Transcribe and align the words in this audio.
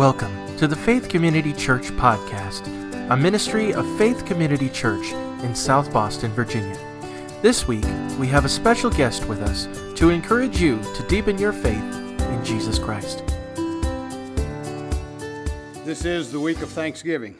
Welcome 0.00 0.56
to 0.56 0.66
the 0.66 0.74
Faith 0.74 1.10
Community 1.10 1.52
Church 1.52 1.88
Podcast, 1.90 2.66
a 3.10 3.16
ministry 3.18 3.74
of 3.74 3.84
Faith 3.98 4.24
Community 4.24 4.70
Church 4.70 5.12
in 5.44 5.54
South 5.54 5.92
Boston, 5.92 6.32
Virginia. 6.32 6.78
This 7.42 7.68
week, 7.68 7.84
we 8.18 8.26
have 8.28 8.46
a 8.46 8.48
special 8.48 8.88
guest 8.88 9.26
with 9.26 9.42
us 9.42 9.68
to 9.98 10.08
encourage 10.08 10.58
you 10.58 10.80
to 10.94 11.06
deepen 11.06 11.36
your 11.36 11.52
faith 11.52 11.84
in 12.18 12.42
Jesus 12.42 12.78
Christ. 12.78 13.22
This 15.84 16.06
is 16.06 16.32
the 16.32 16.40
week 16.40 16.62
of 16.62 16.70
Thanksgiving, 16.70 17.38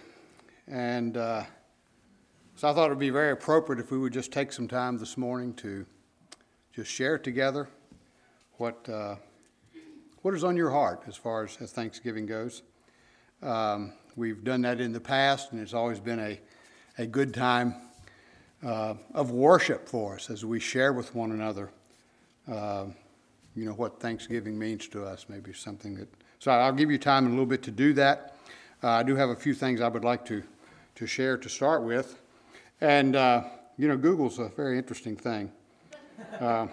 and 0.68 1.16
uh, 1.16 1.44
so 2.56 2.68
I 2.68 2.74
thought 2.74 2.88
it 2.88 2.90
would 2.90 2.98
be 2.98 3.08
very 3.08 3.30
appropriate 3.30 3.80
if 3.80 3.90
we 3.90 3.96
would 3.96 4.12
just 4.12 4.32
take 4.32 4.52
some 4.52 4.68
time 4.68 4.98
this 4.98 5.16
morning 5.16 5.54
to 5.54 5.86
just 6.74 6.90
share 6.90 7.16
together 7.16 7.70
what 8.58 8.86
uh, 8.86 9.14
what 10.22 10.34
is 10.34 10.44
on 10.44 10.56
your 10.56 10.70
heart 10.70 11.02
as 11.06 11.16
far 11.16 11.44
as, 11.44 11.56
as 11.60 11.72
Thanksgiving 11.72 12.26
goes. 12.26 12.62
Um, 13.42 13.92
we've 14.16 14.44
done 14.44 14.62
that 14.62 14.80
in 14.80 14.92
the 14.92 15.00
past, 15.00 15.52
and 15.52 15.60
it's 15.60 15.72
always 15.72 15.98
been 15.98 16.18
a, 16.18 16.40
a 16.98 17.06
good 17.06 17.32
time 17.32 17.74
uh, 18.64 18.94
of 19.14 19.30
worship 19.30 19.88
for 19.88 20.16
us 20.16 20.28
as 20.28 20.44
we 20.44 20.60
share 20.60 20.92
with 20.92 21.14
one 21.14 21.32
another, 21.32 21.70
uh, 22.50 22.84
you 23.56 23.64
know, 23.64 23.72
what 23.72 23.98
Thanksgiving 23.98 24.58
means 24.58 24.88
to 24.88 25.04
us. 25.04 25.26
Maybe 25.28 25.52
something 25.52 25.94
that. 25.94 26.08
So 26.38 26.50
I'll 26.50 26.72
give 26.72 26.90
you 26.90 26.98
time 26.98 27.24
in 27.24 27.32
a 27.32 27.34
little 27.34 27.46
bit 27.46 27.62
to 27.62 27.70
do 27.70 27.92
that. 27.94 28.36
Uh, 28.82 28.88
I 28.88 29.02
do 29.02 29.16
have 29.16 29.30
a 29.30 29.36
few 29.36 29.54
things 29.54 29.80
I 29.80 29.88
would 29.88 30.04
like 30.04 30.24
to, 30.26 30.42
to 30.96 31.06
share 31.06 31.36
to 31.38 31.48
start 31.48 31.82
with. 31.82 32.18
And, 32.80 33.16
uh, 33.16 33.44
you 33.76 33.88
know, 33.88 33.96
Google's 33.96 34.38
a 34.38 34.48
very 34.48 34.78
interesting 34.78 35.16
thing. 35.16 35.52
Uh, 36.38 36.66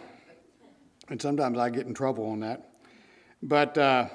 and 1.09 1.21
sometimes 1.21 1.57
I 1.57 1.69
get 1.69 1.85
in 1.85 1.93
trouble 1.93 2.29
on 2.29 2.41
that. 2.41 2.69
But 3.41 3.77
uh, 3.77 4.07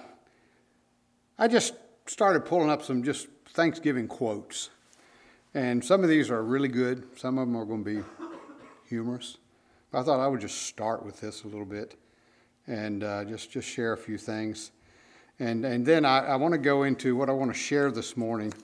I 1.38 1.48
just 1.48 1.74
started 2.06 2.44
pulling 2.44 2.70
up 2.70 2.82
some 2.82 3.02
just 3.02 3.28
Thanksgiving 3.50 4.08
quotes. 4.08 4.70
And 5.54 5.84
some 5.84 6.02
of 6.02 6.08
these 6.08 6.30
are 6.30 6.42
really 6.42 6.68
good, 6.68 7.06
some 7.16 7.38
of 7.38 7.46
them 7.46 7.56
are 7.56 7.64
going 7.64 7.84
to 7.84 8.02
be 8.02 8.06
humorous. 8.88 9.36
I 9.92 10.02
thought 10.02 10.20
I 10.20 10.26
would 10.26 10.40
just 10.40 10.62
start 10.62 11.04
with 11.04 11.20
this 11.20 11.44
a 11.44 11.48
little 11.48 11.66
bit 11.66 11.96
and 12.66 13.04
uh, 13.04 13.24
just, 13.24 13.50
just 13.50 13.68
share 13.68 13.92
a 13.92 13.98
few 13.98 14.16
things. 14.16 14.70
And, 15.38 15.64
and 15.66 15.84
then 15.84 16.04
I, 16.04 16.20
I 16.20 16.36
want 16.36 16.52
to 16.52 16.58
go 16.58 16.84
into 16.84 17.14
what 17.16 17.28
I 17.28 17.32
want 17.32 17.52
to 17.52 17.58
share 17.58 17.90
this 17.90 18.16
morning 18.16 18.54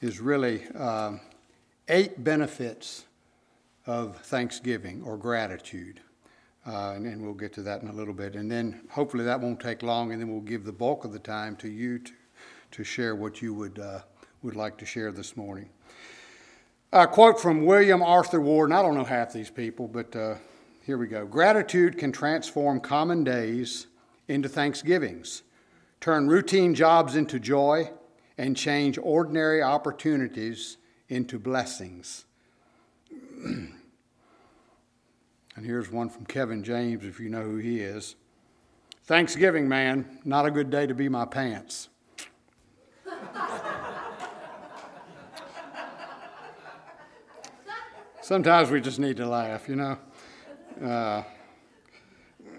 is 0.00 0.20
really 0.20 0.62
uh, 0.76 1.14
eight 1.88 2.22
benefits 2.22 3.06
of 3.86 4.18
Thanksgiving 4.18 5.02
or 5.02 5.16
gratitude. 5.16 6.00
Uh, 6.68 6.92
and, 6.96 7.06
and 7.06 7.22
we'll 7.22 7.32
get 7.32 7.50
to 7.54 7.62
that 7.62 7.80
in 7.80 7.88
a 7.88 7.92
little 7.92 8.12
bit. 8.12 8.36
And 8.36 8.50
then 8.50 8.82
hopefully 8.90 9.24
that 9.24 9.40
won't 9.40 9.58
take 9.58 9.82
long, 9.82 10.12
and 10.12 10.20
then 10.20 10.30
we'll 10.30 10.42
give 10.42 10.64
the 10.64 10.72
bulk 10.72 11.06
of 11.06 11.12
the 11.12 11.18
time 11.18 11.56
to 11.56 11.68
you 11.68 11.98
to, 11.98 12.12
to 12.72 12.84
share 12.84 13.16
what 13.16 13.40
you 13.40 13.54
would, 13.54 13.78
uh, 13.78 14.00
would 14.42 14.54
like 14.54 14.76
to 14.78 14.84
share 14.84 15.10
this 15.10 15.34
morning. 15.34 15.70
A 16.92 17.06
quote 17.06 17.40
from 17.40 17.64
William 17.64 18.02
Arthur 18.02 18.42
Ward, 18.42 18.68
and 18.68 18.78
I 18.78 18.82
don't 18.82 18.94
know 18.94 19.04
half 19.04 19.32
these 19.32 19.48
people, 19.48 19.88
but 19.88 20.14
uh, 20.14 20.34
here 20.84 20.98
we 20.98 21.06
go. 21.06 21.24
Gratitude 21.24 21.96
can 21.96 22.12
transform 22.12 22.80
common 22.80 23.24
days 23.24 23.86
into 24.26 24.48
thanksgivings, 24.48 25.44
turn 26.02 26.28
routine 26.28 26.74
jobs 26.74 27.16
into 27.16 27.40
joy, 27.40 27.90
and 28.36 28.54
change 28.54 28.98
ordinary 29.02 29.62
opportunities 29.62 30.76
into 31.08 31.38
blessings. 31.38 32.26
And 35.58 35.66
here's 35.66 35.90
one 35.90 36.08
from 36.08 36.24
Kevin 36.24 36.62
James, 36.62 37.04
if 37.04 37.18
you 37.18 37.28
know 37.28 37.42
who 37.42 37.56
he 37.56 37.80
is. 37.80 38.14
Thanksgiving, 39.06 39.68
man, 39.68 40.20
not 40.24 40.46
a 40.46 40.52
good 40.52 40.70
day 40.70 40.86
to 40.86 40.94
be 40.94 41.08
my 41.08 41.24
pants. 41.24 41.88
Sometimes 48.22 48.70
we 48.70 48.80
just 48.80 49.00
need 49.00 49.16
to 49.16 49.26
laugh, 49.26 49.68
you 49.68 49.74
know. 49.74 49.98
Uh, 50.80 51.24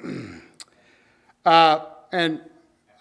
uh, 1.45 1.85
and 2.11 2.41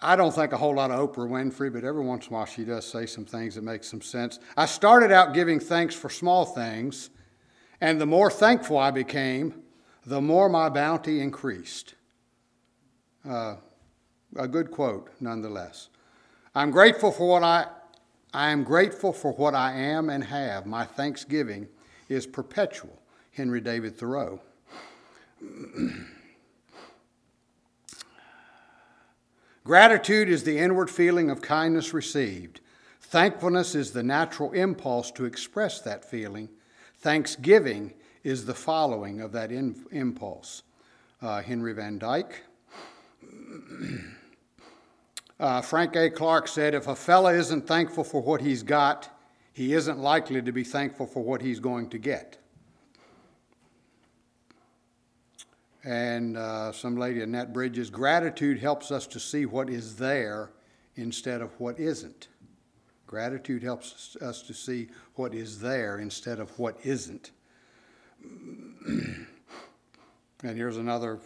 I 0.01 0.15
don't 0.15 0.33
think 0.33 0.53
a 0.53 0.57
whole 0.57 0.75
lot 0.75 0.91
of 0.91 1.09
Oprah 1.09 1.27
Winfrey, 1.27 1.73
but 1.73 1.83
every 1.83 2.05
once 2.05 2.27
in 2.27 2.33
a 2.33 2.37
while 2.37 2.45
she 2.45 2.63
does 2.63 2.89
say 2.89 3.05
some 3.05 3.25
things 3.25 3.55
that 3.55 3.65
make 3.65 3.83
some 3.83 4.01
sense. 4.01 4.39
I 4.55 4.65
started 4.65 5.11
out 5.11 5.33
giving 5.33 5.59
thanks 5.59 5.93
for 5.93 6.09
small 6.09 6.45
things, 6.45 7.09
and 7.81 7.99
the 7.99 8.05
more 8.05 8.31
thankful 8.31 8.77
I 8.77 8.91
became, 8.91 9.63
the 10.09 10.19
more 10.19 10.49
my 10.49 10.67
bounty 10.69 11.21
increased. 11.21 11.93
Uh, 13.27 13.57
a 14.35 14.47
good 14.47 14.71
quote, 14.71 15.11
nonetheless. 15.19 15.89
I'm 16.55 16.71
grateful 16.71 17.11
for 17.11 17.27
what 17.27 17.43
I, 17.43 17.67
I 18.33 18.49
am 18.49 18.63
grateful 18.63 19.13
for 19.13 19.33
what 19.33 19.53
I 19.53 19.73
am 19.73 20.09
and 20.09 20.23
have. 20.23 20.65
My 20.65 20.83
thanksgiving 20.83 21.67
is 22.09 22.25
perpetual. 22.25 22.99
Henry 23.33 23.61
David 23.61 23.95
Thoreau. 23.95 24.41
Gratitude 29.63 30.27
is 30.27 30.43
the 30.43 30.57
inward 30.57 30.89
feeling 30.89 31.29
of 31.29 31.43
kindness 31.43 31.93
received. 31.93 32.61
Thankfulness 32.99 33.75
is 33.75 33.91
the 33.91 34.01
natural 34.01 34.53
impulse 34.53 35.11
to 35.11 35.25
express 35.25 35.79
that 35.81 36.03
feeling. 36.03 36.49
Thanksgiving 36.97 37.93
is 38.23 38.45
the 38.45 38.53
following 38.53 39.21
of 39.21 39.31
that 39.31 39.51
in, 39.51 39.75
impulse. 39.91 40.63
Uh, 41.21 41.41
Henry 41.41 41.73
Van 41.73 41.97
Dyke. 41.97 42.43
uh, 45.39 45.61
Frank 45.61 45.95
A. 45.95 46.09
Clark 46.09 46.47
said, 46.47 46.73
If 46.73 46.87
a 46.87 46.95
fella 46.95 47.33
isn't 47.33 47.67
thankful 47.67 48.03
for 48.03 48.21
what 48.21 48.41
he's 48.41 48.63
got, 48.63 49.09
he 49.53 49.73
isn't 49.73 49.99
likely 49.99 50.41
to 50.41 50.51
be 50.51 50.63
thankful 50.63 51.05
for 51.05 51.23
what 51.23 51.41
he's 51.41 51.59
going 51.59 51.89
to 51.89 51.97
get. 51.97 52.37
And 55.83 56.37
uh, 56.37 56.71
some 56.71 56.97
lady, 56.97 57.21
Annette 57.21 57.53
Bridges, 57.53 57.89
gratitude 57.89 58.59
helps 58.59 58.91
us 58.91 59.07
to 59.07 59.19
see 59.19 59.45
what 59.45 59.69
is 59.69 59.95
there 59.95 60.51
instead 60.95 61.41
of 61.41 61.57
what 61.59 61.79
isn't. 61.79 62.27
Gratitude 63.07 63.63
helps 63.63 64.15
us 64.21 64.41
to 64.43 64.53
see 64.53 64.89
what 65.15 65.33
is 65.33 65.59
there 65.59 65.99
instead 65.99 66.39
of 66.39 66.57
what 66.59 66.77
isn't. 66.83 67.31
and 68.87 69.27
here's 70.43 70.77
another 70.77 71.19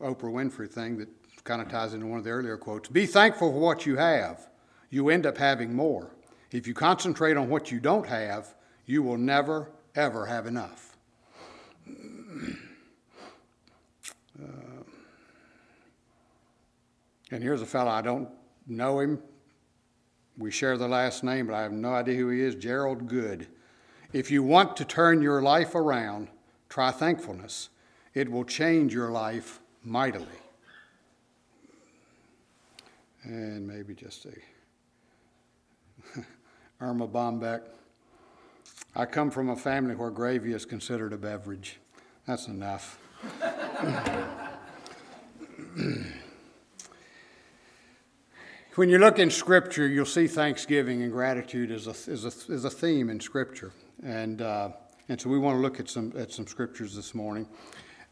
Oprah 0.00 0.32
Winfrey 0.32 0.70
thing 0.70 0.98
that 0.98 1.08
kind 1.44 1.62
of 1.62 1.68
ties 1.68 1.94
into 1.94 2.06
one 2.06 2.18
of 2.18 2.24
the 2.24 2.30
earlier 2.30 2.56
quotes 2.56 2.88
Be 2.88 3.06
thankful 3.06 3.52
for 3.52 3.58
what 3.58 3.86
you 3.86 3.96
have. 3.96 4.48
You 4.90 5.08
end 5.08 5.26
up 5.26 5.38
having 5.38 5.74
more. 5.74 6.10
If 6.50 6.66
you 6.66 6.74
concentrate 6.74 7.36
on 7.36 7.48
what 7.48 7.70
you 7.70 7.78
don't 7.78 8.06
have, 8.06 8.54
you 8.86 9.02
will 9.02 9.18
never, 9.18 9.70
ever 9.94 10.26
have 10.26 10.46
enough. 10.46 10.96
Uh, 14.40 14.82
and 17.30 17.42
here's 17.42 17.60
a 17.60 17.66
fellow, 17.66 17.90
I 17.90 18.02
don't 18.02 18.28
know 18.66 19.00
him. 19.00 19.18
We 20.38 20.50
share 20.50 20.78
the 20.78 20.88
last 20.88 21.24
name, 21.24 21.48
but 21.48 21.54
I 21.54 21.62
have 21.62 21.72
no 21.72 21.92
idea 21.92 22.14
who 22.14 22.28
he 22.30 22.40
is 22.40 22.54
Gerald 22.54 23.08
Good. 23.08 23.48
If 24.12 24.30
you 24.30 24.42
want 24.42 24.76
to 24.76 24.84
turn 24.84 25.20
your 25.20 25.42
life 25.42 25.74
around, 25.74 26.28
Try 26.68 26.90
thankfulness, 26.90 27.70
it 28.14 28.30
will 28.30 28.44
change 28.44 28.92
your 28.92 29.10
life 29.10 29.60
mightily. 29.82 30.26
And 33.24 33.66
maybe 33.66 33.94
just 33.94 34.26
a 34.26 34.34
Erma 36.80 37.08
Bombeck. 37.08 37.62
I 38.94 39.06
come 39.06 39.30
from 39.30 39.48
a 39.50 39.56
family 39.56 39.94
where 39.94 40.10
gravy 40.10 40.52
is 40.52 40.64
considered 40.64 41.12
a 41.12 41.18
beverage. 41.18 41.78
That's 42.26 42.48
enough. 42.48 42.98
when 48.74 48.88
you 48.88 48.98
look 48.98 49.18
in 49.18 49.30
Scripture, 49.30 49.86
you'll 49.86 50.06
see 50.06 50.26
thanksgiving 50.26 51.02
and 51.02 51.12
gratitude 51.12 51.70
is 51.70 51.86
a, 51.86 51.90
as 52.10 52.24
a, 52.24 52.52
as 52.52 52.64
a 52.64 52.70
theme 52.70 53.10
in 53.10 53.20
Scripture. 53.20 53.72
And 54.02 54.42
uh, 54.42 54.70
and 55.08 55.18
so 55.18 55.30
we 55.30 55.38
want 55.38 55.56
to 55.56 55.60
look 55.60 55.80
at 55.80 55.88
some, 55.88 56.12
at 56.18 56.30
some 56.32 56.46
scriptures 56.46 56.94
this 56.94 57.14
morning. 57.14 57.48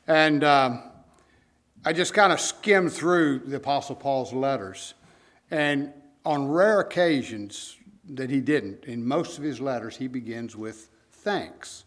And 0.07 0.43
um, 0.43 0.83
I 1.85 1.93
just 1.93 2.15
kind 2.15 2.33
of 2.33 2.41
skimmed 2.41 2.93
through 2.93 3.41
the 3.41 3.57
Apostle 3.57 3.97
Paul's 3.97 4.33
letters. 4.33 4.95
And 5.51 5.93
on 6.25 6.49
rare 6.49 6.81
occasions 6.81 7.77
that 8.09 8.31
he 8.31 8.41
didn't, 8.41 8.85
in 8.85 9.07
most 9.07 9.37
of 9.37 9.45
his 9.45 9.61
letters, 9.61 9.97
he 9.97 10.09
begins 10.09 10.57
with 10.57 10.89
thanks. 11.13 11.85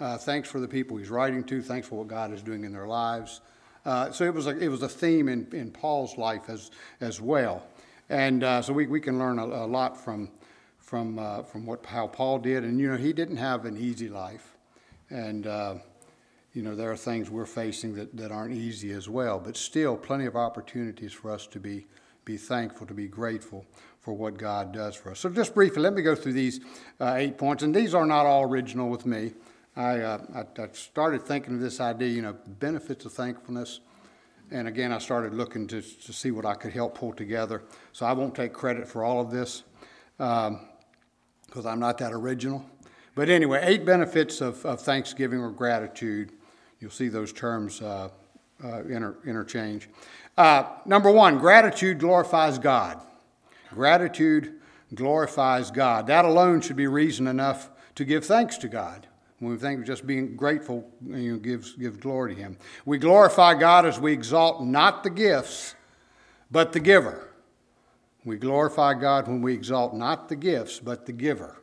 Uh, 0.00 0.16
thanks 0.16 0.48
for 0.48 0.60
the 0.60 0.68
people 0.68 0.96
he's 0.96 1.10
writing 1.10 1.44
to, 1.44 1.60
thanks 1.60 1.86
for 1.86 1.96
what 1.96 2.08
God 2.08 2.32
is 2.32 2.42
doing 2.42 2.64
in 2.64 2.72
their 2.72 2.86
lives. 2.86 3.42
Uh, 3.84 4.10
so 4.12 4.24
it 4.24 4.32
was, 4.32 4.46
a, 4.46 4.56
it 4.58 4.68
was 4.68 4.82
a 4.82 4.88
theme 4.88 5.28
in, 5.28 5.46
in 5.52 5.70
Paul's 5.70 6.16
life 6.16 6.48
as, 6.48 6.70
as 7.00 7.20
well. 7.20 7.64
And 8.08 8.44
uh, 8.44 8.62
so 8.62 8.72
we, 8.72 8.86
we 8.86 9.00
can 9.00 9.18
learn 9.18 9.38
a, 9.38 9.44
a 9.44 9.66
lot 9.66 10.02
from, 10.02 10.30
from, 10.92 11.18
uh, 11.18 11.42
from 11.42 11.64
what, 11.64 11.86
how 11.86 12.06
Paul 12.06 12.38
did. 12.38 12.64
And, 12.64 12.78
you 12.78 12.90
know, 12.90 12.98
he 12.98 13.14
didn't 13.14 13.38
have 13.38 13.64
an 13.64 13.78
easy 13.78 14.10
life. 14.10 14.58
And, 15.08 15.46
uh, 15.46 15.76
you 16.52 16.60
know, 16.60 16.76
there 16.76 16.92
are 16.92 16.98
things 16.98 17.30
we're 17.30 17.46
facing 17.46 17.94
that, 17.94 18.14
that 18.14 18.30
aren't 18.30 18.52
easy 18.52 18.92
as 18.92 19.08
well, 19.08 19.40
but 19.40 19.56
still 19.56 19.96
plenty 19.96 20.26
of 20.26 20.36
opportunities 20.36 21.14
for 21.14 21.30
us 21.30 21.46
to 21.46 21.58
be, 21.58 21.86
be 22.26 22.36
thankful, 22.36 22.86
to 22.86 22.92
be 22.92 23.08
grateful 23.08 23.64
for 24.02 24.12
what 24.12 24.36
God 24.36 24.74
does 24.74 24.94
for 24.94 25.12
us. 25.12 25.20
So, 25.20 25.30
just 25.30 25.54
briefly, 25.54 25.80
let 25.80 25.94
me 25.94 26.02
go 26.02 26.14
through 26.14 26.34
these 26.34 26.60
uh, 27.00 27.14
eight 27.16 27.38
points. 27.38 27.62
And 27.62 27.74
these 27.74 27.94
are 27.94 28.04
not 28.04 28.26
all 28.26 28.42
original 28.42 28.90
with 28.90 29.06
me. 29.06 29.32
I, 29.74 30.00
uh, 30.00 30.18
I, 30.34 30.62
I, 30.62 30.68
started 30.72 31.22
thinking 31.22 31.54
of 31.54 31.60
this 31.60 31.80
idea, 31.80 32.08
you 32.08 32.20
know, 32.20 32.36
benefits 32.46 33.06
of 33.06 33.14
thankfulness. 33.14 33.80
And 34.50 34.68
again, 34.68 34.92
I 34.92 34.98
started 34.98 35.32
looking 35.32 35.66
to, 35.68 35.80
to 35.80 36.12
see 36.12 36.32
what 36.32 36.44
I 36.44 36.52
could 36.52 36.74
help 36.74 36.98
pull 36.98 37.14
together. 37.14 37.62
So 37.92 38.04
I 38.04 38.12
won't 38.12 38.34
take 38.34 38.52
credit 38.52 38.86
for 38.86 39.04
all 39.04 39.22
of 39.22 39.30
this 39.30 39.62
because 41.52 41.66
I'm 41.66 41.80
not 41.80 41.98
that 41.98 42.14
original. 42.14 42.64
But 43.14 43.28
anyway, 43.28 43.60
eight 43.62 43.84
benefits 43.84 44.40
of, 44.40 44.64
of 44.64 44.80
thanksgiving 44.80 45.38
or 45.38 45.50
gratitude. 45.50 46.32
You'll 46.80 46.90
see 46.90 47.08
those 47.08 47.30
terms 47.30 47.82
uh, 47.82 48.08
uh, 48.64 48.82
inter, 48.84 49.16
interchange. 49.26 49.90
Uh, 50.38 50.64
number 50.86 51.10
one, 51.10 51.36
gratitude 51.38 51.98
glorifies 51.98 52.58
God. 52.58 53.02
Gratitude 53.68 54.54
glorifies 54.94 55.70
God. 55.70 56.06
That 56.06 56.24
alone 56.24 56.62
should 56.62 56.76
be 56.76 56.86
reason 56.86 57.26
enough 57.26 57.68
to 57.96 58.06
give 58.06 58.24
thanks 58.24 58.56
to 58.58 58.68
God. 58.68 59.06
When 59.38 59.52
we 59.52 59.58
think 59.58 59.80
of 59.80 59.86
just 59.86 60.06
being 60.06 60.36
grateful, 60.36 60.90
you 61.04 61.32
know, 61.32 61.38
gives, 61.38 61.74
gives 61.74 61.98
glory 61.98 62.34
to 62.34 62.40
Him. 62.40 62.56
We 62.86 62.96
glorify 62.96 63.54
God 63.54 63.84
as 63.84 64.00
we 64.00 64.14
exalt 64.14 64.64
not 64.64 65.04
the 65.04 65.10
gifts, 65.10 65.74
but 66.50 66.72
the 66.72 66.80
giver. 66.80 67.28
We 68.24 68.36
glorify 68.36 68.94
God 68.94 69.26
when 69.26 69.42
we 69.42 69.52
exalt 69.52 69.94
not 69.94 70.28
the 70.28 70.36
gifts, 70.36 70.78
but 70.78 71.06
the 71.06 71.12
giver. 71.12 71.58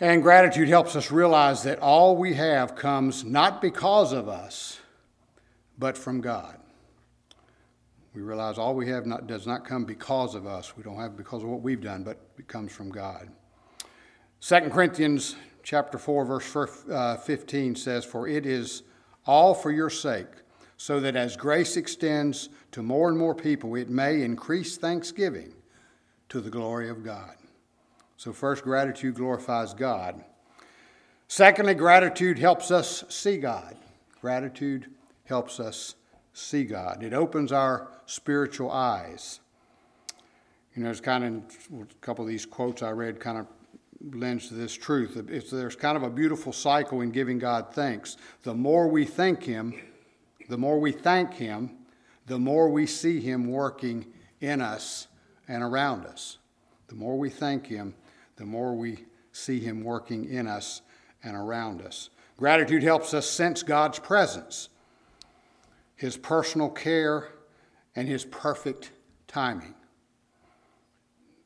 And 0.00 0.22
gratitude 0.22 0.68
helps 0.68 0.96
us 0.96 1.10
realize 1.10 1.62
that 1.62 1.78
all 1.78 2.16
we 2.16 2.34
have 2.34 2.74
comes 2.74 3.24
not 3.24 3.62
because 3.62 4.12
of 4.12 4.28
us, 4.28 4.80
but 5.78 5.96
from 5.96 6.20
God. 6.20 6.58
We 8.14 8.22
realize 8.22 8.58
all 8.58 8.74
we 8.74 8.88
have 8.88 9.06
not, 9.06 9.26
does 9.26 9.46
not 9.46 9.64
come 9.64 9.84
because 9.84 10.34
of 10.34 10.46
us. 10.46 10.76
We 10.76 10.82
don't 10.82 10.96
have 10.96 11.16
because 11.16 11.42
of 11.42 11.48
what 11.48 11.62
we've 11.62 11.80
done, 11.80 12.04
but 12.04 12.18
it 12.38 12.46
comes 12.46 12.72
from 12.72 12.90
God. 12.90 13.28
2 14.40 14.60
Corinthians 14.70 15.36
chapter 15.62 15.98
4, 15.98 16.24
verse 16.24 16.84
uh, 16.90 17.16
15 17.16 17.74
says, 17.74 18.04
For 18.04 18.28
it 18.28 18.46
is 18.46 18.82
all 19.26 19.54
for 19.54 19.72
your 19.72 19.90
sake, 19.90 20.26
so 20.84 21.00
that 21.00 21.16
as 21.16 21.34
grace 21.34 21.78
extends 21.78 22.50
to 22.70 22.82
more 22.82 23.08
and 23.08 23.16
more 23.16 23.34
people, 23.34 23.74
it 23.74 23.88
may 23.88 24.20
increase 24.20 24.76
thanksgiving 24.76 25.50
to 26.28 26.42
the 26.42 26.50
glory 26.50 26.90
of 26.90 27.02
God. 27.02 27.36
So, 28.18 28.34
first, 28.34 28.62
gratitude 28.62 29.14
glorifies 29.14 29.72
God. 29.72 30.22
Secondly, 31.26 31.72
gratitude 31.72 32.38
helps 32.38 32.70
us 32.70 33.02
see 33.08 33.38
God. 33.38 33.78
Gratitude 34.20 34.90
helps 35.24 35.58
us 35.58 35.94
see 36.34 36.64
God. 36.64 37.02
It 37.02 37.14
opens 37.14 37.50
our 37.50 37.88
spiritual 38.04 38.70
eyes. 38.70 39.40
You 40.76 40.82
know, 40.82 40.88
there's 40.88 41.00
kind 41.00 41.24
of 41.72 41.80
a 41.80 41.94
couple 42.02 42.26
of 42.26 42.28
these 42.28 42.44
quotes 42.44 42.82
I 42.82 42.90
read 42.90 43.20
kind 43.20 43.38
of 43.38 43.46
lends 44.14 44.48
to 44.48 44.54
this 44.54 44.74
truth. 44.74 45.16
It's, 45.30 45.50
there's 45.50 45.76
kind 45.76 45.96
of 45.96 46.02
a 46.02 46.10
beautiful 46.10 46.52
cycle 46.52 47.00
in 47.00 47.10
giving 47.10 47.38
God 47.38 47.72
thanks. 47.72 48.18
The 48.42 48.52
more 48.52 48.86
we 48.86 49.06
thank 49.06 49.42
Him, 49.42 49.72
the 50.48 50.58
more 50.58 50.78
we 50.78 50.92
thank 50.92 51.34
Him, 51.34 51.70
the 52.26 52.38
more 52.38 52.68
we 52.68 52.86
see 52.86 53.20
Him 53.20 53.48
working 53.48 54.06
in 54.40 54.60
us 54.60 55.08
and 55.48 55.62
around 55.62 56.06
us. 56.06 56.38
The 56.88 56.94
more 56.94 57.18
we 57.18 57.30
thank 57.30 57.66
Him, 57.66 57.94
the 58.36 58.44
more 58.44 58.74
we 58.74 59.04
see 59.32 59.60
Him 59.60 59.82
working 59.82 60.24
in 60.26 60.46
us 60.46 60.82
and 61.22 61.36
around 61.36 61.82
us. 61.82 62.10
Gratitude 62.36 62.82
helps 62.82 63.14
us 63.14 63.28
sense 63.28 63.62
God's 63.62 63.98
presence, 63.98 64.68
His 65.96 66.16
personal 66.16 66.68
care, 66.68 67.28
and 67.96 68.08
His 68.08 68.24
perfect 68.24 68.90
timing. 69.26 69.74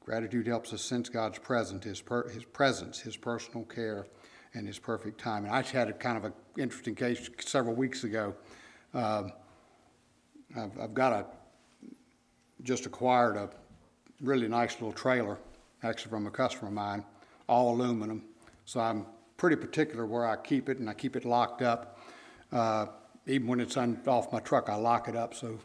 Gratitude 0.01 0.47
helps 0.47 0.73
us 0.73 0.83
sense 0.83 1.09
God's 1.09 1.39
presence, 1.39 1.85
His, 1.85 2.01
per, 2.01 2.29
his 2.31 2.45
presence, 2.45 2.99
His 3.01 3.17
personal 3.17 3.65
care, 3.65 4.07
and 4.55 4.67
His 4.67 4.79
perfect 4.79 5.21
timing. 5.21 5.51
I 5.51 5.63
had 5.63 5.89
a 5.89 5.93
kind 5.93 6.17
of 6.17 6.25
an 6.25 6.33
interesting 6.57 6.95
case 6.95 7.29
several 7.41 7.75
weeks 7.75 8.05
ago. 8.05 8.35
Um, 8.95 9.33
I've, 10.57 10.79
I've 10.81 10.95
got 10.95 11.13
a 11.13 11.27
just 12.63 12.87
acquired 12.87 13.37
a 13.37 13.51
really 14.21 14.49
nice 14.49 14.75
little 14.75 14.93
trailer 14.93 15.39
actually 15.83 16.11
from 16.11 16.27
a 16.27 16.31
customer 16.31 16.69
of 16.69 16.75
mine, 16.75 17.05
all 17.49 17.75
aluminum. 17.75 18.23
So 18.65 18.81
I'm 18.81 19.07
pretty 19.37 19.57
particular 19.57 20.07
where 20.07 20.27
I 20.27 20.37
keep 20.37 20.69
it, 20.69 20.79
and 20.79 20.91
I 20.91 20.95
keep 20.95 21.17
it 21.17 21.25
locked 21.25 21.63
up. 21.63 21.99
Uh, 22.53 22.87
even 23.27 23.47
when 23.47 23.61
it's 23.61 23.77
un- 23.77 24.01
off 24.07 24.33
my 24.33 24.41
truck, 24.41 24.69
I 24.69 24.75
lock 24.75 25.09
it 25.09 25.17
up. 25.17 25.35
So, 25.35 25.59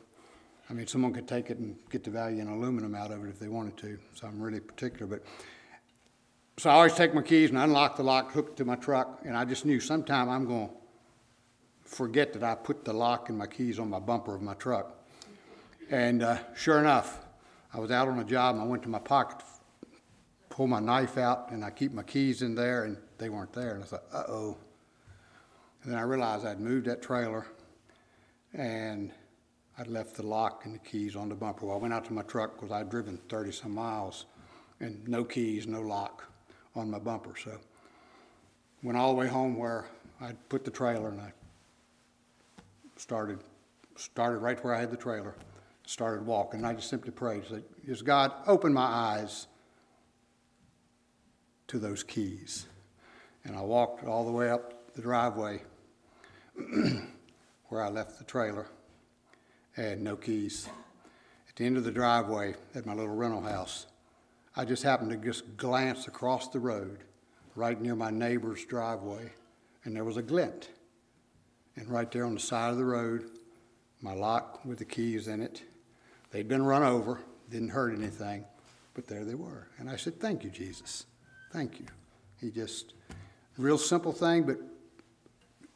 I 0.70 0.74
mean, 0.74 0.86
someone 0.86 1.14
could 1.14 1.28
take 1.28 1.50
it 1.50 1.58
and 1.58 1.76
get 1.90 2.04
the 2.04 2.12
value 2.12 2.42
in 2.42 2.48
aluminum 2.48 2.94
out 2.94 3.12
of 3.12 3.26
it 3.26 3.30
if 3.30 3.40
they 3.40 3.48
wanted 3.48 3.78
to. 3.78 3.98
So 4.14 4.28
I'm 4.28 4.40
really 4.40 4.60
particular. 4.60 5.08
But 5.08 5.24
so 6.58 6.70
I 6.70 6.74
always 6.74 6.94
take 6.94 7.16
my 7.16 7.24
keys 7.24 7.50
and 7.50 7.58
unlock 7.58 7.96
the 7.96 8.04
lock, 8.04 8.32
hook 8.32 8.50
it 8.50 8.58
to 8.58 8.66
my 8.66 8.76
truck, 8.76 9.22
and 9.26 9.36
I 9.36 9.46
just 9.46 9.66
knew 9.66 9.80
sometime 9.80 10.30
I'm 10.30 10.46
going 10.46 10.68
to 10.68 10.74
forget 11.94 12.34
that 12.34 12.44
I 12.44 12.56
put 12.56 12.86
the 12.86 12.94
lock 12.94 13.30
and 13.30 13.38
my 13.38 13.48
keys 13.48 13.80
on 13.80 13.90
my 13.90 14.00
bumper 14.00 14.36
of 14.36 14.42
my 14.42 14.54
truck. 14.56 14.96
And 15.90 16.24
uh, 16.24 16.38
sure 16.56 16.80
enough, 16.80 17.20
I 17.74 17.80
was 17.80 17.92
out 17.92 18.08
on 18.08 18.20
a 18.20 18.24
job 18.24 18.56
and 18.56 18.64
I 18.64 18.68
went 18.68 18.84
to 18.84 18.90
my 18.90 19.00
pocket 19.00 19.42
pull 20.54 20.68
my 20.68 20.80
knife 20.80 21.18
out 21.18 21.50
and 21.50 21.66
I 21.66 21.72
keep 21.72 21.94
my 21.94 22.04
keys 22.04 22.44
in 22.44 22.54
there 22.54 22.84
and 22.84 22.96
they 23.18 23.30
weren't 23.30 23.52
there. 23.54 23.74
And 23.74 23.84
I 23.84 23.88
thought, 23.88 24.04
uh 24.14 24.24
oh. 24.28 24.58
And 25.82 25.92
then 25.92 26.00
I 26.00 26.04
realized 26.04 26.46
I'd 26.46 26.60
moved 26.60 26.86
that 26.86 27.02
trailer 27.02 27.48
and 28.54 29.12
I'd 29.80 29.88
left 29.88 30.14
the 30.14 30.24
lock 30.24 30.66
and 30.66 30.76
the 30.76 30.80
keys 30.80 31.16
on 31.16 31.28
the 31.28 31.36
bumper. 31.36 31.66
Well, 31.66 31.78
I 31.78 31.80
went 31.80 31.94
out 31.94 32.06
to 32.06 32.14
my 32.14 32.22
truck 32.22 32.54
because 32.54 32.72
I'd 32.72 32.92
driven 32.92 33.18
30 33.30 33.52
some 33.52 33.74
miles 33.74 34.26
and 34.80 35.06
no 35.08 35.24
keys, 35.24 35.66
no 35.66 35.82
lock 35.82 36.24
on 36.76 36.92
my 36.92 37.00
bumper. 37.00 37.34
So 37.44 37.58
went 38.84 38.96
all 38.96 39.12
the 39.12 39.20
way 39.20 39.28
home 39.28 39.58
where 39.58 39.86
I'd 40.22 40.38
put 40.50 40.66
the 40.66 40.72
trailer 40.72 41.10
and 41.10 41.20
I 41.20 41.34
started 43.04 43.40
started 43.96 44.40
right 44.40 44.64
where 44.64 44.74
I 44.74 44.80
had 44.80 44.90
the 44.90 44.98
trailer, 44.98 45.36
started 45.86 46.26
walking. 46.26 46.62
And 46.62 46.68
I 46.68 46.74
just 46.74 46.90
simply 46.90 47.12
prayed, 47.12 47.44
said, 47.48 47.64
"Is 47.86 48.02
God 48.02 48.32
open 48.48 48.74
my 48.74 48.86
eyes 48.86 49.48
to 51.74 51.80
those 51.80 52.04
keys. 52.04 52.68
And 53.44 53.56
I 53.56 53.62
walked 53.62 54.06
all 54.06 54.26
the 54.26 54.32
way 54.32 54.50
up 54.50 54.94
the 54.94 55.02
driveway 55.02 55.64
where 57.70 57.82
I 57.82 57.90
left 57.90 58.20
the 58.20 58.24
trailer. 58.26 58.68
and 59.76 60.04
no 60.04 60.16
keys. 60.16 60.70
At 61.50 61.56
the 61.56 61.66
end 61.66 61.78
of 61.78 61.84
the 61.84 61.92
driveway 61.92 62.54
at 62.76 62.86
my 62.86 62.94
little 62.94 63.16
rental 63.16 63.42
house, 63.42 63.88
I 64.56 64.66
just 64.66 64.84
happened 64.84 65.10
to 65.10 65.18
just 65.18 65.58
glance 65.58 66.08
across 66.08 66.50
the 66.50 66.60
road 66.60 67.00
right 67.56 67.82
near 67.82 67.96
my 67.96 68.12
neighbor's 68.12 68.64
driveway, 68.66 69.32
and 69.84 69.96
there 69.96 70.04
was 70.04 70.18
a 70.18 70.22
glint. 70.22 70.70
And 71.76 71.88
right 71.90 72.12
there 72.12 72.26
on 72.26 72.36
the 72.36 72.40
side 72.40 72.72
of 72.72 72.78
the 72.78 72.86
road, 72.86 73.30
my 74.02 74.14
lock 74.14 74.64
with 74.66 74.80
the 74.80 74.86
keys 74.86 75.28
in 75.28 75.42
it. 75.42 75.64
They'd 76.32 76.48
been 76.48 76.64
run 76.64 76.84
over, 76.84 77.20
didn't 77.50 77.70
hurt 77.70 77.96
anything, 77.96 78.46
but 78.94 79.08
there 79.08 79.26
they 79.26 79.36
were. 79.36 79.68
And 79.78 79.90
I 79.90 79.96
said, 79.96 80.20
Thank 80.20 80.44
you, 80.44 80.50
Jesus. 80.50 81.06
Thank 81.52 81.80
you. 81.80 81.86
He 82.42 82.52
just, 82.52 82.94
real 83.58 83.78
simple 83.78 84.12
thing, 84.12 84.44
but 84.44 84.58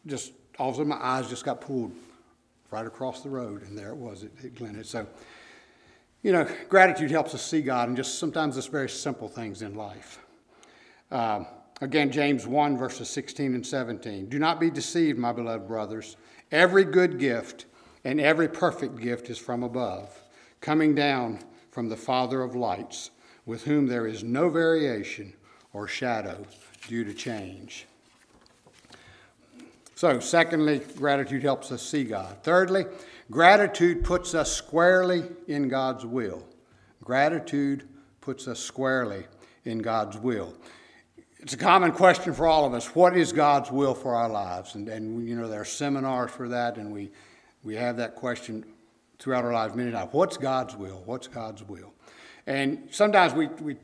just 0.06 0.34
all 0.60 0.70
of 0.70 0.75
a 0.75 0.77
sudden 0.77 0.89
my 0.89 0.98
eyes 0.98 1.30
just 1.30 1.46
got 1.46 1.62
pulled 1.62 1.92
right 2.72 2.86
across 2.86 3.22
the 3.22 3.30
road, 3.30 3.63
and 3.63 3.77
there 3.77 3.89
it 3.89 3.98
was. 3.98 4.24
It, 4.24 4.32
it 4.44 4.56
glinted. 4.56 4.86
So, 4.86 5.08
you 6.24 6.32
know, 6.32 6.48
gratitude 6.70 7.12
helps 7.12 7.34
us 7.34 7.46
see 7.46 7.62
God, 7.62 7.88
and 7.88 7.96
just 7.96 8.20
sometimes 8.20 8.58
it's 8.58 8.68
very 8.68 8.89
simple 8.89 9.30
things 9.30 9.62
in 9.62 9.75
life. 9.75 10.20
Um, 11.12 11.48
again, 11.81 12.12
James 12.12 12.48
1, 12.48 12.77
verses 12.77 13.10
16 13.10 13.55
and 13.55 13.65
17. 13.65 14.27
Do 14.27 14.39
not 14.39 14.60
be 14.60 14.69
deceived, 14.69 15.17
my 15.17 15.31
beloved 15.31 15.67
brothers. 15.67 16.17
Every 16.51 16.84
good 16.84 17.19
gift 17.19 17.65
and 18.03 18.22
every 18.22 18.48
perfect 18.48 18.98
gift 18.98 19.29
is 19.29 19.38
from 19.38 19.63
above, 19.63 20.24
coming 20.62 20.96
down 20.96 21.39
from 21.72 21.89
the 21.89 21.98
Father 21.98 22.41
of 22.41 22.55
lights, 22.55 23.12
with 23.46 23.63
whom 23.63 23.88
there 23.88 24.07
is 24.07 24.24
no 24.24 24.50
variation 24.50 25.34
or 25.74 25.88
shadow 25.88 26.46
due 26.88 27.03
to 27.03 27.13
change. 27.13 27.86
So, 29.96 30.19
secondly, 30.19 30.81
gratitude 30.96 31.43
helps 31.43 31.72
us 31.72 31.81
see 31.81 32.03
God. 32.03 32.38
Thirdly, 32.43 32.86
gratitude 33.31 34.03
puts 34.03 34.36
us 34.36 34.51
squarely 34.51 35.24
in 35.48 35.69
God's 35.69 36.05
will. 36.05 36.48
Gratitude 37.03 37.88
puts 38.22 38.48
us 38.48 38.60
squarely 38.60 39.25
in 39.65 39.79
God's 39.79 40.17
will. 40.17 40.53
It's 41.39 41.53
a 41.53 41.58
common 41.58 41.91
question 41.91 42.34
for 42.34 42.48
all 42.48 42.65
of 42.65 42.74
us. 42.74 42.96
What 42.96 43.15
is 43.15 43.32
God's 43.32 43.72
will 43.72 43.94
for 43.94 44.15
our 44.15 44.29
lives? 44.29 44.75
And, 44.75 44.89
and 44.89 45.27
you 45.27 45.36
know, 45.36 45.48
there 45.48 45.62
are 45.62 45.65
seminars 45.65 46.32
for 46.32 46.50
that, 46.50 46.77
and 46.77 46.91
we, 46.91 47.12
we 47.63 47.75
have 47.75 47.98
that 47.98 48.15
question 48.15 48.65
throughout 49.20 49.46
our 49.46 49.53
lives 49.53 49.75
many 49.75 49.91
times. 49.91 50.10
What's 50.12 50.38
God's 50.38 50.75
will? 50.75 51.03
What's 51.06 51.27
God's 51.27 51.63
will? 51.63 51.94
And 52.48 52.88
sometimes 52.91 53.34
we, 53.34 53.48
we 53.62 53.75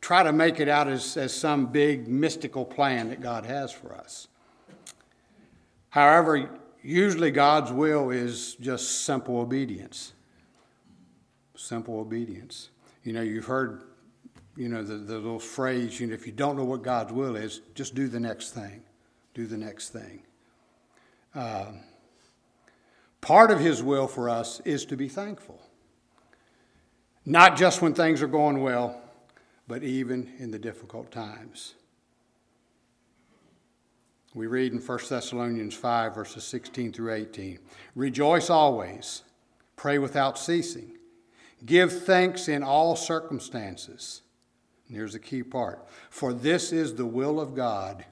try 0.00 0.22
to 0.22 0.32
make 0.32 0.58
it 0.58 0.68
out 0.68 0.88
as, 0.88 1.16
as 1.16 1.34
some 1.34 1.66
big 1.66 2.08
mystical 2.08 2.64
plan 2.64 3.10
that 3.10 3.20
God 3.20 3.44
has 3.44 3.72
for 3.72 3.94
us. 3.94 4.28
However, 5.90 6.48
usually 6.82 7.30
God's 7.30 7.72
will 7.72 8.10
is 8.10 8.54
just 8.54 9.02
simple 9.02 9.38
obedience. 9.38 10.12
simple 11.56 12.00
obedience. 12.00 12.70
You 13.04 13.12
know, 13.12 13.22
you've 13.22 13.44
heard, 13.44 13.82
you 14.56 14.68
know, 14.68 14.82
the, 14.82 14.96
the 14.96 15.14
little 15.14 15.38
phrase, 15.38 15.98
you 15.98 16.06
know, 16.06 16.14
if 16.14 16.26
you 16.26 16.32
don't 16.32 16.56
know 16.56 16.64
what 16.64 16.82
God's 16.82 17.12
will 17.12 17.36
is, 17.36 17.60
just 17.74 17.94
do 17.94 18.08
the 18.08 18.20
next 18.20 18.50
thing. 18.50 18.82
Do 19.34 19.46
the 19.46 19.56
next 19.56 19.90
thing. 19.90 20.22
Um, 21.34 21.80
part 23.20 23.50
of 23.50 23.60
His 23.60 23.82
will 23.82 24.06
for 24.06 24.28
us 24.28 24.60
is 24.60 24.84
to 24.86 24.96
be 24.96 25.08
thankful. 25.08 25.60
Not 27.24 27.56
just 27.56 27.80
when 27.80 27.94
things 27.94 28.20
are 28.20 28.26
going 28.26 28.60
well, 28.60 29.00
but 29.68 29.82
even 29.82 30.30
in 30.38 30.50
the 30.50 30.58
difficult 30.58 31.10
times. 31.10 31.74
We 34.34 34.46
read 34.46 34.72
in 34.72 34.80
1 34.80 34.98
Thessalonians 35.08 35.74
5, 35.74 36.14
verses 36.14 36.44
16 36.44 36.92
through 36.92 37.12
18 37.12 37.58
Rejoice 37.94 38.50
always, 38.50 39.22
pray 39.76 39.98
without 39.98 40.38
ceasing, 40.38 40.96
give 41.64 42.04
thanks 42.04 42.48
in 42.48 42.62
all 42.62 42.96
circumstances. 42.96 44.22
And 44.92 44.98
here's 44.98 45.14
the 45.14 45.18
key 45.18 45.42
part 45.42 45.88
for 46.10 46.34
this 46.34 46.70
is 46.70 46.94
the 46.94 47.06
will 47.06 47.40
of 47.40 47.54
God 47.54 48.04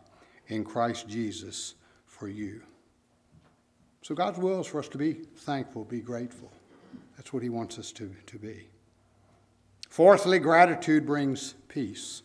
in 0.46 0.64
Christ 0.64 1.06
Jesus 1.06 1.74
for 2.06 2.26
you. 2.26 2.62
So 4.00 4.14
God's 4.14 4.38
will 4.38 4.60
is 4.60 4.66
for 4.66 4.78
us 4.78 4.88
to 4.88 4.96
be 4.96 5.12
thankful, 5.12 5.84
be 5.84 6.00
grateful. 6.00 6.50
That's 7.18 7.34
what 7.34 7.42
He 7.42 7.50
wants 7.50 7.78
us 7.78 7.92
to, 7.92 8.10
to 8.24 8.38
be. 8.38 8.66
Fourthly, 9.90 10.38
gratitude 10.38 11.04
brings 11.04 11.52
peace. 11.68 12.22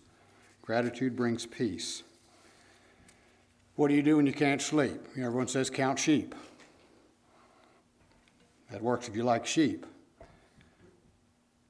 Gratitude 0.61 1.17
brings 1.17 1.45
peace. 1.45 2.03
What 3.75 3.89
do 3.89 3.93
you 3.93 4.01
do 4.01 4.15
when 4.15 4.25
you 4.25 4.31
can't 4.31 4.61
sleep? 4.61 5.05
Everyone 5.17 5.49
says 5.49 5.69
count 5.69 5.99
sheep. 5.99 6.33
That 8.71 8.81
works 8.81 9.09
if 9.09 9.17
you 9.17 9.23
like 9.23 9.45
sheep. 9.45 9.85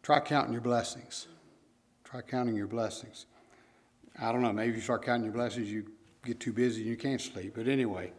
Try 0.04 0.20
counting 0.20 0.54
your 0.54 0.62
blessings. 0.62 1.26
Try 2.16 2.22
counting 2.22 2.56
your 2.56 2.68
blessings. 2.68 3.26
I 4.22 4.32
don't 4.32 4.42
know, 4.42 4.54
maybe 4.54 4.76
you 4.76 4.82
start 4.82 5.04
counting 5.04 5.26
your 5.26 5.34
blessings, 5.34 5.70
you 5.70 5.84
get 6.24 6.40
too 6.40 6.54
busy 6.54 6.80
and 6.80 6.90
you 6.90 6.96
can't 6.96 7.20
sleep. 7.20 7.52
But 7.58 7.68
anyway, 7.68 8.14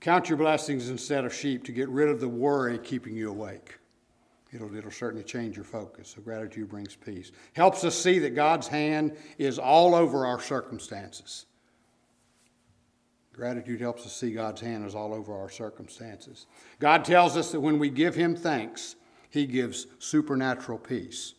count 0.00 0.30
your 0.30 0.38
blessings 0.38 0.88
instead 0.88 1.26
of 1.26 1.34
sheep 1.34 1.64
to 1.64 1.72
get 1.72 1.86
rid 1.90 2.08
of 2.08 2.18
the 2.18 2.28
worry 2.28 2.78
keeping 2.78 3.14
you 3.14 3.28
awake. 3.28 3.78
It'll, 4.54 4.74
it'll 4.74 4.90
certainly 4.90 5.22
change 5.22 5.56
your 5.56 5.66
focus. 5.66 6.14
So, 6.16 6.22
gratitude 6.22 6.70
brings 6.70 6.96
peace. 6.96 7.30
Helps 7.52 7.84
us 7.84 7.94
see 7.94 8.18
that 8.20 8.34
God's 8.34 8.68
hand 8.68 9.18
is 9.36 9.58
all 9.58 9.94
over 9.94 10.24
our 10.24 10.40
circumstances. 10.40 11.44
Gratitude 13.34 13.82
helps 13.82 14.06
us 14.06 14.16
see 14.16 14.32
God's 14.32 14.62
hand 14.62 14.86
is 14.86 14.94
all 14.94 15.12
over 15.12 15.34
our 15.34 15.50
circumstances. 15.50 16.46
God 16.80 17.04
tells 17.04 17.36
us 17.36 17.52
that 17.52 17.60
when 17.60 17.78
we 17.78 17.90
give 17.90 18.14
Him 18.14 18.34
thanks, 18.34 18.96
He 19.28 19.44
gives 19.44 19.86
supernatural 19.98 20.78
peace. 20.78 21.34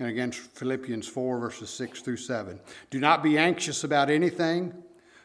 And 0.00 0.08
again, 0.08 0.32
Philippians 0.32 1.06
4, 1.06 1.38
verses 1.38 1.68
6 1.68 2.00
through 2.00 2.16
7. 2.16 2.58
Do 2.88 2.98
not 2.98 3.22
be 3.22 3.36
anxious 3.36 3.84
about 3.84 4.08
anything, 4.08 4.72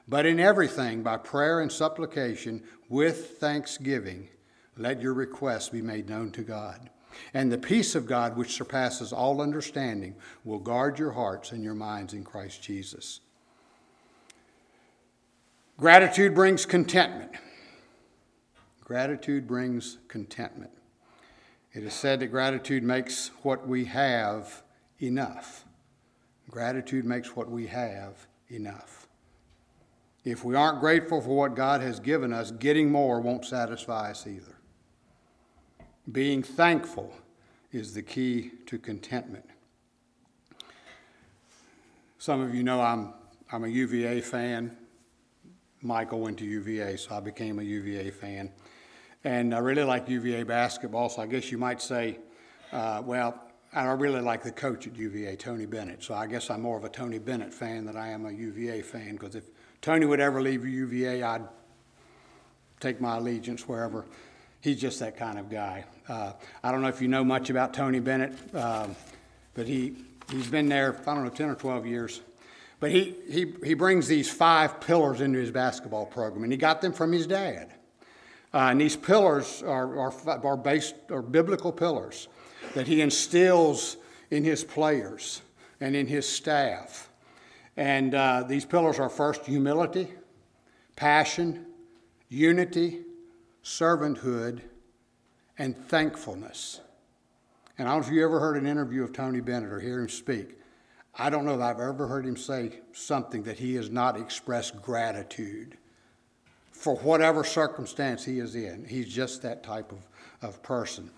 but 0.06 0.26
in 0.26 0.38
everything, 0.38 1.02
by 1.02 1.16
prayer 1.16 1.62
and 1.62 1.72
supplication, 1.72 2.62
with 2.90 3.38
thanksgiving, 3.38 4.28
let 4.78 5.02
your 5.02 5.14
requests 5.14 5.70
be 5.70 5.82
made 5.82 6.10
known 6.10 6.30
to 6.32 6.42
God. 6.42 6.90
And 7.34 7.50
the 7.50 7.58
peace 7.58 7.96
of 7.96 8.06
God, 8.06 8.36
which 8.36 8.54
surpasses 8.54 9.14
all 9.14 9.42
understanding, 9.42 10.16
will 10.44 10.60
guard 10.60 11.00
your 11.00 11.14
hearts 11.14 11.54
and 11.54 11.64
your 11.64 11.74
minds 11.74 12.14
in 12.14 12.26
Christ 12.26 12.62
Jesus. 12.62 13.22
Gratitude 15.78 16.36
brings 16.36 16.66
contentment. 16.66 17.32
Gratitude 18.84 19.48
brings 19.48 20.00
contentment. 20.10 20.72
It 21.72 21.84
is 21.86 21.94
said 21.94 22.20
that 22.20 22.28
gratitude 22.28 22.84
makes 22.84 23.32
what 23.42 23.66
we 23.66 23.86
have 23.86 24.64
enough. 25.02 25.66
Gratitude 26.50 27.06
makes 27.06 27.36
what 27.36 27.50
we 27.50 27.68
have 27.68 28.28
enough. 28.50 29.08
If 30.24 30.44
we 30.44 30.56
aren't 30.56 30.80
grateful 30.80 31.22
for 31.22 31.38
what 31.38 31.56
God 31.56 31.82
has 31.82 32.00
given 32.00 32.34
us, 32.34 32.52
getting 32.52 32.92
more 32.92 33.22
won't 33.22 33.46
satisfy 33.46 34.12
us 34.12 34.26
either. 34.26 34.56
Being 36.12 36.42
thankful 36.44 37.14
is 37.72 37.94
the 37.94 38.02
key 38.02 38.52
to 38.68 38.80
contentment. 38.80 39.46
Some 42.18 42.42
of 42.42 42.56
you 42.56 42.64
know 42.64 42.82
I'm, 42.82 43.14
I'm 43.52 43.64
a 43.66 43.68
UVA 43.68 44.22
fan. 44.22 44.76
Michael 45.82 46.22
went 46.22 46.40
to 46.40 46.46
UVA, 46.46 46.98
so 46.98 47.16
I 47.16 47.20
became 47.20 47.60
a 47.60 47.64
UVA 47.64 48.10
fan. 48.10 48.52
And 49.24 49.54
I 49.54 49.60
really 49.60 49.84
like 49.84 50.10
UVA 50.10 50.44
basketball, 50.44 51.10
so 51.10 51.22
I 51.22 51.28
guess 51.28 51.52
you 51.52 51.60
might 51.60 51.82
say, 51.82 52.18
uh, 52.72 53.04
well, 53.06 53.45
I 53.76 53.92
really 53.92 54.22
like 54.22 54.42
the 54.42 54.54
coach 54.54 54.88
at 54.88 54.96
UVA, 54.96 55.36
Tony 55.36 55.66
Bennett. 55.66 56.02
So 56.02 56.14
I 56.14 56.28
guess 56.28 56.50
I'm 56.50 56.62
more 56.62 56.78
of 56.78 56.86
a 56.86 56.90
Tony 56.90 57.20
Bennett 57.20 57.54
fan 57.54 57.86
than 57.86 57.98
I 57.98 58.10
am 58.10 58.26
a 58.26 58.32
UVA 58.32 58.82
fan, 58.82 59.14
because 59.14 59.36
if 59.36 59.44
Tony 59.82 60.06
would 60.06 60.22
ever 60.22 60.42
leave 60.42 60.66
UVA, 60.66 61.22
I'd 61.22 61.42
take 62.80 63.02
my 63.02 63.18
allegiance 63.18 63.68
wherever. 63.68 64.06
He's 64.62 64.80
just 64.80 65.00
that 65.00 65.18
kind 65.18 65.38
of 65.38 65.50
guy. 65.50 65.84
Uh, 66.08 66.32
I 66.64 66.72
don't 66.72 66.82
know 66.82 66.88
if 66.88 67.02
you 67.02 67.10
know 67.10 67.26
much 67.26 67.50
about 67.50 67.74
Tony 67.74 68.00
Bennett, 68.00 68.34
um, 68.56 68.96
but 69.54 69.68
he, 69.68 69.98
he's 70.32 70.48
been 70.48 70.70
there, 70.70 70.98
I 71.06 71.14
don't 71.14 71.26
know, 71.26 71.30
10 71.30 71.50
or 71.50 71.56
12 71.56 71.86
years. 71.86 72.22
But 72.80 72.92
he, 72.92 73.14
he, 73.30 73.54
he 73.62 73.74
brings 73.74 74.08
these 74.08 74.32
five 74.32 74.80
pillars 74.80 75.20
into 75.20 75.38
his 75.40 75.52
basketball 75.52 76.06
program, 76.06 76.44
and 76.44 76.52
he 76.52 76.58
got 76.58 76.82
them 76.82 76.94
from 76.94 77.12
his 77.12 77.28
dad. 77.28 77.74
Uh, 78.54 78.70
and 78.70 78.80
these 78.80 78.96
pillars 78.96 79.62
are, 79.64 80.00
are, 80.00 80.14
are, 80.46 80.58
based, 80.58 80.96
are 81.10 81.22
biblical 81.22 81.74
pillars 81.74 82.30
that 82.76 82.88
he 82.88 83.02
instills 83.02 83.98
in 84.30 84.44
his 84.44 84.64
players 84.64 85.42
and 85.82 85.96
in 85.96 86.06
his 86.06 86.28
staff. 86.28 87.10
And 87.78 88.14
uh, 88.14 88.44
these 88.48 88.66
pillars 88.66 89.00
are 89.00 89.10
first 89.10 89.46
humility, 89.46 90.10
passion, 90.96 91.66
unity, 92.30 93.02
servanthood, 93.64 94.62
and 95.58 95.76
thankfulness. 95.88 96.82
And 97.78 97.88
I 97.88 97.94
don't 97.94 98.02
know 98.02 98.08
if 98.08 98.14
you 98.14 98.24
ever 98.24 98.40
heard 98.40 98.58
an 98.58 98.68
interview 98.68 99.04
of 99.04 99.14
Tony 99.14 99.42
Bennett 99.42 99.72
or 99.72 99.80
hear 99.80 100.00
him 100.00 100.10
speak. 100.10 100.60
I 101.18 101.30
don't 101.30 101.46
know 101.46 101.58
that 101.58 101.64
I've 101.64 101.80
ever 101.80 102.08
heard 102.08 102.26
him 102.26 102.36
say 102.36 102.82
something 102.92 103.44
that 103.44 103.58
he 103.58 103.76
has 103.76 103.90
not 103.90 104.20
expressed 104.20 104.82
gratitude 104.82 105.78
for 106.72 106.98
whatever 106.98 107.46
circumstance 107.46 108.26
he 108.26 108.40
is 108.40 108.56
in. 108.56 108.86
He's 108.86 109.08
just 109.08 109.42
that 109.44 109.64
type 109.64 109.94
of, 109.94 110.00
of 110.42 110.62
person. 110.62 111.10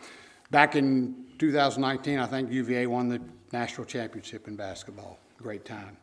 Back 0.51 0.75
in 0.75 1.26
2019, 1.37 2.19
I 2.19 2.25
think 2.25 2.51
UVA 2.51 2.87
won 2.87 3.09
the 3.09 3.21
national 3.51 3.85
championship 3.85 4.47
in 4.47 4.55
basketball. 4.55 5.19
Great 5.37 5.65
time. 5.65 5.97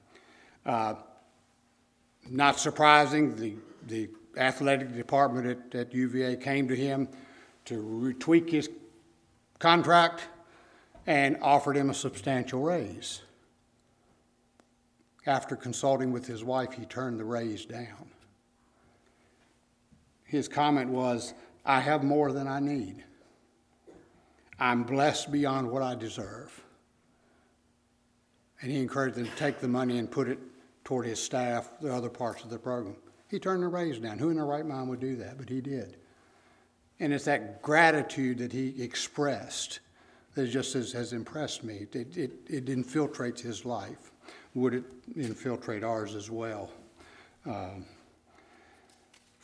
Uh, 0.64 0.94
not 2.30 2.58
surprising, 2.58 3.36
the, 3.36 3.54
the 3.86 4.08
athletic 4.36 4.94
department 4.94 5.46
at, 5.46 5.78
at 5.78 5.94
UVA 5.94 6.36
came 6.36 6.68
to 6.68 6.76
him 6.76 7.08
to 7.66 8.12
tweak 8.14 8.50
his 8.50 8.70
contract 9.58 10.28
and 11.06 11.36
offered 11.42 11.76
him 11.76 11.90
a 11.90 11.94
substantial 11.94 12.62
raise. 12.62 13.22
After 15.26 15.56
consulting 15.56 16.12
with 16.12 16.26
his 16.26 16.44
wife, 16.44 16.72
he 16.72 16.84
turned 16.84 17.18
the 17.18 17.24
raise 17.24 17.64
down. 17.64 18.10
His 20.24 20.48
comment 20.48 20.90
was, 20.90 21.34
I 21.64 21.80
have 21.80 22.02
more 22.02 22.32
than 22.32 22.46
I 22.46 22.60
need. 22.60 23.04
I'm 24.58 24.84
blessed 24.84 25.32
beyond 25.32 25.70
what 25.70 25.82
I 25.82 25.94
deserve. 25.94 26.62
And 28.60 28.70
he 28.70 28.78
encouraged 28.80 29.16
them 29.16 29.26
to 29.26 29.36
take 29.36 29.58
the 29.58 29.68
money 29.68 29.98
and 29.98 30.10
put 30.10 30.28
it 30.28 30.38
toward 30.84 31.06
his 31.06 31.22
staff, 31.22 31.68
the 31.80 31.92
other 31.92 32.08
parts 32.08 32.44
of 32.44 32.50
the 32.50 32.58
program. 32.58 32.96
He 33.28 33.38
turned 33.38 33.62
the 33.62 33.68
raise 33.68 33.98
down. 33.98 34.18
Who 34.18 34.30
in 34.30 34.36
their 34.36 34.46
right 34.46 34.64
mind 34.64 34.88
would 34.88 35.00
do 35.00 35.16
that? 35.16 35.38
But 35.38 35.48
he 35.48 35.60
did. 35.60 35.96
And 37.00 37.12
it's 37.12 37.24
that 37.24 37.62
gratitude 37.62 38.38
that 38.38 38.52
he 38.52 38.82
expressed 38.82 39.80
that 40.34 40.46
just 40.46 40.72
has, 40.74 40.92
has 40.92 41.12
impressed 41.12 41.64
me. 41.64 41.86
It, 41.92 42.16
it, 42.16 42.32
it 42.48 42.66
infiltrates 42.66 43.40
his 43.40 43.64
life 43.64 44.12
would 44.54 44.74
it 44.74 44.84
infiltrate 45.16 45.82
ours 45.82 46.14
as 46.14 46.30
well? 46.30 46.70
Um, 47.44 47.84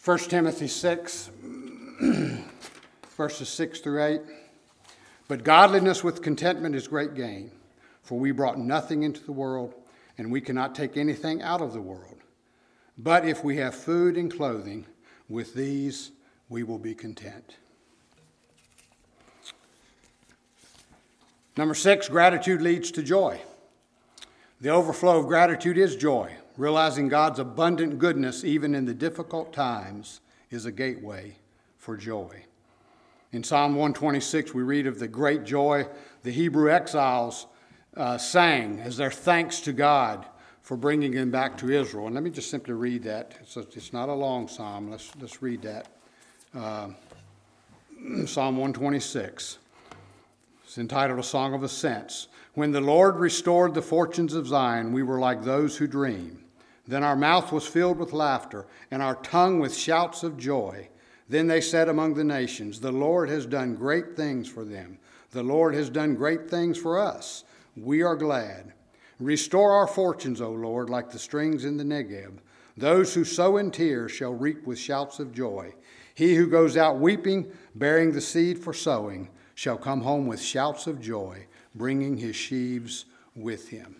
1 0.05 0.19
Timothy 0.19 0.69
6, 0.69 1.31
verses 3.17 3.49
6 3.49 3.81
through 3.81 4.03
8. 4.03 4.21
But 5.31 5.45
godliness 5.45 6.03
with 6.03 6.23
contentment 6.23 6.75
is 6.75 6.89
great 6.89 7.15
gain, 7.15 7.53
for 8.03 8.19
we 8.19 8.33
brought 8.33 8.59
nothing 8.59 9.05
into 9.05 9.23
the 9.23 9.31
world, 9.31 9.75
and 10.19 10.33
we 10.33 10.41
cannot 10.41 10.75
take 10.75 10.97
anything 10.97 11.41
out 11.41 11.61
of 11.61 11.73
the 11.73 11.81
world. 11.81 12.17
But 12.99 13.25
if 13.25 13.45
we 13.45 13.59
have 13.59 13.77
food 13.77 14.17
and 14.17 14.29
clothing, 14.35 14.87
with 15.29 15.55
these 15.55 16.11
we 16.49 16.65
will 16.65 16.81
be 16.81 16.97
content. 16.97 17.59
Number 21.57 21.77
six, 21.77 22.09
gratitude 22.09 22.61
leads 22.61 22.91
to 22.91 23.01
joy. 23.01 23.41
The 24.61 24.71
overflow 24.71 25.21
of 25.21 25.29
gratitude 25.29 25.79
is 25.79 25.95
joy. 25.95 26.35
Realizing 26.57 27.07
God's 27.07 27.39
abundant 27.39 28.01
goodness, 28.01 28.43
even 28.43 28.75
in 28.75 28.85
the 28.85 28.95
difficult 28.95 29.53
times, 29.53 30.23
is 30.51 30.67
a 30.67 30.73
gateway 30.73 31.37
for 31.79 31.97
joy. 31.97 32.47
In 33.33 33.45
Psalm 33.45 33.77
126, 33.77 34.55
we 34.55 34.63
read 34.63 34.89
of 34.89 34.99
the 34.99 35.07
great 35.07 35.45
joy 35.45 35.87
the 36.25 36.33
Hebrew 36.33 36.69
exiles 36.69 37.47
uh, 37.97 38.19
sang 38.19 38.81
as 38.81 38.97
their 38.97 39.13
thanks 39.13 39.61
to 39.61 39.73
God 39.73 40.27
for 40.63 40.77
bringing 40.77 41.13
them 41.13 41.31
back 41.31 41.57
to 41.59 41.71
Israel. 41.71 42.07
And 42.07 42.15
let 42.17 42.25
me 42.25 42.31
just 42.31 42.51
simply 42.51 42.75
read 42.75 43.05
that. 43.05 43.37
It's, 43.41 43.57
a, 43.57 43.61
it's 43.61 43.93
not 43.93 44.09
a 44.09 44.15
long 44.15 44.49
psalm. 44.49 44.91
Let's, 44.91 45.13
let's 45.21 45.43
read 45.43 45.63
that. 45.63 45.89
Uh, 46.53 46.89
psalm 48.27 48.57
126. 48.57 49.59
It's 50.65 50.79
entitled 50.79 51.21
A 51.21 51.23
Song 51.23 51.55
of 51.55 51.63
Ascents. 51.63 52.27
When 52.55 52.73
the 52.73 52.81
Lord 52.81 53.17
restored 53.17 53.75
the 53.75 53.83
fortunes 53.83 54.35
of 54.35 54.49
Zion, 54.49 54.93
we 54.93 55.05
were 55.05 55.21
like 55.21 55.45
those 55.45 55.77
who 55.77 55.87
dream. 55.87 56.45
Then 56.87 57.05
our 57.05 57.17
mouth 57.17 57.53
was 57.53 57.65
filled 57.65 57.99
with 57.99 58.13
laughter, 58.13 58.67
and 58.91 59.01
our 59.01 59.15
tongue 59.15 59.61
with 59.61 59.77
shouts 59.77 60.25
of 60.25 60.37
joy. 60.37 60.89
Then 61.31 61.47
they 61.47 61.61
said 61.61 61.89
among 61.89 62.15
the 62.15 62.25
nations, 62.25 62.81
The 62.81 62.91
Lord 62.91 63.29
has 63.29 63.47
done 63.47 63.77
great 63.77 64.17
things 64.17 64.49
for 64.49 64.65
them. 64.65 64.99
The 65.31 65.45
Lord 65.45 65.77
has 65.77 65.89
done 65.89 66.17
great 66.17 66.51
things 66.51 66.77
for 66.77 66.99
us. 66.99 67.45
We 67.77 68.03
are 68.03 68.17
glad. 68.17 68.73
Restore 69.21 69.73
our 69.73 69.87
fortunes, 69.87 70.41
O 70.41 70.51
Lord, 70.51 70.91
like 70.91 71.13
the 71.13 71.21
strings 71.21 71.65
in 71.65 71.77
the 71.77 71.85
Negeb. 71.85 72.39
Those 72.77 73.15
who 73.15 73.25
sow 73.25 73.59
in 73.59 73.71
tears 73.71 74.11
shall 74.11 74.35
reap 74.35 74.67
with 74.67 74.77
shouts 74.77 75.21
of 75.21 75.33
joy. 75.33 75.73
He 76.17 76.35
who 76.35 76.49
goes 76.49 76.77
out 76.77 76.99
weeping, 76.99 77.53
bearing 77.77 78.11
the 78.11 78.21
seed 78.21 78.59
for 78.59 78.73
sowing, 78.73 79.29
shall 79.55 79.79
come 79.79 80.01
home 80.01 80.27
with 80.27 80.43
shouts 80.43 80.89
of 80.89 81.01
joy, 81.01 81.47
bringing 81.77 82.17
his 82.17 82.35
sheaves 82.35 83.05
with 83.37 83.69
him. 83.69 83.95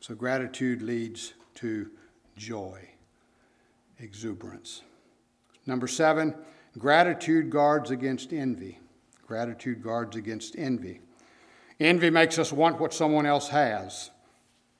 So 0.00 0.14
gratitude 0.14 0.82
leads 0.82 1.32
to 1.54 1.90
joy, 2.36 2.86
exuberance. 3.98 4.82
Number 5.68 5.86
seven, 5.86 6.34
gratitude 6.78 7.50
guards 7.50 7.90
against 7.90 8.32
envy. 8.32 8.80
Gratitude 9.26 9.82
guards 9.82 10.16
against 10.16 10.56
envy. 10.58 11.00
Envy 11.78 12.10
makes 12.10 12.38
us 12.38 12.52
want 12.52 12.80
what 12.80 12.94
someone 12.94 13.26
else 13.26 13.48
has. 13.48 14.10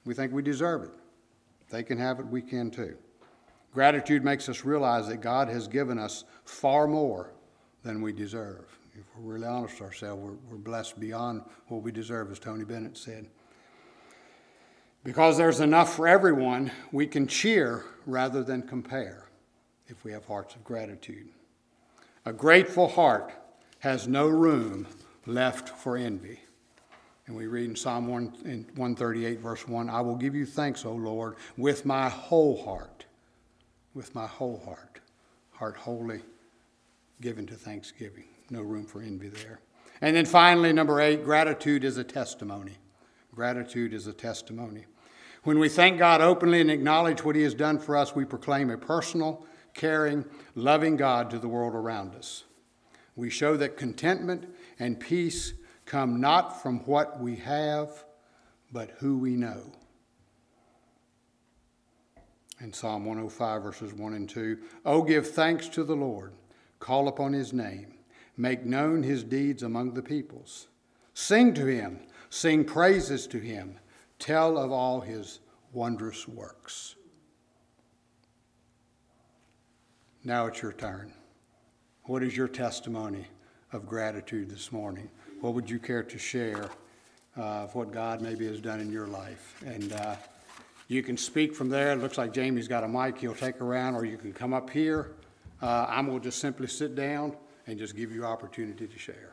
We 0.04 0.14
think 0.14 0.32
we 0.32 0.42
deserve 0.42 0.84
it. 0.84 0.90
They 1.70 1.82
can 1.82 1.98
have 1.98 2.18
it, 2.18 2.26
we 2.26 2.40
can 2.42 2.70
too. 2.70 2.96
Gratitude 3.74 4.24
makes 4.24 4.48
us 4.48 4.64
realize 4.64 5.06
that 5.08 5.18
God 5.18 5.48
has 5.48 5.68
given 5.68 5.98
us 5.98 6.24
far 6.44 6.88
more 6.88 7.34
than 7.84 8.00
we 8.00 8.12
deserve 8.12 8.64
if 8.98 9.04
we're 9.16 9.34
really 9.34 9.46
honest 9.46 9.74
with 9.74 9.82
ourselves, 9.82 10.20
we're, 10.20 10.36
we're 10.50 10.56
blessed 10.56 10.98
beyond 10.98 11.42
what 11.68 11.82
we 11.82 11.92
deserve, 11.92 12.32
as 12.32 12.38
Tony 12.38 12.64
Bennett 12.64 12.96
said. 12.96 13.28
Because 15.04 15.36
there's 15.36 15.60
enough 15.60 15.94
for 15.94 16.08
everyone, 16.08 16.72
we 16.90 17.06
can 17.06 17.26
cheer 17.26 17.84
rather 18.06 18.42
than 18.42 18.62
compare 18.62 19.27
if 19.88 20.04
we 20.04 20.12
have 20.12 20.24
hearts 20.26 20.54
of 20.54 20.64
gratitude. 20.64 21.28
A 22.24 22.32
grateful 22.32 22.88
heart 22.88 23.32
has 23.80 24.06
no 24.06 24.28
room 24.28 24.86
left 25.26 25.68
for 25.68 25.96
envy. 25.96 26.40
And 27.26 27.36
we 27.36 27.46
read 27.46 27.68
in 27.68 27.76
Psalm 27.76 28.06
1, 28.06 28.32
in 28.44 28.66
138, 28.74 29.40
verse 29.40 29.68
1 29.68 29.90
I 29.90 30.00
will 30.00 30.16
give 30.16 30.34
you 30.34 30.46
thanks, 30.46 30.84
O 30.84 30.92
Lord, 30.92 31.36
with 31.56 31.84
my 31.84 32.08
whole 32.08 32.62
heart. 32.62 33.04
With 33.94 34.14
my 34.14 34.26
whole 34.26 34.62
heart. 34.64 35.00
Heart 35.52 35.76
wholly 35.76 36.20
given 37.20 37.46
to 37.46 37.54
thanksgiving 37.54 38.24
no 38.50 38.62
room 38.62 38.84
for 38.84 39.00
envy 39.02 39.28
there. 39.28 39.60
And 40.00 40.14
then 40.14 40.26
finally, 40.26 40.72
number 40.72 41.00
eight, 41.00 41.24
gratitude 41.24 41.84
is 41.84 41.98
a 41.98 42.04
testimony. 42.04 42.76
Gratitude 43.34 43.92
is 43.92 44.06
a 44.06 44.12
testimony. 44.12 44.84
When 45.44 45.58
we 45.58 45.68
thank 45.68 45.98
God 45.98 46.20
openly 46.20 46.60
and 46.60 46.70
acknowledge 46.70 47.24
what 47.24 47.36
He 47.36 47.42
has 47.42 47.54
done 47.54 47.78
for 47.78 47.96
us, 47.96 48.14
we 48.14 48.24
proclaim 48.24 48.70
a 48.70 48.78
personal, 48.78 49.46
caring, 49.78 50.26
loving 50.54 50.96
God 50.96 51.30
to 51.30 51.38
the 51.38 51.48
world 51.48 51.74
around 51.74 52.14
us. 52.14 52.44
We 53.16 53.30
show 53.30 53.56
that 53.56 53.78
contentment 53.78 54.54
and 54.78 55.00
peace 55.00 55.54
come 55.86 56.20
not 56.20 56.62
from 56.62 56.80
what 56.80 57.18
we 57.18 57.36
have, 57.36 58.04
but 58.70 58.90
who 58.98 59.16
we 59.16 59.36
know. 59.36 59.72
In 62.60 62.74
Psalm 62.74 63.06
105, 63.06 63.62
verses 63.62 63.94
1 63.94 64.12
and 64.12 64.28
2, 64.28 64.58
Oh, 64.84 65.00
give 65.02 65.30
thanks 65.30 65.68
to 65.70 65.82
the 65.82 65.96
Lord, 65.96 66.34
call 66.78 67.08
upon 67.08 67.32
His 67.32 67.54
name. 67.54 67.94
Make 68.38 68.64
known 68.64 69.02
his 69.02 69.24
deeds 69.24 69.64
among 69.64 69.94
the 69.94 70.02
peoples. 70.02 70.68
Sing 71.12 71.52
to 71.54 71.66
him, 71.66 71.98
sing 72.30 72.64
praises 72.64 73.26
to 73.26 73.40
him, 73.40 73.80
tell 74.20 74.56
of 74.56 74.70
all 74.70 75.00
his 75.00 75.40
wondrous 75.72 76.28
works. 76.28 76.94
Now 80.28 80.44
it's 80.44 80.60
your 80.60 80.74
turn. 80.74 81.10
What 82.02 82.22
is 82.22 82.36
your 82.36 82.48
testimony 82.48 83.24
of 83.72 83.86
gratitude 83.86 84.50
this 84.50 84.70
morning? 84.70 85.08
What 85.40 85.54
would 85.54 85.70
you 85.70 85.78
care 85.78 86.02
to 86.02 86.18
share 86.18 86.68
uh, 87.38 87.40
of 87.40 87.74
what 87.74 87.92
God 87.92 88.20
maybe 88.20 88.46
has 88.46 88.60
done 88.60 88.78
in 88.78 88.92
your 88.92 89.06
life? 89.06 89.54
And 89.64 89.90
uh, 89.90 90.16
you 90.86 91.02
can 91.02 91.16
speak 91.16 91.54
from 91.54 91.70
there. 91.70 91.92
It 91.92 92.00
looks 92.00 92.18
like 92.18 92.34
Jamie's 92.34 92.68
got 92.68 92.84
a 92.84 92.88
mic 92.88 93.16
he'll 93.16 93.34
take 93.34 93.62
around, 93.62 93.94
or 93.94 94.04
you 94.04 94.18
can 94.18 94.34
come 94.34 94.52
up 94.52 94.68
here. 94.68 95.12
Uh, 95.62 95.86
I'm 95.88 96.04
going 96.04 96.18
to 96.18 96.24
just 96.24 96.40
simply 96.40 96.66
sit 96.66 96.94
down 96.94 97.34
and 97.66 97.78
just 97.78 97.96
give 97.96 98.12
you 98.12 98.26
opportunity 98.26 98.86
to 98.86 98.98
share. 98.98 99.32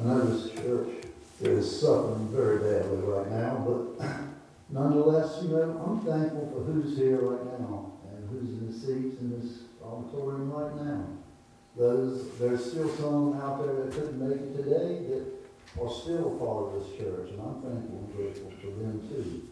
I 0.00 0.02
know 0.02 0.24
this 0.24 0.54
church 0.54 1.04
is 1.42 1.80
suffering 1.80 2.28
very 2.32 2.58
badly 2.58 2.98
right 3.02 3.30
now, 3.30 3.62
but 3.98 4.08
nonetheless, 4.70 5.40
you 5.42 5.50
know, 5.50 5.84
I'm 5.86 6.00
thankful 6.00 6.50
for 6.54 6.72
who's 6.72 6.96
here 6.96 7.20
right 7.20 7.60
now 7.60 7.92
and 8.10 8.30
who's 8.30 8.48
in 8.48 8.66
the 8.66 8.72
seats 8.72 9.20
in 9.20 9.38
this 9.38 9.58
auditorium 9.84 10.50
right 10.52 10.74
now. 10.86 11.04
Those, 11.76 12.30
there's 12.38 12.64
still 12.64 12.88
some 12.96 13.38
out 13.42 13.62
there 13.62 13.74
that 13.74 13.92
couldn't 13.92 14.26
make 14.26 14.38
it 14.38 14.56
today 14.56 15.04
that 15.10 15.82
are 15.82 15.90
still 15.90 16.30
part 16.38 16.74
of 16.74 16.80
this 16.80 16.98
church, 16.98 17.32
and 17.32 17.40
I'm 17.42 17.60
thankful 17.60 17.98
and 17.98 18.16
grateful 18.16 18.52
for 18.58 18.66
them 18.68 19.06
too. 19.06 19.48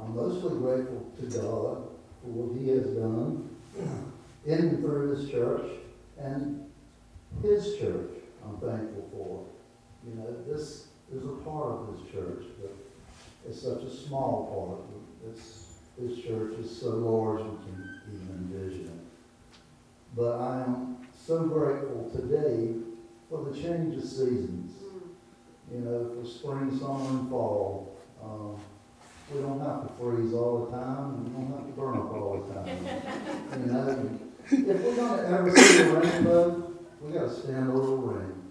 I'm 0.00 0.16
mostly 0.16 0.58
grateful 0.58 1.12
to 1.20 1.26
God 1.26 1.88
for 2.22 2.28
what 2.28 2.58
He 2.58 2.70
has 2.70 2.86
done 2.86 3.54
in 4.46 4.58
and 4.58 4.78
through 4.78 5.14
His 5.14 5.30
church 5.30 5.72
and 6.18 6.64
His 7.42 7.76
church. 7.76 8.21
I'm 8.44 8.58
thankful 8.58 9.08
for. 9.12 9.46
You 10.06 10.16
know, 10.16 10.36
this 10.46 10.88
is 11.12 11.24
a 11.24 11.28
part 11.44 11.72
of 11.72 11.96
this 11.96 12.12
church, 12.12 12.44
but 12.60 12.74
it's 13.48 13.62
such 13.62 13.82
a 13.82 13.90
small 13.90 14.78
part. 15.22 15.30
It's, 15.30 15.66
this 15.98 16.24
church 16.24 16.58
is 16.58 16.74
so 16.80 16.90
large 16.90 17.42
we 17.42 17.56
can 17.64 18.00
even 18.12 18.50
envision 18.52 18.86
it. 18.86 19.58
But 20.16 20.40
I 20.40 20.62
am 20.62 20.98
so 21.26 21.44
grateful 21.44 22.10
today 22.14 22.74
for 23.30 23.44
the 23.44 23.56
change 23.56 23.96
of 23.96 24.02
seasons 24.02 24.82
you 25.72 25.80
know, 25.80 26.10
for 26.14 26.28
spring, 26.28 26.78
summer, 26.78 27.08
and 27.08 27.30
fall. 27.30 27.96
Um, 28.22 28.60
we 29.32 29.40
don't 29.40 29.60
have 29.60 29.88
to 29.88 29.94
freeze 29.94 30.34
all 30.34 30.66
the 30.66 30.76
time, 30.76 31.14
and 31.14 31.26
we 31.26 31.32
don't 31.32 31.50
have 31.56 31.66
to 31.66 31.72
burn 31.72 31.96
up 31.96 32.12
all 32.12 32.44
the 32.46 32.54
time. 32.54 32.68
you 33.66 33.72
know, 33.72 34.10
if 34.50 34.82
we're 34.82 34.96
going 34.96 35.18
to 35.18 35.28
ever 35.28 35.56
see 35.56 35.82
a 35.82 35.94
rainbow, 35.94 36.61
we 37.02 37.10
got 37.10 37.28
to 37.28 37.34
stand 37.34 37.74
little 37.74 37.98
rain. 37.98 38.41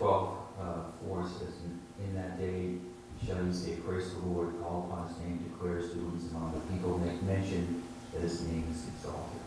12, 0.00 0.38
uh, 0.58 0.64
4 1.06 1.28
says, 1.28 1.54
In 2.02 2.14
that 2.14 2.40
day 2.40 2.76
shall 3.24 3.44
you 3.44 3.52
say, 3.52 3.76
Praise 3.86 4.14
the 4.14 4.20
Lord, 4.20 4.58
call 4.62 4.88
upon 4.90 5.08
his 5.08 5.18
name, 5.18 5.44
declare 5.52 5.76
his 5.76 5.90
doings 5.90 6.30
among 6.32 6.54
the 6.54 6.72
people, 6.72 6.96
make 6.98 7.22
mention 7.22 7.82
that 8.14 8.22
his 8.22 8.40
name 8.48 8.64
is 8.72 8.88
exalted. 8.88 9.40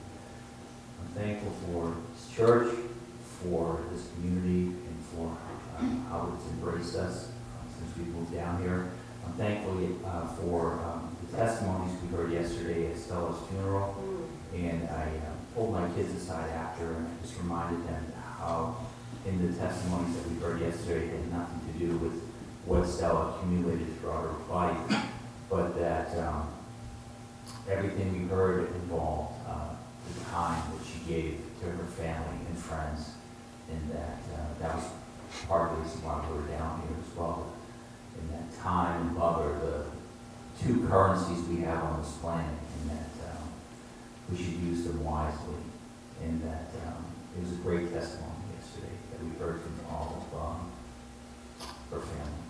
I'm 1.01 1.07
thankful 1.15 1.51
for 1.65 1.95
this 2.13 2.29
church, 2.35 2.71
for 3.41 3.79
this 3.91 4.07
community, 4.13 4.77
and 4.77 4.97
for 5.11 5.35
uh, 5.75 5.81
how 6.09 6.31
it's 6.37 6.47
embraced 6.51 6.97
us 6.97 7.29
uh, 7.29 7.79
since 7.79 7.97
we 7.97 8.13
moved 8.13 8.31
down 8.31 8.61
here. 8.61 8.91
I'm 9.25 9.33
thankful 9.33 9.75
uh, 10.05 10.27
for 10.35 10.73
um, 10.73 11.17
the 11.25 11.35
testimonies 11.35 11.97
we 12.03 12.15
heard 12.15 12.31
yesterday 12.31 12.91
at 12.91 12.97
Stella's 12.99 13.37
funeral, 13.49 13.95
mm. 13.99 14.69
and 14.69 14.87
I 14.87 15.05
uh, 15.05 15.55
pulled 15.55 15.73
my 15.73 15.89
kids 15.95 16.13
aside 16.13 16.51
after 16.51 16.93
and 16.93 17.07
I 17.07 17.25
just 17.25 17.39
reminded 17.39 17.87
them 17.87 18.13
how 18.37 18.75
in 19.25 19.51
the 19.51 19.57
testimonies 19.57 20.15
that 20.15 20.29
we 20.29 20.39
heard 20.39 20.59
yesterday 20.61 21.07
had 21.07 21.31
nothing 21.31 21.61
to 21.71 21.79
do 21.79 21.97
with 21.97 22.21
what 22.65 22.85
Stella 22.85 23.35
accumulated 23.35 23.99
throughout 23.99 24.23
her 24.23 24.53
life, 24.53 25.05
but 25.49 25.77
that 25.77 26.17
um, 26.19 26.47
everything 27.69 28.21
we 28.21 28.27
heard 28.27 28.67
involved 28.75 29.35
uh, 29.47 29.69
the 30.13 30.25
time 30.25 30.61
that 30.71 30.85
she 30.85 30.99
gave 31.11 31.41
to 31.61 31.65
her 31.65 31.85
family 31.85 32.37
and 32.47 32.57
friends, 32.57 33.11
and 33.69 33.91
that 33.91 34.19
uh, 34.35 34.59
that 34.61 34.75
was 34.75 34.85
part 35.47 35.71
of 35.71 35.77
the 35.77 35.83
reason 35.83 36.03
why 36.03 36.23
we 36.29 36.37
were 36.37 36.47
down 36.47 36.81
here 36.87 36.97
as 36.99 37.17
well. 37.17 37.53
And 38.19 38.29
that 38.31 38.61
time 38.61 39.07
and 39.07 39.17
love 39.17 39.39
are 39.41 39.59
the 39.59 39.85
two 40.61 40.85
currencies 40.87 41.47
we 41.47 41.61
have 41.61 41.83
on 41.83 42.01
this 42.01 42.11
planet, 42.17 42.45
and 42.81 42.91
that 42.91 43.31
um, 43.31 43.49
we 44.29 44.37
should 44.37 44.59
use 44.61 44.85
them 44.85 45.03
wisely, 45.03 45.63
and 46.23 46.41
that 46.43 46.69
um, 46.87 47.05
it 47.37 47.43
was 47.43 47.53
a 47.53 47.61
great 47.61 47.91
testimony 47.91 48.33
yesterday 48.59 48.95
that 49.11 49.23
we 49.23 49.31
heard 49.39 49.61
from 49.61 49.73
all 49.89 50.27
of 50.31 50.39
um, 50.39 50.71
her 51.91 51.99
family. 51.99 52.43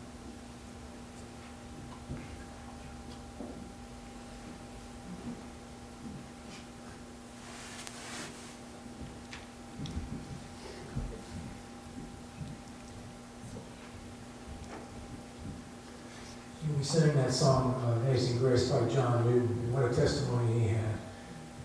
We 16.84 16.88
sang 16.88 17.16
that 17.16 17.32
song, 17.32 17.82
uh, 17.82 17.92
Amazing 18.06 18.40
Grace 18.40 18.70
by 18.70 18.86
John 18.90 19.24
Newton, 19.24 19.48
and 19.48 19.74
what 19.74 19.90
a 19.90 19.96
testimony 19.96 20.60
he 20.60 20.68
had. 20.68 20.96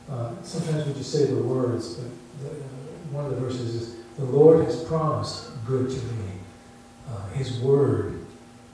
Uh, 0.09 0.33
sometimes 0.45 0.87
we 0.87 0.93
just 0.93 1.11
say 1.11 1.25
the 1.25 1.43
words, 1.43 1.95
but 1.95 2.09
the, 2.41 2.51
uh, 2.51 2.63
one 3.11 3.25
of 3.25 3.33
the 3.33 3.39
verses 3.39 3.75
is, 3.75 3.97
The 4.17 4.25
Lord 4.25 4.65
has 4.65 4.85
promised 4.85 5.51
good 5.67 5.91
to 5.91 5.97
me. 5.97 6.31
Uh, 7.11 7.31
his 7.31 7.59
word 7.59 8.25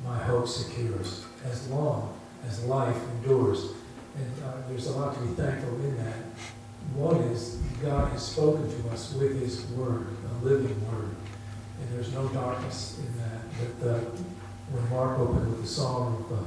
my 0.05 0.19
hope 0.19 0.47
secures, 0.47 1.25
as 1.47 1.67
long 1.71 2.15
as 2.47 2.63
life 2.67 2.99
endures. 3.15 3.71
And 4.15 4.45
uh, 4.45 4.69
there's 4.69 4.89
a 4.89 4.93
lot 4.99 5.15
to 5.15 5.21
be 5.21 5.35
thankful 5.37 5.77
in 5.77 5.97
that. 5.97 6.25
One 6.93 7.23
is 7.23 7.55
God 7.81 8.13
has 8.13 8.23
spoken 8.23 8.69
to 8.69 8.91
us 8.91 9.15
with 9.15 9.41
His 9.41 9.65
word, 9.69 10.09
a 10.31 10.45
living 10.45 10.79
word, 10.93 11.17
and 11.81 11.95
there's 11.95 12.13
no 12.13 12.29
darkness 12.29 12.99
in 12.99 13.19
that. 13.19 13.81
But 13.81 13.89
uh, 13.89 14.01
when 14.71 14.91
Mark 14.91 15.19
opened 15.19 15.51
with 15.51 15.63
the 15.63 15.69
Psalm 15.69 16.15
of 16.15 16.33
uh, 16.33 16.43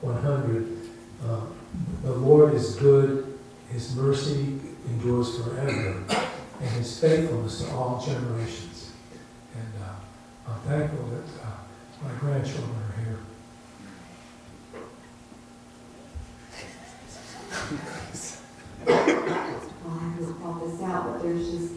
100, 0.00 0.78
uh, 1.26 1.40
the 2.02 2.12
Lord 2.12 2.54
is 2.54 2.76
good, 2.76 3.38
His 3.70 3.94
mercy 3.96 4.58
endures 4.88 5.42
forever, 5.42 6.04
and 6.60 6.70
His 6.70 6.98
faithfulness 7.00 7.62
to 7.62 7.70
all 7.72 8.02
generations. 8.04 8.92
And 9.54 9.72
uh, 9.82 10.50
I'm 10.52 10.60
thankful 10.60 11.06
that 11.08 11.44
uh, 11.44 12.04
my 12.04 12.12
grandchildren 12.20 12.70
are 12.70 13.00
here. 13.02 13.18
Well, 18.86 19.98
I 20.00 20.08
haven't 20.10 20.34
thought 20.40 20.70
this 20.70 20.82
out, 20.82 21.12
but 21.12 21.22
there's 21.22 21.50
just 21.50 21.72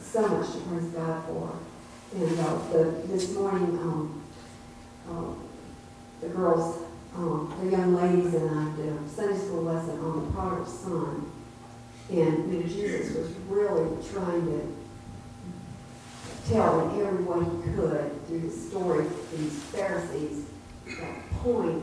so 0.00 0.28
much 0.28 0.52
to 0.52 0.58
praise 0.58 0.84
God 0.86 1.24
for. 1.26 1.58
And 2.14 2.38
uh, 2.38 2.58
the, 2.72 3.02
this 3.08 3.34
morning, 3.34 3.78
um, 3.80 4.23
um, 5.08 5.48
the 6.20 6.28
girls, 6.28 6.82
um, 7.16 7.54
the 7.62 7.70
young 7.70 7.94
ladies 7.94 8.34
and 8.34 8.50
I 8.50 8.76
did 8.76 8.92
a 8.92 9.08
Sunday 9.08 9.38
school 9.38 9.62
lesson 9.62 9.98
on 10.00 10.24
the 10.24 10.32
prodigal 10.32 10.66
son. 10.66 11.30
And 12.10 12.52
you 12.52 12.60
know, 12.60 12.66
Jesus 12.66 13.16
was 13.16 13.30
really 13.48 13.96
trying 14.10 14.46
to 14.46 14.74
tell 16.50 16.90
in 16.90 17.00
every 17.00 17.24
way 17.24 17.44
he 17.44 17.72
could 17.74 18.26
through 18.26 18.40
the 18.40 18.50
story 18.50 19.06
of 19.06 19.38
these 19.38 19.62
Pharisees 19.64 20.44
that 20.86 21.30
point 21.42 21.82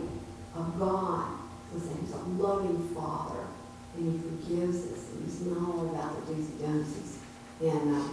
of 0.55 0.79
God 0.79 1.25
was 1.73 1.88
that 1.88 1.97
he's 1.99 2.13
a 2.13 2.17
loving 2.17 2.88
father 2.93 3.47
and 3.95 4.12
he 4.12 4.19
forgives 4.19 4.91
us 4.91 5.10
and 5.12 5.25
he's 5.25 5.41
not 5.41 5.57
all 5.57 5.89
about 5.89 6.27
the 6.27 6.34
do's 6.34 6.49
and 6.49 6.60
don'ts. 6.60 7.17
And, 7.62 7.95
uh, 7.95 8.07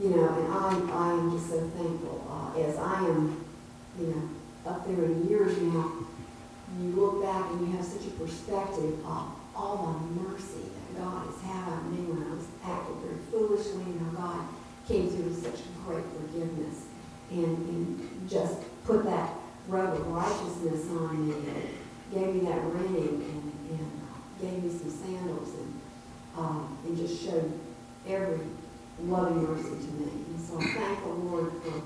you 0.00 0.10
know, 0.10 0.28
and 0.28 0.52
I, 0.52 0.92
I 0.92 1.12
am 1.12 1.32
just 1.32 1.50
so 1.50 1.60
thankful 1.60 2.26
uh, 2.30 2.58
as 2.60 2.76
I 2.76 3.00
am, 3.06 3.44
you 3.98 4.06
know, 4.06 4.70
up 4.70 4.86
there 4.86 5.04
in 5.04 5.28
years 5.28 5.60
now, 5.60 5.92
you 6.80 6.88
look 6.90 7.22
back 7.22 7.50
and 7.50 7.66
you 7.66 7.76
have 7.76 7.84
such 7.84 8.06
a 8.06 8.10
perspective 8.10 9.04
of 9.04 9.34
all 9.54 10.00
the 10.00 10.22
mercy 10.22 10.64
that 10.64 11.02
God 11.02 11.26
has 11.26 11.40
had 11.42 11.68
on 11.68 11.92
me 11.92 12.02
when 12.08 12.26
I 12.26 12.34
was 12.34 12.46
acting 12.64 13.00
very 13.02 13.20
foolishly 13.30 13.84
and 13.84 14.00
how 14.16 14.28
God 14.28 14.40
came 14.88 15.10
through 15.10 15.24
with 15.24 15.42
such 15.42 15.60
great 15.84 16.04
forgiveness 16.16 16.86
and, 17.30 17.44
and 17.44 18.30
just 18.30 18.56
put 18.84 19.04
that 19.04 19.34
robe 19.68 19.94
of 19.94 20.06
righteousness 20.08 20.88
on 20.90 21.28
me 21.28 21.34
and 21.34 21.68
gave 22.12 22.34
me 22.34 22.40
that 22.48 22.62
ring 22.64 22.96
and, 22.96 23.52
and 23.70 23.90
gave 24.40 24.62
me 24.64 24.70
some 24.70 24.90
sandals 24.90 25.54
and, 25.54 25.80
um, 26.36 26.78
and 26.84 26.96
just 26.96 27.22
showed 27.22 27.52
every 28.08 28.40
loving 29.04 29.44
mercy 29.44 29.86
to 29.86 29.92
me. 29.92 30.10
And 30.28 30.40
so 30.40 30.58
I 30.58 30.64
thank 30.64 31.02
the 31.02 31.08
Lord 31.10 31.52
for 31.62 31.82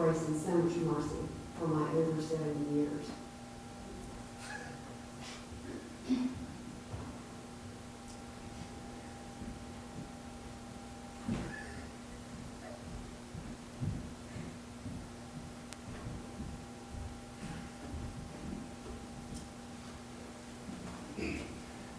grace 0.00 0.28
and 0.28 0.40
so 0.40 0.50
much 0.52 0.76
mercy 0.76 1.28
for 1.58 1.66
my 1.66 1.86
over 1.90 2.22
70 2.22 2.74
years. 2.74 3.10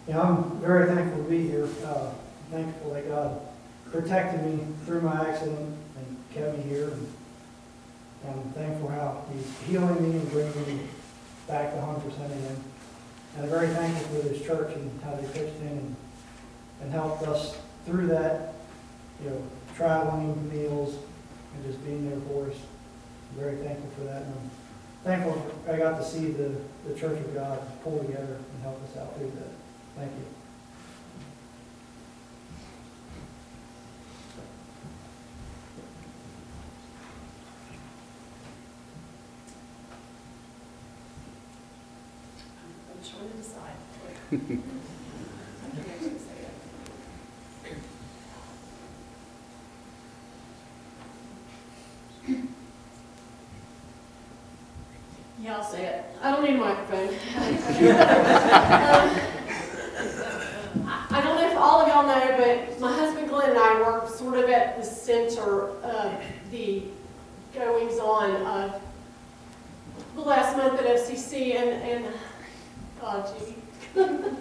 Yeah, 0.08 0.20
I'm 0.20 0.58
very 0.60 0.92
thankful 0.92 1.22
to 1.22 1.30
be 1.30 1.46
here. 1.46 1.68
Uh, 1.86 2.10
thankful 2.50 2.94
that 2.94 3.08
God 3.08 3.40
protected 3.92 4.44
me 4.44 4.66
through 4.84 5.02
my 5.02 5.28
accident 5.28 5.78
and 5.96 6.16
kept 6.34 6.58
me 6.58 6.64
here. 6.64 6.88
And 6.88 7.21
I'm 8.28 8.42
thankful 8.52 8.88
how 8.88 9.24
He's 9.32 9.68
healing 9.68 10.02
me 10.02 10.18
and 10.18 10.30
bringing 10.30 10.66
me 10.66 10.86
back 11.48 11.72
to 11.72 11.78
100% 11.78 12.06
again. 12.26 12.64
And 13.36 13.44
I'm 13.44 13.50
very 13.50 13.68
thankful 13.68 14.16
for 14.20 14.28
this 14.28 14.42
church 14.44 14.74
and 14.74 15.00
how 15.02 15.14
they 15.14 15.26
pitched 15.28 15.60
in 15.60 15.68
and, 15.68 15.96
and 16.82 16.92
helped 16.92 17.22
us 17.24 17.58
through 17.86 18.06
that, 18.08 18.54
you 19.22 19.30
know, 19.30 19.42
traveling, 19.76 20.50
meals, 20.52 20.96
and 21.54 21.64
just 21.64 21.84
being 21.84 22.08
there 22.08 22.20
for 22.28 22.50
us. 22.50 22.56
I'm 23.32 23.40
very 23.40 23.56
thankful 23.56 23.90
for 23.96 24.04
that. 24.04 24.22
And 24.22 24.34
I'm 24.34 24.50
thankful 25.04 25.52
I 25.68 25.76
got 25.78 25.98
to 25.98 26.04
see 26.04 26.26
the, 26.30 26.54
the 26.86 26.94
Church 26.98 27.18
of 27.18 27.34
God 27.34 27.58
pull 27.82 27.98
together 27.98 28.36
and 28.36 28.62
help 28.62 28.80
us 28.84 28.96
out 28.96 29.16
through 29.16 29.30
that. 29.30 29.52
Thank 29.96 30.12
you. 30.12 30.24
I'm 42.90 43.00
trying 43.04 43.30
to 43.30 43.36
decide. 43.36 43.76
I 44.32 44.36
can 45.74 45.90
actually 45.90 46.18
say 46.18 46.38
it. 46.42 46.54
Yeah, 55.40 55.56
I'll 55.56 55.64
say 55.64 55.84
it. 55.86 56.04
I 56.22 56.30
don't 56.30 56.44
need 56.44 56.54
a 56.54 56.58
microphone. 56.58 57.08
Um, 57.08 57.16
I 60.86 61.06
I 61.10 61.20
don't 61.20 61.36
know 61.36 61.50
if 61.50 61.56
all 61.56 61.80
of 61.80 61.88
y'all 61.88 62.06
know, 62.06 62.36
but 62.38 62.80
my 62.80 62.92
husband 62.96 63.28
Glenn 63.28 63.50
and 63.50 63.58
I 63.58 63.80
work 63.80 64.08
sort 64.08 64.38
of 64.38 64.48
at 64.48 64.76
the 64.78 64.84
center 64.84 65.68
of 65.82 66.22
the 66.50 66.84
goings-on 67.54 68.30
of 68.46 68.80
the 70.14 70.20
last 70.20 70.56
at 70.78 70.86
FCC, 70.86 71.56
and, 71.56 71.70
and, 71.82 72.06
God, 73.00 73.32
Judy. 73.38 73.56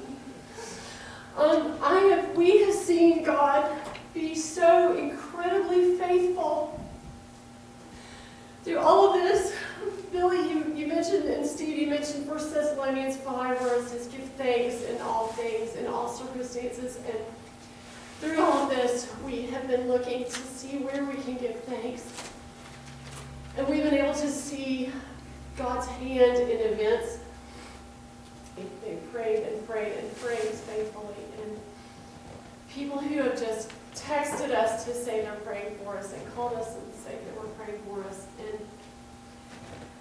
Um, 1.38 1.78
I 1.82 2.00
have, 2.00 2.36
we 2.36 2.60
have 2.66 2.74
seen 2.74 3.24
God 3.24 3.74
be 4.14 4.36
so 4.36 4.98
incredibly 4.98 5.96
faithful 5.96 6.78
through 8.64 8.80
all 8.80 9.14
of 9.14 9.14
this. 9.14 9.56
Billy, 10.12 10.38
you, 10.50 10.74
you 10.76 10.88
mentioned, 10.88 11.24
and 11.26 11.46
Steve, 11.46 11.78
you 11.78 11.88
mentioned 11.88 12.28
First 12.28 12.54
Thessalonians 12.54 13.16
5, 13.18 13.62
where 13.62 13.80
it 13.80 13.88
says, 13.88 14.08
give 14.08 14.26
thanks 14.32 14.84
in 14.84 15.00
all 15.02 15.28
things, 15.28 15.76
in 15.76 15.88
all 15.88 16.10
circumstances. 16.10 16.98
And 16.98 17.18
through 18.20 18.42
all 18.42 18.64
of 18.64 18.70
this, 18.70 19.10
we 19.26 19.44
have 19.48 19.68
been 19.70 19.88
looking 19.88 20.26
to 20.26 20.32
see 20.32 20.80
where 20.80 21.06
we 21.06 21.16
can 21.24 21.38
give 21.38 21.64
thanks. 21.64 22.12
And 23.58 23.68
we've 23.70 23.84
been 23.84 23.94
able 23.94 24.14
to 24.14 24.30
see 24.30 24.92
God's 25.62 25.88
hand 25.88 26.38
in 26.38 26.74
events. 26.74 27.20
They, 28.56 28.64
they 28.84 28.96
prayed 29.14 29.44
and 29.44 29.68
prayed 29.68 29.94
and 29.94 30.18
prayed 30.18 30.40
faithfully. 30.40 31.14
And 31.44 31.60
people 32.70 33.00
who 33.00 33.22
have 33.22 33.40
just 33.40 33.72
texted 33.96 34.52
us 34.52 34.86
to 34.86 34.94
say 34.94 35.22
they're 35.22 35.34
praying 35.46 35.76
for 35.84 35.98
us 35.98 36.14
and 36.14 36.36
called 36.36 36.54
us 36.54 36.76
and 36.76 36.94
say 36.96 37.12
that 37.12 37.38
we're 37.38 37.50
praying 37.52 37.80
for 37.88 38.04
us. 38.06 38.26
And 38.40 38.60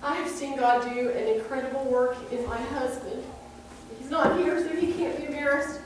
I 0.03 0.14
have 0.14 0.31
seen 0.31 0.57
God 0.57 0.83
do 0.94 1.11
an 1.11 1.29
incredible 1.29 1.85
work 1.85 2.16
in 2.33 2.46
my 2.46 2.57
husband. 2.57 3.23
He's 3.99 4.11
not 4.11 4.38
here, 4.38 4.59
so 4.61 4.75
he 4.75 4.92
can't 4.94 5.16
be 5.18 5.27
embarrassed. 5.27 5.81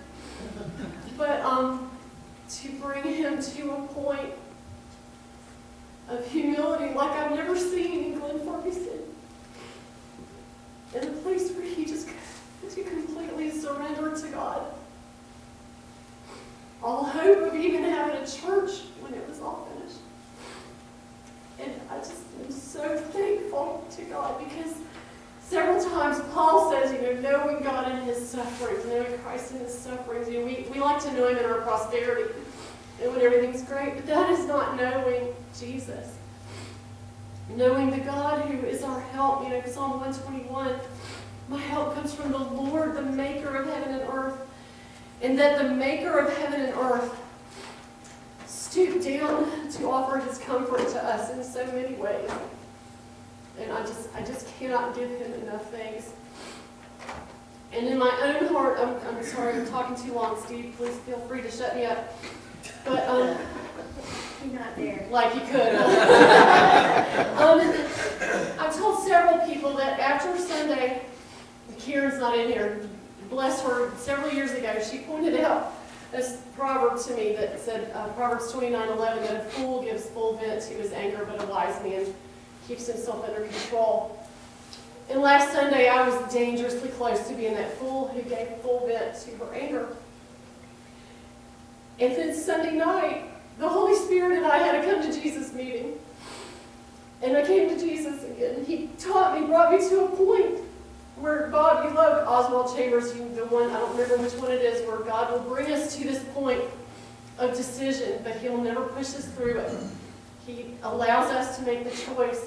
But 1.16 1.40
um, 1.40 1.90
to 2.48 2.68
bring 2.72 3.02
him 3.02 3.42
to 3.42 3.70
a 3.72 3.82
point 3.88 4.32
of 6.08 6.26
humility 6.30 6.94
like 6.94 7.10
I've 7.10 7.32
never 7.32 7.56
seen 7.56 8.12
in 8.12 8.18
Glen 8.18 8.38
Ferguson. 8.40 9.03
In 10.94 11.09
a 11.09 11.12
place 11.22 11.50
where 11.52 11.66
he 11.66 11.85
just 11.85 12.09
to 12.70 12.85
completely 12.85 13.50
surrender 13.50 14.16
to 14.16 14.28
God. 14.28 14.62
All 16.83 17.04
hope 17.04 17.52
of 17.52 17.54
even 17.54 17.85
having 17.85 18.16
a 18.16 18.26
church 18.26 18.83
when 19.00 19.14
it 19.14 19.26
was 19.28 19.40
all 19.40 19.68
finished. 19.72 20.00
And 21.61 21.72
I 21.90 21.98
just 21.98 22.24
am 22.44 22.50
so 22.50 22.98
thankful 22.98 23.87
to 23.96 24.02
God 24.04 24.38
because 24.44 24.74
several 25.40 25.83
times 25.83 26.20
Paul 26.33 26.70
says, 26.70 26.92
you 26.92 27.00
know, 27.00 27.20
knowing 27.20 27.62
God 27.62 27.90
in 27.92 28.02
his 28.02 28.28
sufferings, 28.28 28.85
knowing 28.87 29.18
Christ 29.18 29.52
in 29.52 29.61
his 29.61 29.76
sufferings. 29.76 30.28
You 30.28 30.40
know, 30.40 30.46
we, 30.46 30.66
we 30.70 30.80
like 30.80 31.02
to 31.04 31.12
know 31.12 31.28
him 31.28 31.38
in 31.38 31.44
our 31.44 31.61
prosperity 31.61 32.35
and 33.02 33.12
when 33.12 33.22
everything's 33.22 33.62
great, 33.62 33.96
but 33.96 34.07
that 34.07 34.30
is 34.30 34.46
not 34.46 34.76
knowing 34.76 35.35
Jesus. 35.59 36.16
Knowing 37.50 37.90
the 37.90 37.98
God 37.98 38.42
who 38.48 38.66
is 38.66 38.83
our 38.83 39.00
help, 39.00 39.44
you 39.44 39.50
know, 39.50 39.62
Psalm 39.66 40.00
121, 40.00 40.80
my 41.48 41.59
help 41.59 41.94
comes 41.94 42.14
from 42.14 42.33
the 42.33 42.38
Lord, 42.38 42.96
the 42.96 43.02
maker 43.02 43.54
of 43.57 43.66
heaven 43.66 43.94
and 43.94 44.09
earth. 44.11 44.38
And 45.22 45.38
that 45.38 45.59
the 45.59 45.74
maker 45.74 46.18
of 46.18 46.37
heaven 46.38 46.62
and 46.62 46.74
earth 46.74 47.14
stooped 48.46 49.04
down 49.04 49.68
to 49.70 49.88
offer 49.88 50.18
his 50.18 50.38
comfort 50.38 50.88
to 50.88 51.04
us 51.04 51.30
in 51.33 51.44
so 51.44 51.64
many 51.72 51.94
ways. 51.94 52.30
And 53.61 53.70
I 53.72 53.83
just 53.83 54.09
I 54.16 54.22
just 54.22 54.48
cannot 54.59 54.96
give 54.96 55.09
him 55.11 55.33
enough 55.42 55.70
thanks. 55.70 56.12
And 57.72 57.87
in 57.87 57.98
my 57.98 58.11
own 58.22 58.52
heart, 58.52 58.78
I'm, 58.80 58.96
I'm 59.07 59.24
sorry 59.24 59.54
I'm 59.54 59.66
talking 59.66 59.96
too 59.96 60.14
long, 60.14 60.40
Steve. 60.44 60.74
Please 60.76 60.96
feel 60.98 61.18
free 61.20 61.42
to 61.42 61.50
shut 61.50 61.76
me 61.76 61.85
up. 61.85 62.16
But 62.85 63.09
um, 63.09 63.37
You're 64.44 64.61
not 64.61 64.76
there. 64.76 65.07
like 65.11 65.35
you 65.35 65.40
could. 65.42 65.74
um, 67.40 67.61
I've 68.59 68.76
told 68.76 69.07
several 69.07 69.46
people 69.46 69.74
that 69.74 69.98
after 69.98 70.37
Sunday, 70.38 71.02
Karen's 71.78 72.18
not 72.18 72.38
in 72.38 72.48
here. 72.52 72.88
Bless 73.30 73.62
her. 73.62 73.94
Several 73.96 74.33
years 74.33 74.52
ago, 74.52 74.80
she 74.80 74.98
pointed 74.98 75.40
out 75.40 75.74
this 76.12 76.42
proverb 76.57 77.00
to 77.04 77.14
me 77.16 77.35
that 77.35 77.59
said 77.59 77.90
uh, 77.94 78.09
Proverbs 78.09 78.52
29:11 78.52 78.98
that 78.98 79.46
a 79.46 79.50
fool 79.50 79.83
gives 79.83 80.07
full 80.07 80.37
vent 80.37 80.62
to 80.62 80.74
his 80.74 80.92
anger, 80.92 81.24
but 81.26 81.42
a 81.42 81.46
wise 81.46 81.83
man 81.83 82.07
keeps 82.68 82.87
himself 82.87 83.26
under 83.28 83.46
control. 83.46 84.18
And 85.11 85.20
last 85.20 85.52
Sunday, 85.52 85.88
I 85.88 86.09
was 86.09 86.33
dangerously 86.33 86.88
close 86.90 87.26
to 87.28 87.35
being 87.35 87.54
that 87.54 87.76
fool 87.78 88.09
who 88.09 88.22
gave 88.22 88.48
full 88.62 88.87
vent 88.87 89.18
to 89.22 89.44
her 89.44 89.54
anger. 89.54 89.88
And 92.00 92.14
then 92.14 92.35
Sunday 92.35 92.76
night, 92.76 93.24
the 93.58 93.68
Holy 93.68 93.94
Spirit 93.94 94.36
and 94.36 94.46
I 94.46 94.58
had 94.58 94.74
a 94.74 94.90
come 94.90 95.02
to 95.02 95.20
Jesus 95.20 95.52
meeting. 95.52 95.98
And 97.22 97.36
I 97.36 97.46
came 97.46 97.68
to 97.68 97.78
Jesus 97.78 98.22
again. 98.24 98.64
He 98.64 98.90
taught 98.98 99.40
me, 99.40 99.46
brought 99.46 99.72
me 99.72 99.78
to 99.88 100.04
a 100.04 100.08
point 100.08 100.58
where 101.16 101.48
God, 101.48 101.88
you 101.88 101.94
love 101.94 102.26
Oswald 102.28 102.76
Chambers, 102.76 103.12
the 103.12 103.46
one, 103.46 103.70
I 103.70 103.78
don't 103.78 103.92
remember 103.92 104.18
which 104.18 104.34
one 104.34 104.50
it 104.50 104.62
is, 104.62 104.86
where 104.86 104.98
God 104.98 105.32
will 105.32 105.54
bring 105.54 105.72
us 105.72 105.96
to 105.96 106.04
this 106.04 106.22
point 106.34 106.60
of 107.38 107.56
decision, 107.56 108.20
but 108.24 108.36
He'll 108.36 108.60
never 108.60 108.84
push 108.88 109.06
us 109.14 109.26
through 109.28 109.58
it. 109.58 109.72
He 110.46 110.74
allows 110.82 111.30
us 111.30 111.56
to 111.58 111.64
make 111.64 111.84
the 111.84 112.14
choice. 112.14 112.46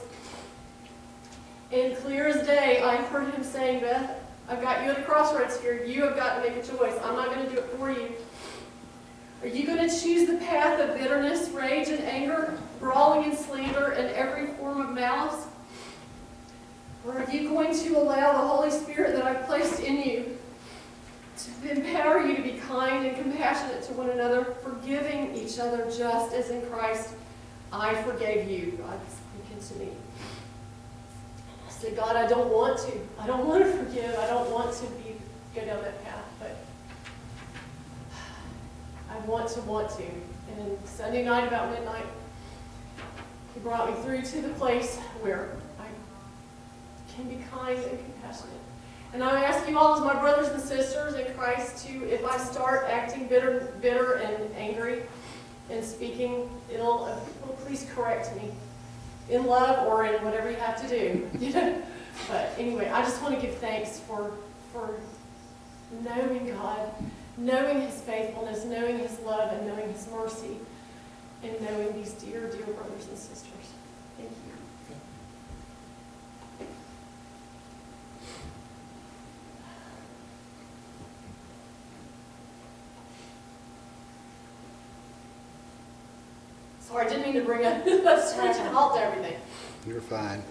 And 1.71 1.97
clear 1.97 2.27
as 2.27 2.45
day, 2.45 2.83
I 2.83 2.97
heard 2.97 3.33
Him 3.33 3.43
saying, 3.43 3.79
Beth, 3.81 4.21
I've 4.49 4.61
got 4.61 4.83
you 4.83 4.91
at 4.91 4.99
a 4.99 5.03
crossroads 5.03 5.59
here. 5.59 5.83
You 5.83 6.03
have 6.03 6.15
got 6.15 6.35
to 6.35 6.49
make 6.49 6.63
a 6.63 6.65
choice. 6.67 6.93
I'm 7.03 7.15
not 7.15 7.33
going 7.33 7.45
to 7.47 7.51
do 7.51 7.57
it 7.57 7.65
for 7.77 7.91
you. 7.91 8.13
Are 9.41 9.47
you 9.47 9.65
going 9.65 9.87
to 9.87 10.01
choose 10.01 10.27
the 10.27 10.37
path 10.37 10.79
of 10.79 10.97
bitterness, 10.97 11.49
rage, 11.49 11.89
and 11.89 12.03
anger, 12.03 12.57
brawling 12.79 13.29
and 13.29 13.37
slander, 13.37 13.91
and 13.91 14.09
every 14.15 14.47
form 14.55 14.81
of 14.81 14.93
malice? 14.93 15.45
Or 17.05 17.19
are 17.19 17.31
you 17.31 17.49
going 17.49 17.73
to 17.73 17.97
allow 17.97 18.33
the 18.33 18.47
Holy 18.47 18.71
Spirit 18.71 19.13
that 19.13 19.23
I've 19.23 19.45
placed 19.45 19.81
in 19.81 20.01
you 20.01 20.37
to 21.37 21.71
empower 21.71 22.25
you 22.25 22.35
to 22.35 22.41
be 22.41 22.59
kind 22.67 23.05
and 23.05 23.15
compassionate 23.15 23.83
to 23.83 23.93
one 23.93 24.09
another, 24.09 24.43
forgiving 24.63 25.35
each 25.35 25.59
other 25.59 25.85
just 25.85 26.33
as 26.33 26.49
in 26.49 26.61
Christ 26.63 27.13
I 27.71 27.93
forgave 28.03 28.49
you? 28.49 28.71
God 28.71 28.99
speaking 29.07 29.67
to 29.69 29.85
me. 29.85 29.91
I 31.65 31.69
said, 31.69 31.95
God, 31.95 32.15
I 32.15 32.27
don't 32.27 32.51
want 32.51 32.79
to. 32.79 32.91
I 33.19 33.27
don't 33.27 33.45
want 33.45 33.63
to 33.63 33.71
forgive. 33.71 34.17
I 34.17 34.27
don't 34.27 34.49
want 34.51 34.75
to 34.77 34.83
be 34.87 35.15
go 35.55 35.65
down 35.65 35.81
that 35.81 36.03
path, 36.03 36.25
I 39.17 39.25
want 39.25 39.49
to 39.49 39.61
want 39.61 39.89
to. 39.97 40.03
And 40.03 40.57
then 40.59 40.77
Sunday 40.85 41.25
night 41.25 41.47
about 41.47 41.71
midnight, 41.71 42.05
he 43.53 43.59
brought 43.61 43.89
me 43.89 44.03
through 44.03 44.21
to 44.21 44.41
the 44.41 44.53
place 44.55 44.97
where 45.21 45.55
I 45.79 45.85
can 47.13 47.27
be 47.27 47.43
kind 47.51 47.77
and 47.77 47.99
compassionate. 47.99 48.53
And 49.13 49.23
I 49.23 49.43
ask 49.43 49.67
you 49.67 49.77
all 49.77 49.95
as 49.95 50.01
my 50.01 50.19
brothers 50.19 50.49
and 50.49 50.61
sisters 50.61 51.15
in 51.15 51.33
Christ 51.35 51.87
to, 51.87 52.09
if 52.09 52.23
I 52.25 52.37
start 52.37 52.85
acting 52.89 53.27
bitter, 53.27 53.73
bitter 53.81 54.15
and 54.15 54.53
angry 54.55 55.03
and 55.69 55.83
speaking 55.83 56.49
ill 56.71 57.05
of 57.05 57.25
people, 57.25 57.57
please 57.65 57.87
correct 57.95 58.35
me 58.35 58.51
in 59.29 59.45
love 59.45 59.87
or 59.87 60.05
in 60.05 60.23
whatever 60.23 60.51
you 60.51 60.57
have 60.57 60.81
to 60.81 60.87
do. 60.87 61.29
You 61.39 61.53
know? 61.53 61.81
But 62.27 62.51
anyway, 62.57 62.89
I 62.89 63.01
just 63.03 63.21
want 63.21 63.35
to 63.35 63.41
give 63.41 63.55
thanks 63.57 63.99
for 63.99 64.31
for 64.73 64.99
knowing 66.03 66.47
God, 66.49 66.91
knowing 67.37 67.81
His 67.81 68.01
faithfulness, 68.01 68.65
knowing 68.65 68.99
His 68.99 69.19
love, 69.19 69.53
and 69.53 69.67
knowing 69.67 69.91
His 69.93 70.07
mercy, 70.11 70.57
and 71.43 71.61
knowing 71.61 71.93
these 71.93 72.13
dear, 72.13 72.49
dear 72.49 72.65
brothers 72.65 73.07
and 73.07 73.17
sisters. 73.17 73.53
Thank 74.17 74.29
you. 74.29 74.53
Sorry, 86.79 87.05
I 87.05 87.09
didn't 87.09 87.25
mean 87.25 87.33
to 87.35 87.41
bring 87.41 87.59
screeching 88.21 88.65
halt 88.73 88.95
to 88.95 89.01
everything. 89.01 89.35
You're 89.85 90.01
fine. 90.01 90.41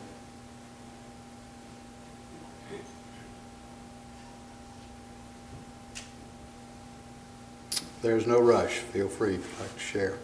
There's 8.03 8.27
no 8.27 8.41
rush. 8.41 8.79
Feel 8.79 9.09
free 9.09 9.39
like 9.61 9.75
to 9.75 9.81
share. 9.81 10.19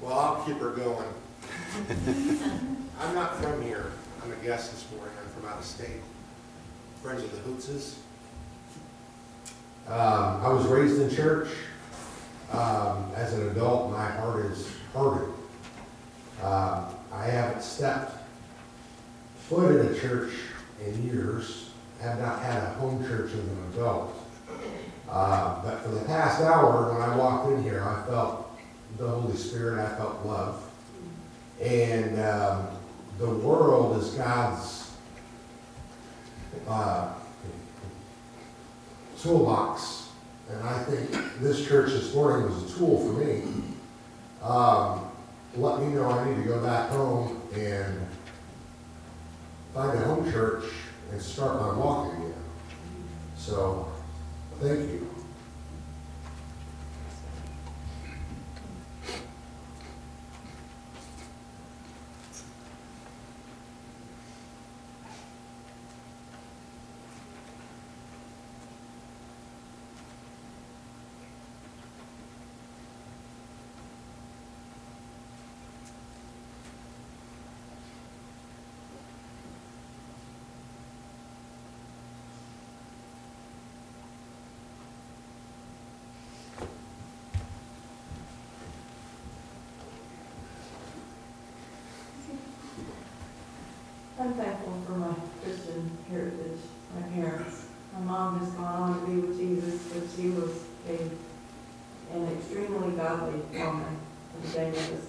Well, 0.00 0.18
I'll 0.18 0.44
keep 0.44 0.58
her 0.58 0.70
going. 0.70 1.08
I'm 3.00 3.14
not 3.14 3.36
from 3.42 3.62
here. 3.62 3.92
I'm 4.22 4.32
a 4.32 4.36
guest 4.36 4.72
this 4.72 4.86
morning. 4.92 5.14
I'm 5.22 5.30
from 5.30 5.48
out 5.50 5.58
of 5.58 5.64
state. 5.64 6.00
Friends 7.02 7.22
of 7.22 7.30
the 7.32 7.38
Hootses. 7.50 7.96
Um, 9.86 10.44
I 10.44 10.48
was 10.48 10.66
raised 10.66 11.00
in 11.00 11.10
church. 11.14 11.48
Um, 12.52 13.10
as 13.14 13.34
an 13.34 13.48
adult, 13.50 13.90
my 13.90 14.06
heart 14.06 14.46
is 14.46 14.68
hardened. 14.92 15.34
Um, 16.42 16.86
I 17.12 17.26
haven't 17.26 17.62
stepped 17.62 18.16
foot 19.48 19.80
in 19.80 19.94
a 19.94 19.98
church 19.98 20.32
in 20.84 21.06
years. 21.06 21.70
I 22.00 22.04
have 22.04 22.20
not 22.20 22.40
had 22.40 22.62
a 22.62 22.70
home 22.74 23.04
church 23.06 23.32
as 23.32 23.38
an 23.38 23.72
adult. 23.74 24.19
Uh, 25.10 25.60
but 25.62 25.82
for 25.82 25.88
the 25.88 26.04
past 26.04 26.40
hour, 26.40 26.92
when 26.92 27.02
I 27.02 27.16
walked 27.16 27.50
in 27.50 27.62
here, 27.62 27.82
I 27.82 28.06
felt 28.08 28.56
the 28.96 29.08
Holy 29.08 29.36
Spirit, 29.36 29.80
I 29.80 29.96
felt 29.96 30.24
love. 30.24 30.62
And 31.60 32.20
um, 32.20 32.68
the 33.18 33.28
world 33.28 34.00
is 34.00 34.10
God's 34.10 34.92
uh, 36.68 37.12
toolbox. 39.20 40.08
And 40.48 40.62
I 40.62 40.82
think 40.84 41.10
this 41.40 41.66
church 41.66 41.90
this 41.90 42.14
morning 42.14 42.46
was 42.46 42.72
a 42.72 42.78
tool 42.78 42.98
for 42.98 43.12
me. 43.24 43.42
Um, 44.42 45.10
let 45.56 45.80
me 45.80 45.88
know 45.88 46.08
I 46.08 46.28
need 46.28 46.42
to 46.42 46.48
go 46.48 46.60
back 46.64 46.90
home 46.90 47.42
and 47.54 48.06
find 49.74 49.98
a 49.98 50.04
home 50.04 50.30
church 50.30 50.64
and 51.10 51.20
start 51.20 51.60
my 51.60 51.76
walk 51.76 52.12
again. 52.14 52.34
So, 53.36 53.89
thank 54.60 54.90
you. 54.90 55.10
I'm 94.20 94.34
thankful 94.34 94.74
for 94.86 94.92
my 94.92 95.14
Christian 95.42 95.90
heritage, 96.10 96.60
my 96.94 97.08
parents. 97.08 97.68
My 97.94 98.00
mom 98.00 98.38
has 98.40 98.50
gone 98.50 98.82
on 98.82 99.00
to 99.00 99.06
be 99.06 99.14
with 99.18 99.38
Jesus, 99.38 99.80
but 99.84 100.02
she 100.14 100.28
was 100.28 100.64
a, 100.86 102.14
an 102.14 102.36
extremely 102.36 102.96
godly 102.98 103.40
Daniel 104.54 104.82
was 104.92 105.06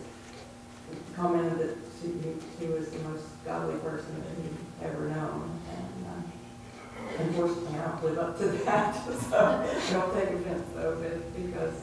commented 1.15 1.59
that 1.59 1.77
she, 2.01 2.13
she 2.59 2.67
was 2.67 2.89
the 2.89 2.99
most 3.09 3.25
godly 3.45 3.77
person 3.79 4.23
that 4.23 4.43
he'd 4.43 4.85
ever 4.85 5.07
known. 5.09 5.59
And 5.69 6.05
uh, 6.07 7.23
unfortunately, 7.23 7.79
I 7.79 7.87
don't 7.87 8.03
live 8.03 8.17
up 8.19 8.37
to 8.39 8.45
that, 8.65 8.95
so 9.05 9.69
don't 9.91 10.13
take 10.13 10.29
offense 10.29 10.67
though, 10.75 10.97
but 11.01 11.35
because 11.35 11.73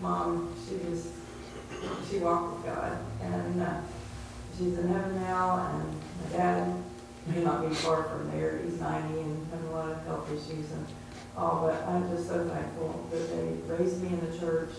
mom, 0.00 0.54
she 0.66 0.76
was, 0.88 1.12
she 2.08 2.18
walked 2.18 2.56
with 2.56 2.74
God. 2.74 2.98
And 3.22 3.62
uh, 3.62 3.80
she's 4.56 4.78
in 4.78 4.88
heaven 4.88 5.20
now, 5.20 5.72
and 5.72 6.00
my 6.32 6.36
dad 6.36 6.82
may 7.26 7.42
not 7.42 7.68
be 7.68 7.74
far 7.74 8.04
from 8.04 8.30
there. 8.30 8.60
He's 8.64 8.80
90 8.80 9.20
and 9.20 9.46
having 9.50 9.68
a 9.68 9.72
lot 9.72 9.90
of 9.90 10.04
health 10.04 10.28
issues 10.30 10.72
and 10.72 10.86
all, 11.36 11.66
but 11.66 11.86
I'm 11.88 12.10
just 12.14 12.28
so 12.28 12.48
thankful 12.48 13.06
that 13.10 13.30
they 13.30 13.74
raised 13.74 14.02
me 14.02 14.08
in 14.08 14.30
the 14.30 14.38
church. 14.38 14.70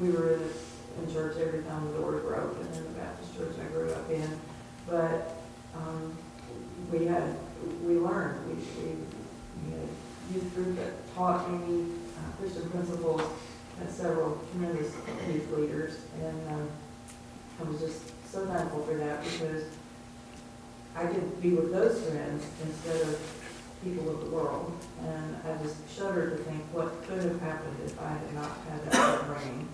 We 0.00 0.10
were 0.10 0.34
in, 0.34 0.50
in 0.98 1.12
church 1.12 1.36
every 1.38 1.62
time 1.62 1.86
the 1.92 1.98
doors 1.98 2.22
were 2.24 2.36
open 2.36 2.66
in 2.66 2.84
the 2.84 2.90
Baptist 2.90 3.36
church 3.36 3.54
I 3.60 3.72
grew 3.72 3.90
up 3.90 4.10
in. 4.10 4.28
But 4.86 5.36
um, 5.74 6.16
we 6.92 7.06
had, 7.06 7.36
we 7.84 7.98
learned, 7.98 8.46
we, 8.46 8.54
we, 8.54 8.90
we 9.64 9.72
had 9.72 9.88
a 9.88 10.34
youth 10.34 10.54
group 10.54 10.76
that 10.76 11.14
taught 11.14 11.50
me 11.50 11.86
uh, 12.16 12.36
Christian 12.38 12.68
principles, 12.70 13.22
had 13.78 13.90
several 13.90 14.40
tremendous 14.50 14.94
youth 15.28 15.50
leaders, 15.52 15.98
and 16.22 16.48
um, 16.50 16.68
I 17.60 17.64
was 17.64 17.80
just 17.80 18.30
so 18.30 18.46
thankful 18.46 18.82
for 18.82 18.94
that 18.94 19.22
because 19.24 19.64
I 20.96 21.06
could 21.06 21.40
be 21.40 21.50
with 21.50 21.72
those 21.72 22.02
friends 22.04 22.44
instead 22.62 23.00
of 23.02 23.20
people 23.82 24.08
of 24.10 24.20
the 24.24 24.30
world. 24.30 24.72
And 25.06 25.36
I 25.44 25.62
just 25.62 25.76
shudder 25.96 26.30
to 26.30 26.36
think 26.36 26.62
what 26.72 27.02
could 27.06 27.22
have 27.22 27.40
happened 27.40 27.76
if 27.84 28.00
I 28.00 28.08
had 28.08 28.34
not 28.34 28.50
had 28.68 28.90
that 28.90 29.20
upbringing. 29.20 29.68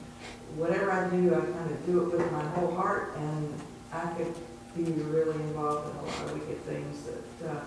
Whatever 0.56 0.90
I 0.90 1.08
do, 1.08 1.34
I 1.34 1.40
kind 1.40 1.70
of 1.70 1.86
do 1.86 2.02
it 2.02 2.18
with 2.18 2.32
my 2.32 2.42
whole 2.50 2.74
heart, 2.74 3.14
and 3.16 3.54
I 3.92 4.06
could 4.14 4.34
be 4.74 4.84
really 5.02 5.34
involved 5.34 5.90
in 5.90 5.96
a 5.96 6.02
lot 6.02 6.22
of 6.26 6.32
wicked 6.34 6.62
things 6.64 7.06
that 7.06 7.50
uh, 7.50 7.60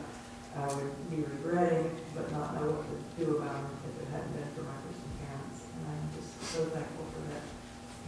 I 0.55 0.67
would 0.67 1.09
be 1.09 1.17
regretting, 1.23 1.89
but 2.13 2.31
not 2.31 2.55
know 2.55 2.75
what 2.75 2.85
to 2.85 3.25
do 3.25 3.37
about 3.37 3.53
them 3.55 3.71
if 3.89 4.03
it 4.03 4.07
hadn't 4.11 4.33
been 4.35 4.47
for 4.53 4.63
my 4.67 4.77
Christian 4.85 5.11
parents. 5.25 5.65
And 5.73 5.83
I'm 5.89 6.05
just 6.13 6.31
so 6.53 6.61
thankful 6.69 7.05
for 7.09 7.23
that 7.33 7.43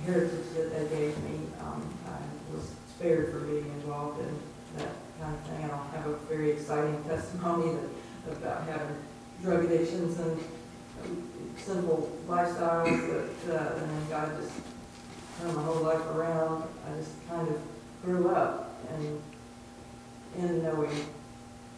heritage 0.05 0.47
that 0.53 0.67
they 0.69 0.85
gave 0.91 1.17
me. 1.23 1.49
Um, 1.65 1.81
I 2.05 2.19
was 2.53 2.71
spared 2.93 3.31
from 3.31 3.49
being 3.49 3.65
involved 3.81 4.21
in 4.21 4.31
that 4.77 4.93
kind 5.19 5.33
of 5.33 5.41
thing. 5.49 5.65
I 5.65 5.67
don't 5.73 5.89
have 5.97 6.07
a 6.07 6.15
very 6.29 6.51
exciting 6.51 7.03
testimony 7.07 7.73
that, 7.73 8.37
about 8.37 8.67
having 8.67 8.95
drug 9.41 9.65
addictions 9.65 10.19
and 10.19 10.37
sinful 11.65 12.11
lifestyles, 12.27 13.33
but, 13.47 13.55
uh, 13.55 13.83
and 13.83 14.09
just 14.39 14.53
turned 15.41 15.55
my 15.55 15.63
whole 15.63 15.81
life 15.81 16.05
around. 16.13 16.63
I 16.85 16.97
just 16.97 17.27
kind 17.27 17.47
of 17.47 17.59
grew 18.03 18.29
up 18.29 18.79
and 18.93 19.19
in 20.37 20.63
knowing 20.63 20.91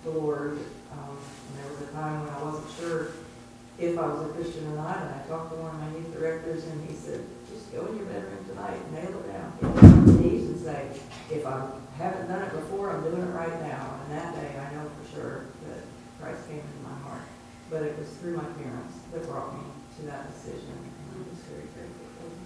the 0.03 0.09
Lord. 0.09 0.59
Um, 0.91 1.15
and 1.15 1.63
there 1.63 1.71
was 1.71 1.81
a 1.87 1.91
time 1.93 2.25
when 2.25 2.35
I 2.35 2.43
wasn't 2.43 2.69
sure 2.77 3.11
if 3.79 3.97
I 3.97 4.07
was 4.07 4.29
a 4.29 4.33
Christian 4.33 4.67
or 4.73 4.75
not, 4.75 4.97
and 4.97 5.15
I 5.15 5.19
talked 5.27 5.51
to 5.51 5.57
one 5.61 5.71
of 5.71 5.79
my 5.79 5.89
youth 5.95 6.11
directors, 6.11 6.65
and 6.65 6.89
he 6.89 6.95
said, 6.95 7.23
just 7.47 7.71
go 7.71 7.85
in 7.85 7.95
your 7.95 8.07
bedroom 8.07 8.43
tonight 8.49 8.75
and 8.75 8.91
nail 8.91 9.13
it 9.13 9.31
down. 9.31 9.53
Get 9.61 9.83
on 9.83 10.07
your 10.07 10.17
knees 10.19 10.49
and 10.49 10.59
say, 10.59 10.89
if 11.31 11.45
I 11.45 11.63
haven't 11.97 12.27
done 12.27 12.41
it 12.41 12.51
before, 12.51 12.91
I'm 12.91 13.03
doing 13.03 13.21
it 13.21 13.31
right 13.31 13.61
now. 13.61 14.01
And 14.03 14.17
that 14.17 14.35
day, 14.35 14.51
I 14.59 14.73
know 14.73 14.89
for 14.99 15.15
sure 15.15 15.45
that 15.69 15.79
Christ 16.19 16.43
came 16.49 16.59
into 16.59 16.81
my 16.83 16.97
heart. 17.07 17.23
But 17.69 17.83
it 17.83 17.99
was 17.99 18.09
through 18.17 18.37
my 18.37 18.47
parents 18.57 18.97
that 19.13 19.27
brought 19.27 19.53
me 19.53 19.61
to 19.97 20.03
that 20.03 20.31
decision, 20.31 20.77
and 20.77 21.15
I'm 21.15 21.25
just 21.31 21.47
very 21.47 21.61
grateful 21.61 22.07
for 22.17 22.29
them. 22.29 22.45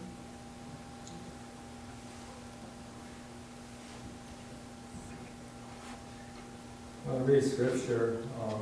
When 7.06 7.16
I 7.18 7.26
read 7.26 7.44
scripture, 7.44 8.24
um, 8.42 8.62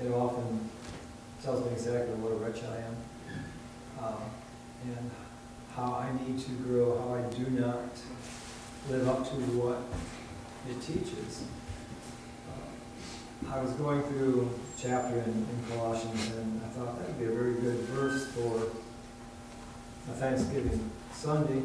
it 0.00 0.12
often 0.12 0.68
tells 1.42 1.64
me 1.64 1.72
exactly 1.72 2.14
what 2.16 2.32
a 2.32 2.36
wretch 2.36 2.62
I 2.64 2.76
am, 2.78 2.96
um, 4.04 4.22
and 4.84 5.10
how 5.74 5.94
I 5.94 6.12
need 6.24 6.38
to 6.40 6.50
grow, 6.50 6.98
how 6.98 7.14
I 7.14 7.22
do 7.34 7.50
not 7.50 7.96
live 8.90 9.08
up 9.08 9.24
to 9.30 9.36
what 9.56 9.82
it 10.68 10.80
teaches. 10.82 11.44
Uh, 13.48 13.54
I 13.54 13.62
was 13.62 13.72
going 13.72 14.02
through 14.02 14.50
chapter 14.78 15.18
in, 15.18 15.30
in 15.30 15.64
Colossians, 15.70 16.30
and 16.36 16.60
I 16.64 16.68
thought 16.68 16.98
that 16.98 17.08
would 17.08 17.18
be 17.18 17.26
a 17.26 17.30
very 17.30 17.54
good 17.54 17.78
verse 17.90 18.26
for 18.32 18.68
a 20.10 20.14
Thanksgiving 20.14 20.90
Sunday 21.12 21.62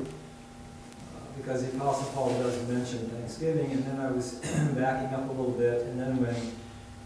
because 1.38 1.66
the 1.66 1.78
Apostle 1.78 2.12
Paul 2.14 2.30
does 2.40 2.68
mention 2.68 3.10
Thanksgiving, 3.10 3.72
and 3.72 3.86
then 3.86 4.00
I 4.00 4.12
was 4.12 4.34
backing 4.76 5.14
up 5.14 5.30
a 5.30 5.32
little 5.32 5.52
bit, 5.52 5.84
and 5.84 6.00
then 6.00 6.18
when 6.20 6.36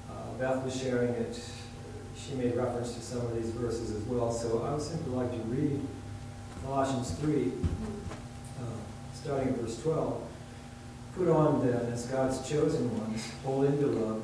uh, 0.10 0.34
Beth 0.40 0.64
was 0.64 0.80
sharing 0.80 1.10
it, 1.10 1.40
she 2.16 2.36
made 2.36 2.56
reference 2.56 2.94
to 2.94 3.02
some 3.02 3.20
of 3.20 3.36
these 3.36 3.52
verses 3.52 3.92
as 3.92 4.04
well. 4.04 4.32
So 4.32 4.64
I 4.64 4.72
would 4.72 4.82
simply 4.82 5.14
like 5.14 5.32
to 5.32 5.38
read 5.50 5.82
Colossians 6.64 7.12
3, 7.20 7.52
uh, 8.60 8.64
starting 9.14 9.50
at 9.50 9.56
verse 9.56 9.82
12. 9.82 10.22
Put 11.16 11.28
on 11.28 11.68
then, 11.68 11.92
as 11.92 12.06
God's 12.06 12.48
chosen 12.48 12.98
ones, 12.98 13.30
holy 13.44 13.68
and 13.68 13.80
beloved, 13.80 14.24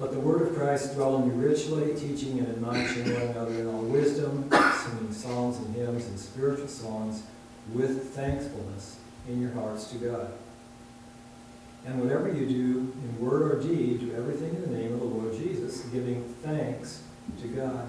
Let 0.00 0.12
the 0.12 0.20
word 0.20 0.48
of 0.48 0.56
Christ 0.56 0.94
dwell 0.94 1.22
in 1.22 1.26
you 1.26 1.32
richly, 1.32 1.94
teaching 1.94 2.38
and 2.38 2.48
admonishing 2.48 3.04
one 3.12 3.20
another 3.20 3.52
in 3.52 3.66
all 3.66 3.82
wisdom, 3.82 4.50
singing 4.50 5.12
psalms 5.12 5.58
and 5.58 5.76
hymns 5.76 6.06
and 6.06 6.18
spiritual 6.18 6.68
songs 6.68 7.22
with 7.74 8.14
thankfulness 8.14 8.96
in 9.28 9.42
your 9.42 9.50
hearts 9.50 9.88
to 9.90 9.98
God. 9.98 10.32
And 11.84 12.00
whatever 12.00 12.32
you 12.32 12.46
do 12.46 12.92
in 12.94 13.20
word 13.20 13.42
or 13.42 13.62
deed, 13.62 14.00
do 14.00 14.14
everything 14.14 14.54
in 14.54 14.62
the 14.62 14.78
name 14.78 14.94
of 14.94 15.00
the 15.00 15.04
Lord 15.04 15.34
Jesus, 15.34 15.80
giving 15.92 16.24
thanks 16.42 17.02
to 17.42 17.48
God 17.48 17.86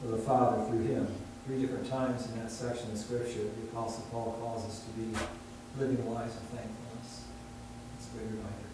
for 0.00 0.08
the 0.08 0.16
Father 0.16 0.64
through 0.64 0.84
him. 0.84 1.06
Three 1.44 1.60
different 1.60 1.90
times 1.90 2.26
in 2.26 2.38
that 2.40 2.50
section 2.50 2.90
of 2.90 2.96
Scripture, 2.96 3.40
the 3.42 3.68
Apostle 3.70 4.06
Paul 4.10 4.38
calls 4.40 4.64
us 4.64 4.80
to 4.80 4.90
be 4.98 5.14
living 5.78 6.10
lives 6.10 6.36
of 6.36 6.42
thankfulness. 6.44 7.24
It's 7.98 8.08
a 8.08 8.16
great 8.16 8.30
reminder. 8.30 8.68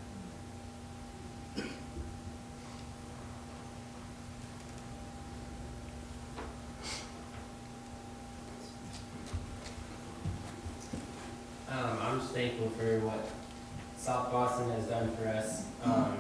Um, 11.75 11.99
thankful 12.45 12.69
for 12.71 13.01
what 13.01 13.27
South 13.97 14.31
Boston 14.31 14.71
has 14.73 14.85
done 14.85 15.11
for 15.17 15.29
us. 15.29 15.65
Um, 15.83 16.19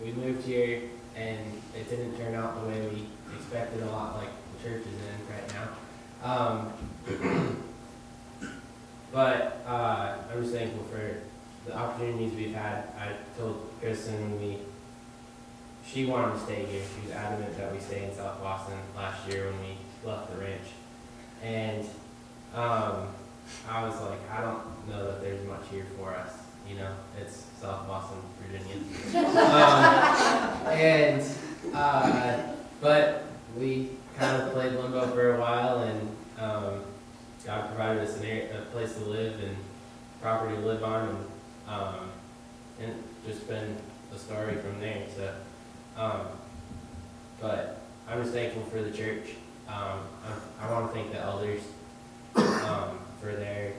we 0.00 0.12
moved 0.12 0.46
here 0.46 0.82
and 1.16 1.40
it 1.74 1.90
didn't 1.90 2.16
turn 2.16 2.36
out 2.36 2.62
the 2.62 2.68
way 2.68 2.80
we 2.86 3.06
expected, 3.34 3.82
a 3.82 3.86
lot 3.86 4.16
like 4.16 4.28
the 4.52 4.68
church 4.68 4.82
is 4.82 4.86
in 4.86 5.18
right 5.34 5.52
now. 6.22 6.72
Um, 7.18 7.64
but 9.12 9.64
uh, 9.66 10.14
I'm 10.32 10.42
just 10.42 10.54
thankful 10.54 10.84
for 10.84 11.22
the 11.66 11.76
opportunities 11.76 12.32
we've 12.34 12.54
had. 12.54 12.84
I 12.96 13.14
told 13.36 13.68
Kristen 13.80 14.14
when 14.14 14.40
we, 14.40 14.58
she 15.84 16.06
wanted 16.06 16.34
to 16.34 16.40
stay 16.40 16.66
here. 16.66 16.82
She 16.94 17.08
was 17.08 17.16
adamant 17.16 17.56
that 17.58 17.72
we 17.72 17.80
stay 17.80 18.04
in 18.04 18.14
South 18.14 18.40
Boston 18.40 18.78
last 18.94 19.28
year 19.28 19.46
when 19.46 19.60
we 19.60 20.08
left 20.08 20.32
the 20.32 20.40
ranch. 20.40 20.68
And 21.42 21.84
um, 22.54 23.08
I 23.68 23.86
was 23.86 24.00
like, 24.00 24.18
I 24.30 24.40
don't 24.40 24.62
know 24.88 25.04
that 25.06 25.20
there's 25.20 25.46
much 25.46 25.62
here 25.70 25.86
for 25.96 26.14
us. 26.14 26.32
You 26.68 26.76
know, 26.76 26.92
it's 27.20 27.44
South 27.60 27.86
Boston, 27.86 28.18
Virginia. 28.40 29.26
um, 29.26 30.66
and 30.68 31.22
uh, 31.74 32.38
but 32.80 33.24
we 33.56 33.90
kind 34.16 34.40
of 34.42 34.52
played 34.52 34.72
limbo 34.72 35.06
for 35.08 35.34
a 35.34 35.40
while, 35.40 35.80
and 35.80 36.16
um, 36.38 36.82
God 37.44 37.68
provided 37.68 38.02
us 38.06 38.20
an 38.20 38.26
a 38.26 38.62
place 38.72 38.94
to 38.94 39.00
live 39.00 39.40
and 39.42 39.56
property 40.20 40.54
to 40.54 40.60
live 40.60 40.84
on, 40.84 41.08
and 41.08 41.18
um, 41.68 42.10
and 42.80 42.94
just 43.26 43.48
been 43.48 43.76
a 44.14 44.18
story 44.18 44.54
from 44.56 44.80
there. 44.80 45.02
So, 45.16 45.34
um, 45.96 46.26
but 47.40 47.80
I'm 48.08 48.22
just 48.22 48.34
thankful 48.34 48.62
for 48.64 48.82
the 48.82 48.90
church. 48.90 49.30
Um, 49.68 50.00
I, 50.24 50.66
I 50.66 50.72
want 50.72 50.92
to 50.92 50.94
thank 50.94 51.12
the 51.12 51.20
elders 51.20 51.62
um, 52.36 52.98
for 53.20 53.32
their 53.32 53.72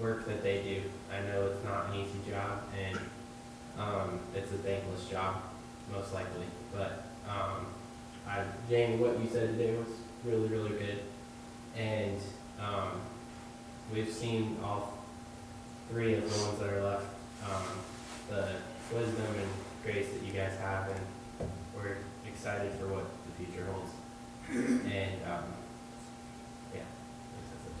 work 0.00 0.26
that 0.26 0.42
they 0.42 0.62
do. 0.62 0.82
I 1.12 1.20
know 1.26 1.46
it's 1.46 1.64
not 1.64 1.90
an 1.90 2.00
easy 2.00 2.30
job, 2.30 2.62
and 2.78 2.98
um, 3.78 4.20
it's 4.34 4.50
a 4.52 4.58
thankless 4.58 5.08
job, 5.08 5.42
most 5.92 6.12
likely. 6.12 6.46
But 6.72 7.04
um, 7.28 7.66
I, 8.26 8.44
Jamie, 8.68 8.96
what 8.96 9.18
you 9.20 9.28
said 9.30 9.56
today 9.58 9.76
was 9.76 9.88
really, 10.24 10.48
really 10.48 10.70
good, 10.70 11.00
and 11.76 12.18
um, 12.60 13.00
we've 13.92 14.12
seen 14.12 14.58
all 14.62 14.94
three 15.90 16.14
of 16.14 16.22
the 16.22 16.44
ones 16.44 16.58
that 16.58 16.72
are 16.72 16.82
left, 16.82 17.06
um, 17.48 17.64
the 18.30 18.48
wisdom 18.96 19.26
and 19.38 19.48
grace 19.84 20.08
that 20.12 20.22
you 20.22 20.32
guys 20.32 20.56
have, 20.58 20.88
and 20.88 21.50
we're 21.76 21.98
excited 22.26 22.72
for 22.78 22.86
what 22.88 23.04
the 23.26 23.44
future 23.44 23.66
holds. 23.66 23.90
And 24.50 25.22
um, 25.24 25.44
yeah, 26.74 26.88
that's 27.50 27.66
it. 27.66 27.74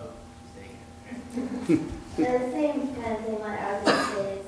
Oh, 0.00 0.10
staying 0.52 0.70
here. 0.70 0.78
The 2.16 2.38
same 2.52 2.94
kind 2.94 3.16
of 3.16 3.24
thing 3.24 3.42
I 3.42 3.80
was 3.82 4.26
is 4.26 4.46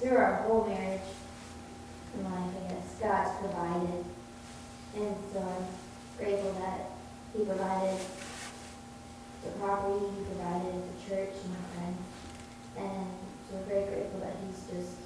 through 0.00 0.16
our 0.16 0.42
whole 0.42 0.66
marriage 0.66 1.00
and 2.14 2.24
life, 2.24 2.52
I 2.52 2.72
guess, 2.72 3.00
God's 3.00 3.38
provided. 3.40 4.04
And 4.96 5.16
so 5.32 5.40
I'm 5.40 5.66
grateful 6.18 6.52
that 6.60 6.90
He 7.36 7.44
provided 7.44 7.98
the 9.44 9.50
property, 9.58 10.04
He 10.16 10.24
provided 10.24 10.82
the 10.84 10.96
church 11.08 11.32
and 11.32 11.50
my 11.52 11.64
friends. 11.72 12.00
And 12.76 13.06
so 13.48 13.56
we're 13.56 13.68
very 13.68 13.84
grateful 13.88 14.20
that 14.20 14.36
He's 14.44 14.60
just 14.68 14.96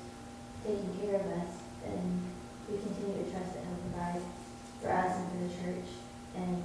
taking 0.66 0.91
care 1.01 1.20
of 1.20 1.26
us 1.39 1.55
and 1.87 2.22
we 2.68 2.78
continue 2.78 3.22
to 3.24 3.30
trust 3.30 3.55
that 3.55 3.62
He'll 3.62 3.91
provide 3.91 4.22
for 4.82 4.91
us 4.91 5.16
and 5.18 5.26
for 5.30 5.39
the 5.47 5.53
church. 5.62 5.89
And 6.34 6.62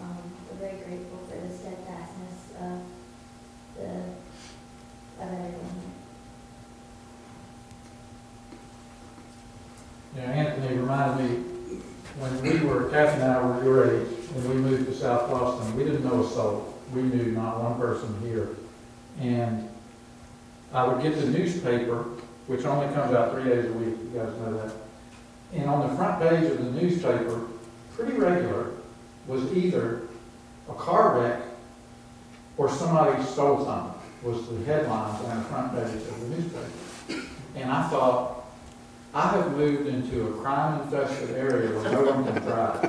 um, 0.00 0.16
we're 0.48 0.68
very 0.68 0.80
grateful 0.80 1.18
for 1.28 1.36
the 1.36 1.52
steadfastness 1.52 2.13
of 2.13 2.13
the, 3.76 5.24
of. 5.24 5.54
Yeah, 10.16 10.22
Anthony 10.22 10.76
reminded 10.76 11.28
me, 11.28 11.36
when 12.18 12.42
we 12.42 12.60
were, 12.64 12.88
Kathy 12.90 13.20
and 13.20 13.32
I 13.32 13.44
were 13.44 13.64
your 13.64 13.90
age, 13.90 14.06
when 14.32 14.48
we 14.48 14.54
moved 14.54 14.86
to 14.86 14.94
South 14.94 15.28
Boston, 15.28 15.76
we 15.76 15.84
didn't 15.84 16.04
know 16.04 16.22
a 16.22 16.28
soul. 16.28 16.74
We 16.92 17.02
knew 17.02 17.32
not 17.32 17.60
one 17.60 17.80
person 17.80 18.20
here. 18.22 18.50
And 19.20 19.68
I 20.72 20.86
would 20.86 21.02
get 21.02 21.20
the 21.20 21.26
newspaper, 21.26 22.04
which 22.46 22.64
only 22.64 22.92
comes 22.94 23.12
out 23.14 23.32
three 23.32 23.44
days 23.44 23.66
a 23.66 23.72
week, 23.72 23.96
you 23.98 24.10
guys 24.14 24.28
know 24.38 24.56
that. 24.58 24.72
And 25.52 25.68
on 25.68 25.88
the 25.88 25.96
front 25.96 26.20
page 26.20 26.50
of 26.50 26.58
the 26.58 26.80
newspaper, 26.80 27.46
pretty 27.96 28.12
regular, 28.12 28.72
was 29.26 29.52
either 29.52 30.02
a 30.68 30.74
car 30.74 31.18
wreck 31.18 31.42
or 32.56 32.68
somebody 32.68 33.22
stole 33.24 33.64
something, 33.64 34.00
was 34.22 34.48
the 34.48 34.64
headlines 34.64 35.24
on 35.24 35.38
the 35.38 35.44
front 35.44 35.72
page 35.72 36.02
of 36.02 36.20
the 36.20 36.26
newspaper. 36.36 36.70
And 37.56 37.70
I 37.70 37.88
thought, 37.88 38.44
I 39.12 39.28
have 39.28 39.56
moved 39.56 39.86
into 39.86 40.28
a 40.28 40.32
crime-infested 40.40 41.36
area 41.36 41.70
where 41.78 41.90
no 41.92 42.02
one 42.12 42.24
can 42.24 42.42
drive. 42.42 42.84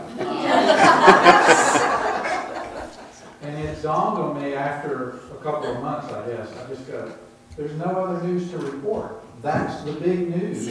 And 3.41 3.57
it 3.63 3.81
dawned 3.83 4.17
on 4.17 4.41
me 4.41 4.55
after 4.55 5.19
a 5.31 5.37
couple 5.43 5.71
of 5.75 5.81
months, 5.83 6.11
I 6.11 6.27
guess, 6.27 6.49
I 6.57 6.67
just 6.67 6.87
go, 6.87 7.11
there's 7.55 7.73
no 7.73 7.85
other 7.85 8.25
news 8.25 8.49
to 8.51 8.57
report. 8.57 9.23
That's 9.43 9.83
the 9.83 9.91
big 9.93 10.29
news. 10.35 10.67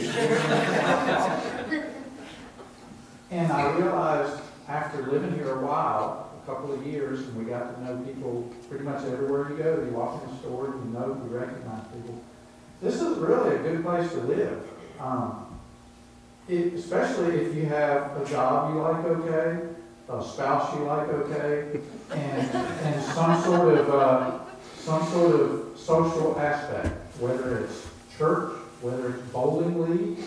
And 3.31 3.51
I 3.51 3.77
realized 3.77 4.41
after 4.67 5.03
living 5.03 5.33
here 5.35 5.51
a 5.51 5.59
while, 5.65 6.24
couple 6.45 6.73
of 6.73 6.85
years, 6.85 7.19
and 7.21 7.35
we 7.37 7.45
got 7.45 7.75
to 7.75 7.83
know 7.83 7.97
people 8.03 8.53
pretty 8.69 8.83
much 8.83 9.03
everywhere 9.05 9.49
you 9.49 9.57
go. 9.57 9.83
You 9.83 9.91
walk 9.91 10.23
in 10.23 10.29
the 10.29 10.37
store, 10.37 10.67
and 10.67 10.85
you 10.85 10.99
know, 10.99 11.07
you 11.07 11.37
recognize 11.37 11.85
people. 11.93 12.21
This 12.81 13.01
is 13.01 13.17
really 13.17 13.55
a 13.55 13.59
good 13.59 13.83
place 13.83 14.11
to 14.11 14.19
live. 14.19 14.63
Um, 14.99 15.59
it, 16.47 16.73
especially 16.73 17.37
if 17.37 17.55
you 17.55 17.65
have 17.65 18.21
a 18.21 18.29
job 18.29 18.73
you 18.73 18.81
like 18.81 19.05
okay, 19.05 19.67
a 20.09 20.23
spouse 20.23 20.75
you 20.75 20.83
like 20.83 21.07
okay, 21.09 21.79
and, 22.11 22.51
and 22.51 23.03
some 23.03 23.41
sort 23.43 23.77
of, 23.79 23.89
uh, 23.89 24.39
some 24.77 25.07
sort 25.11 25.41
of 25.41 25.77
social 25.77 26.39
aspect, 26.39 26.95
whether 27.19 27.59
it's 27.59 27.87
church, 28.17 28.53
whether 28.81 29.15
it's 29.15 29.21
bowling 29.29 29.81
league, 29.81 30.25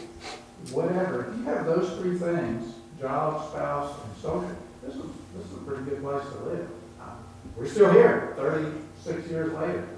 whatever. 0.72 1.30
If 1.30 1.38
you 1.38 1.44
have 1.44 1.66
those 1.66 1.96
three 1.98 2.18
things, 2.18 2.74
job, 3.00 3.48
spouse, 3.50 3.94
and 4.04 4.16
social, 4.16 4.56
this 4.82 4.96
is, 4.96 5.02
this 5.36 5.46
is 5.46 5.52
a 5.52 5.56
pretty 5.66 5.84
good 5.84 6.00
place 6.02 6.24
to 6.24 6.38
live. 6.44 6.68
Uh, 7.00 7.04
We're 7.56 7.66
still 7.68 7.92
here, 7.92 8.34
thirty-six 8.36 9.28
years 9.30 9.52
later. 9.52 9.88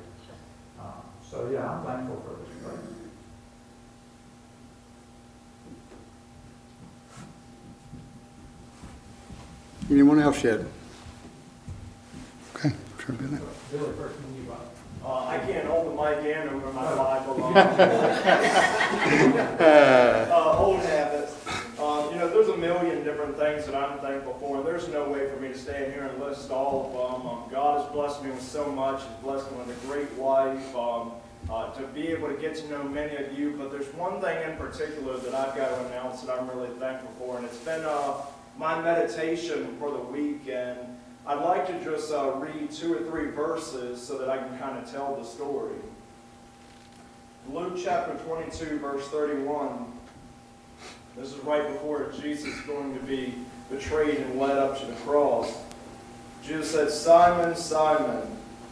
Uh, 0.80 0.84
So, 1.30 1.48
yeah, 1.52 1.70
I'm 1.70 1.84
thankful 1.84 2.20
for 2.26 2.34
this 2.42 2.62
place. 2.62 2.86
Anyone 9.90 10.20
else 10.20 10.44
yet? 10.44 10.60
Okay, 12.54 12.72
sure, 12.98 13.14
Billy. 13.16 13.38
Billy, 13.72 13.92
first 13.96 14.16
one 14.20 14.34
you 14.36 14.42
bought. 14.48 14.66
Uh, 15.02 15.26
I 15.28 15.38
can't 15.38 15.66
hold 15.66 15.86
the 15.88 15.94
mic 16.02 16.18
in 16.36 16.48
over 16.48 16.72
my 16.72 16.94
Bible. 16.94 17.52
Uh, 19.70 20.56
old 20.58 20.80
habits. 20.80 21.19
Know, 22.20 22.28
there's 22.28 22.48
a 22.48 22.56
million 22.58 23.02
different 23.02 23.38
things 23.38 23.64
that 23.64 23.74
I'm 23.74 23.98
thankful 24.00 24.34
for, 24.34 24.58
and 24.58 24.66
there's 24.66 24.86
no 24.88 25.08
way 25.08 25.26
for 25.30 25.40
me 25.40 25.48
to 25.48 25.56
stand 25.56 25.94
here 25.94 26.02
and 26.02 26.22
list 26.22 26.50
all 26.50 26.84
of 26.84 27.22
them. 27.22 27.26
Um, 27.26 27.44
God 27.50 27.80
has 27.80 27.90
blessed 27.92 28.22
me 28.22 28.30
with 28.30 28.42
so 28.42 28.70
much. 28.70 29.00
He's 29.00 29.22
blessed 29.22 29.50
me 29.50 29.56
with 29.56 29.82
a 29.82 29.86
great 29.86 30.12
wife. 30.18 30.76
Um, 30.76 31.12
uh, 31.48 31.72
to 31.72 31.82
be 31.94 32.08
able 32.08 32.28
to 32.28 32.34
get 32.34 32.54
to 32.56 32.68
know 32.68 32.82
many 32.84 33.16
of 33.16 33.38
you, 33.38 33.54
but 33.56 33.70
there's 33.70 33.86
one 33.94 34.20
thing 34.20 34.36
in 34.50 34.54
particular 34.58 35.16
that 35.16 35.32
I've 35.32 35.56
got 35.56 35.70
to 35.70 35.86
announce 35.86 36.20
that 36.20 36.38
I'm 36.38 36.46
really 36.50 36.68
thankful 36.78 37.10
for, 37.18 37.38
and 37.38 37.46
it's 37.46 37.56
been 37.56 37.82
uh, 37.86 38.12
my 38.58 38.78
meditation 38.82 39.74
for 39.78 39.90
the 39.90 40.00
week, 40.00 40.46
and 40.52 40.76
I'd 41.26 41.42
like 41.42 41.68
to 41.68 41.82
just 41.82 42.12
uh, 42.12 42.32
read 42.32 42.70
two 42.70 42.96
or 42.96 43.10
three 43.10 43.30
verses 43.30 44.06
so 44.06 44.18
that 44.18 44.28
I 44.28 44.36
can 44.36 44.58
kind 44.58 44.76
of 44.76 44.92
tell 44.92 45.16
the 45.16 45.24
story. 45.24 45.76
Luke 47.48 47.78
chapter 47.82 48.12
22, 48.26 48.78
verse 48.78 49.08
31. 49.08 49.99
This 51.20 51.34
is 51.34 51.44
right 51.44 51.68
before 51.68 52.10
Jesus 52.18 52.46
is 52.46 52.60
going 52.62 52.98
to 52.98 53.04
be 53.04 53.34
betrayed 53.68 54.20
and 54.20 54.40
led 54.40 54.56
up 54.56 54.80
to 54.80 54.86
the 54.86 54.94
cross. 54.94 55.52
Jesus 56.42 56.70
said, 56.70 56.90
Simon, 56.90 57.54
Simon, 57.54 58.22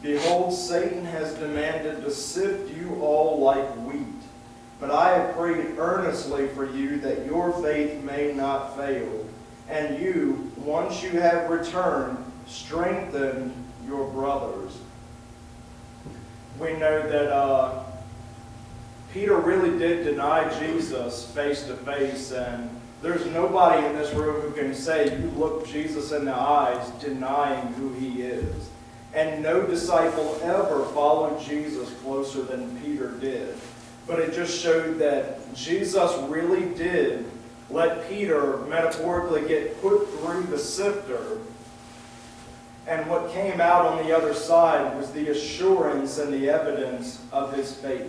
behold, 0.00 0.54
Satan 0.54 1.04
has 1.04 1.34
demanded 1.34 2.02
to 2.02 2.10
sift 2.10 2.74
you 2.74 2.98
all 3.02 3.38
like 3.38 3.68
wheat. 3.84 4.06
But 4.80 4.90
I 4.90 5.18
have 5.18 5.36
prayed 5.36 5.74
earnestly 5.76 6.48
for 6.48 6.64
you 6.64 6.98
that 7.00 7.26
your 7.26 7.52
faith 7.62 8.02
may 8.02 8.32
not 8.32 8.74
fail. 8.78 9.26
And 9.68 10.02
you, 10.02 10.50
once 10.56 11.02
you 11.02 11.10
have 11.20 11.50
returned, 11.50 12.16
strengthen 12.46 13.52
your 13.86 14.10
brothers. 14.10 14.78
We 16.58 16.72
know 16.72 17.06
that 17.10 17.30
uh, 17.30 17.84
Peter 19.12 19.36
really 19.36 19.78
did 19.78 20.04
deny 20.04 20.52
Jesus 20.58 21.30
face 21.32 21.62
to 21.64 21.74
face, 21.74 22.30
and 22.30 22.68
there's 23.00 23.24
nobody 23.26 23.86
in 23.86 23.94
this 23.94 24.12
room 24.12 24.40
who 24.42 24.50
can 24.50 24.74
say 24.74 25.18
you 25.18 25.30
look 25.30 25.66
Jesus 25.66 26.12
in 26.12 26.26
the 26.26 26.34
eyes 26.34 26.90
denying 27.00 27.68
who 27.74 27.92
he 27.94 28.22
is. 28.22 28.68
And 29.14 29.42
no 29.42 29.66
disciple 29.66 30.38
ever 30.42 30.84
followed 30.86 31.40
Jesus 31.42 31.90
closer 32.02 32.42
than 32.42 32.78
Peter 32.82 33.12
did. 33.12 33.54
But 34.06 34.18
it 34.18 34.34
just 34.34 34.60
showed 34.60 34.98
that 34.98 35.54
Jesus 35.54 36.14
really 36.28 36.74
did 36.74 37.24
let 37.70 38.08
Peter 38.08 38.58
metaphorically 38.68 39.46
get 39.48 39.80
put 39.80 40.08
through 40.10 40.42
the 40.44 40.58
sifter. 40.58 41.38
And 42.86 43.08
what 43.08 43.32
came 43.32 43.60
out 43.60 43.86
on 43.86 44.04
the 44.04 44.16
other 44.16 44.34
side 44.34 44.96
was 44.96 45.10
the 45.12 45.28
assurance 45.28 46.18
and 46.18 46.32
the 46.32 46.48
evidence 46.50 47.22
of 47.32 47.54
his 47.54 47.74
faith 47.74 48.08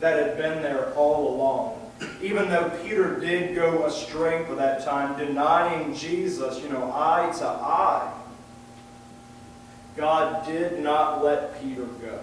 that 0.00 0.18
had 0.18 0.36
been 0.36 0.62
there 0.62 0.92
all 0.94 1.34
along. 1.34 1.80
Even 2.20 2.48
though 2.48 2.70
Peter 2.82 3.18
did 3.20 3.54
go 3.54 3.84
astray 3.84 4.44
for 4.44 4.54
that 4.56 4.84
time, 4.84 5.16
denying 5.18 5.94
Jesus, 5.94 6.60
you 6.62 6.68
know, 6.68 6.92
eye 6.94 7.32
to 7.38 7.46
eye, 7.46 8.12
God 9.96 10.44
did 10.46 10.80
not 10.80 11.24
let 11.24 11.60
Peter 11.62 11.84
go. 11.84 12.18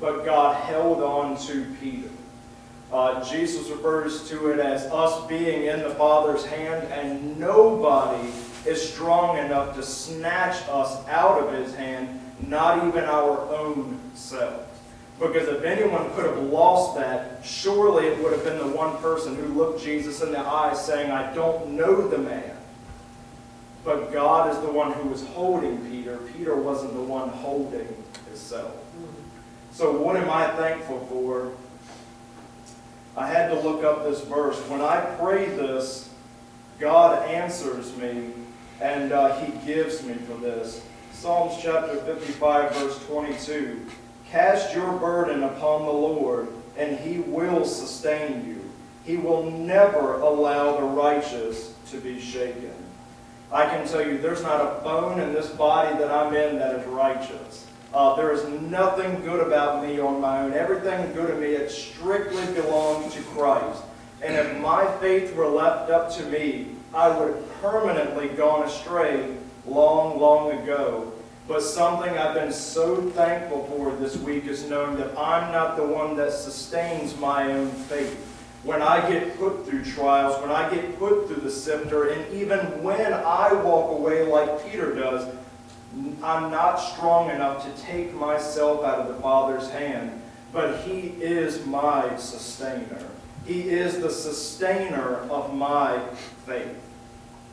But 0.00 0.24
God 0.24 0.56
held 0.64 1.02
on 1.02 1.36
to 1.46 1.66
Peter. 1.80 2.10
Uh, 2.92 3.24
Jesus 3.24 3.68
refers 3.68 4.28
to 4.28 4.50
it 4.50 4.60
as 4.60 4.84
us 4.84 5.26
being 5.26 5.64
in 5.64 5.80
the 5.80 5.90
Father's 5.90 6.44
hand, 6.44 6.86
and 6.92 7.38
nobody 7.38 8.28
is 8.64 8.92
strong 8.92 9.38
enough 9.38 9.74
to 9.74 9.82
snatch 9.82 10.56
us 10.68 11.06
out 11.08 11.42
of 11.42 11.52
his 11.52 11.74
hand, 11.74 12.20
not 12.46 12.86
even 12.86 13.04
our 13.04 13.40
own 13.54 13.98
selves. 14.14 14.75
Because 15.18 15.48
if 15.48 15.64
anyone 15.64 16.10
could 16.12 16.26
have 16.26 16.38
lost 16.44 16.96
that, 16.96 17.40
surely 17.44 18.06
it 18.06 18.22
would 18.22 18.32
have 18.32 18.44
been 18.44 18.58
the 18.58 18.76
one 18.76 18.96
person 18.98 19.34
who 19.34 19.46
looked 19.54 19.82
Jesus 19.82 20.20
in 20.22 20.32
the 20.32 20.40
eyes 20.40 20.84
saying, 20.84 21.10
I 21.10 21.32
don't 21.34 21.70
know 21.70 22.06
the 22.06 22.18
man. 22.18 22.56
But 23.82 24.12
God 24.12 24.52
is 24.52 24.60
the 24.60 24.70
one 24.70 24.92
who 24.92 25.08
was 25.08 25.24
holding 25.28 25.78
Peter. 25.90 26.18
Peter 26.36 26.56
wasn't 26.56 26.92
the 26.94 27.02
one 27.02 27.30
holding 27.30 27.88
himself. 28.26 28.74
So 29.72 29.92
what 29.92 30.16
am 30.16 30.28
I 30.28 30.48
thankful 30.48 31.06
for? 31.06 31.52
I 33.16 33.26
had 33.26 33.48
to 33.48 33.60
look 33.60 33.84
up 33.84 34.04
this 34.04 34.22
verse. 34.22 34.58
When 34.68 34.82
I 34.82 35.00
pray 35.18 35.46
this, 35.46 36.10
God 36.78 37.26
answers 37.28 37.96
me, 37.96 38.32
and 38.80 39.12
uh, 39.12 39.40
He 39.40 39.52
gives 39.66 40.02
me 40.02 40.14
for 40.14 40.34
this. 40.34 40.84
Psalms 41.12 41.54
chapter 41.62 41.96
55, 41.96 42.76
verse 42.76 43.06
22. 43.06 43.86
Cast 44.36 44.74
your 44.74 44.92
burden 44.98 45.44
upon 45.44 45.86
the 45.86 45.92
Lord, 45.92 46.48
and 46.76 46.98
He 46.98 47.20
will 47.20 47.64
sustain 47.64 48.46
you. 48.46 48.70
He 49.02 49.16
will 49.16 49.50
never 49.50 50.16
allow 50.16 50.76
the 50.76 50.82
righteous 50.82 51.72
to 51.90 51.96
be 51.96 52.20
shaken. 52.20 52.74
I 53.50 53.64
can 53.64 53.88
tell 53.88 54.06
you, 54.06 54.18
there's 54.18 54.42
not 54.42 54.60
a 54.60 54.84
bone 54.84 55.20
in 55.20 55.32
this 55.32 55.48
body 55.48 55.96
that 55.96 56.10
I'm 56.10 56.34
in 56.34 56.58
that 56.58 56.74
is 56.74 56.86
righteous. 56.86 57.66
Uh, 57.94 58.14
there 58.16 58.30
is 58.30 58.44
nothing 58.60 59.22
good 59.22 59.40
about 59.40 59.82
me 59.82 59.98
on 60.00 60.20
my 60.20 60.42
own. 60.42 60.52
Everything 60.52 61.14
good 61.14 61.30
in 61.30 61.40
me, 61.40 61.54
it 61.54 61.70
strictly 61.70 62.44
belongs 62.52 63.14
to 63.14 63.22
Christ. 63.22 63.84
And 64.20 64.34
if 64.34 64.60
my 64.60 64.86
faith 64.98 65.34
were 65.34 65.48
left 65.48 65.90
up 65.90 66.14
to 66.16 66.22
me, 66.26 66.72
I 66.92 67.08
would 67.08 67.34
have 67.34 67.60
permanently 67.62 68.28
gone 68.28 68.64
astray 68.64 69.34
long, 69.66 70.20
long 70.20 70.50
ago. 70.58 71.10
But 71.48 71.62
something 71.62 72.10
I've 72.18 72.34
been 72.34 72.52
so 72.52 73.00
thankful 73.10 73.64
for 73.66 73.94
this 73.96 74.16
week 74.16 74.46
is 74.46 74.68
knowing 74.68 74.96
that 74.96 75.16
I'm 75.16 75.52
not 75.52 75.76
the 75.76 75.84
one 75.84 76.16
that 76.16 76.32
sustains 76.32 77.16
my 77.18 77.52
own 77.52 77.70
faith. 77.70 78.16
When 78.64 78.82
I 78.82 79.08
get 79.08 79.38
put 79.38 79.64
through 79.64 79.84
trials, 79.84 80.40
when 80.42 80.50
I 80.50 80.68
get 80.68 80.98
put 80.98 81.28
through 81.28 81.42
the 81.42 81.50
sifter, 81.50 82.08
and 82.08 82.34
even 82.34 82.58
when 82.82 83.12
I 83.12 83.52
walk 83.52 83.96
away 83.96 84.26
like 84.26 84.68
Peter 84.68 84.92
does, 84.92 85.32
I'm 86.20 86.50
not 86.50 86.76
strong 86.76 87.30
enough 87.30 87.64
to 87.64 87.82
take 87.82 88.12
myself 88.14 88.84
out 88.84 88.98
of 88.98 89.08
the 89.08 89.22
Father's 89.22 89.70
hand, 89.70 90.20
but 90.52 90.80
He 90.80 91.14
is 91.20 91.64
my 91.64 92.16
sustainer. 92.16 93.06
He 93.46 93.70
is 93.70 94.00
the 94.00 94.10
sustainer 94.10 95.18
of 95.30 95.54
my 95.54 96.00
faith. 96.44 96.76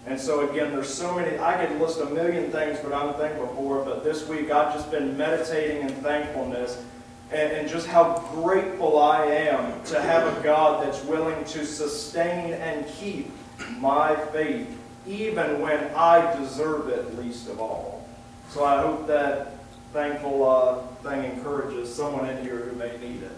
And 0.05 0.19
so 0.19 0.49
again, 0.49 0.71
there's 0.71 0.93
so 0.93 1.15
many, 1.15 1.37
I 1.39 1.65
could 1.65 1.79
list 1.79 1.99
a 2.01 2.05
million 2.05 2.51
things 2.51 2.79
but 2.83 2.93
I'm 2.93 3.13
thankful 3.13 3.47
for, 3.55 3.83
but 3.83 4.03
this 4.03 4.27
week 4.27 4.51
I've 4.51 4.73
just 4.73 4.91
been 4.91 5.15
meditating 5.17 5.81
in 5.81 5.89
thankfulness 5.95 6.83
and, 7.31 7.51
and 7.51 7.69
just 7.69 7.87
how 7.87 8.19
grateful 8.33 8.99
I 8.99 9.25
am 9.25 9.83
to 9.85 10.01
have 10.01 10.37
a 10.37 10.41
God 10.43 10.85
that's 10.85 11.03
willing 11.05 11.43
to 11.45 11.65
sustain 11.65 12.53
and 12.53 12.85
keep 12.87 13.31
my 13.79 14.15
faith 14.31 14.67
even 15.05 15.61
when 15.61 15.79
I 15.95 16.37
deserve 16.39 16.89
it 16.89 17.17
least 17.17 17.49
of 17.49 17.59
all. 17.59 18.07
So 18.49 18.63
I 18.63 18.81
hope 18.81 19.07
that 19.07 19.57
thankful 19.93 20.49
uh, 20.49 20.81
thing 21.01 21.23
encourages 21.23 21.93
someone 21.93 22.29
in 22.29 22.43
here 22.43 22.57
who 22.57 22.75
may 22.75 22.97
need 22.97 23.23
it. 23.23 23.31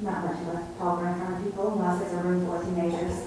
Not 0.00 0.24
much 0.24 0.40
of 0.40 0.48
a 0.48 0.66
talk 0.78 0.98
in 1.04 1.14
front 1.14 1.36
of 1.36 1.44
people 1.44 1.72
unless 1.72 2.02
it's 2.02 2.12
a 2.12 2.16
room 2.16 2.44
full 2.44 2.56
of 2.56 2.64
teenagers 2.64 3.22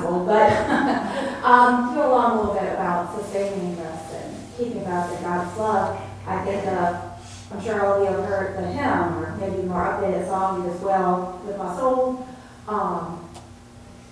school, 0.00 0.24
but 0.24 0.50
um, 1.44 1.90
to 1.90 1.94
go 1.94 2.10
along 2.10 2.32
a 2.32 2.40
little 2.40 2.54
bit 2.54 2.72
about 2.72 3.14
sustaining 3.14 3.78
us 3.80 4.14
and 4.14 4.36
keeping 4.56 4.86
us 4.86 5.14
in 5.14 5.22
God's 5.22 5.58
love, 5.58 6.00
I 6.26 6.44
think 6.44 6.66
of, 6.68 7.52
I'm 7.52 7.62
sure 7.62 7.84
all 7.84 8.02
of 8.02 8.08
you 8.08 8.16
have 8.16 8.24
heard 8.24 8.56
the 8.56 8.66
hymn 8.72 9.18
or 9.18 9.36
maybe 9.36 9.62
more 9.62 9.84
updated 9.84 10.26
song, 10.26 10.66
As 10.70 10.80
Well 10.80 11.40
With 11.46 11.58
My 11.58 11.76
Soul. 11.76 12.26
Um, 12.66 13.28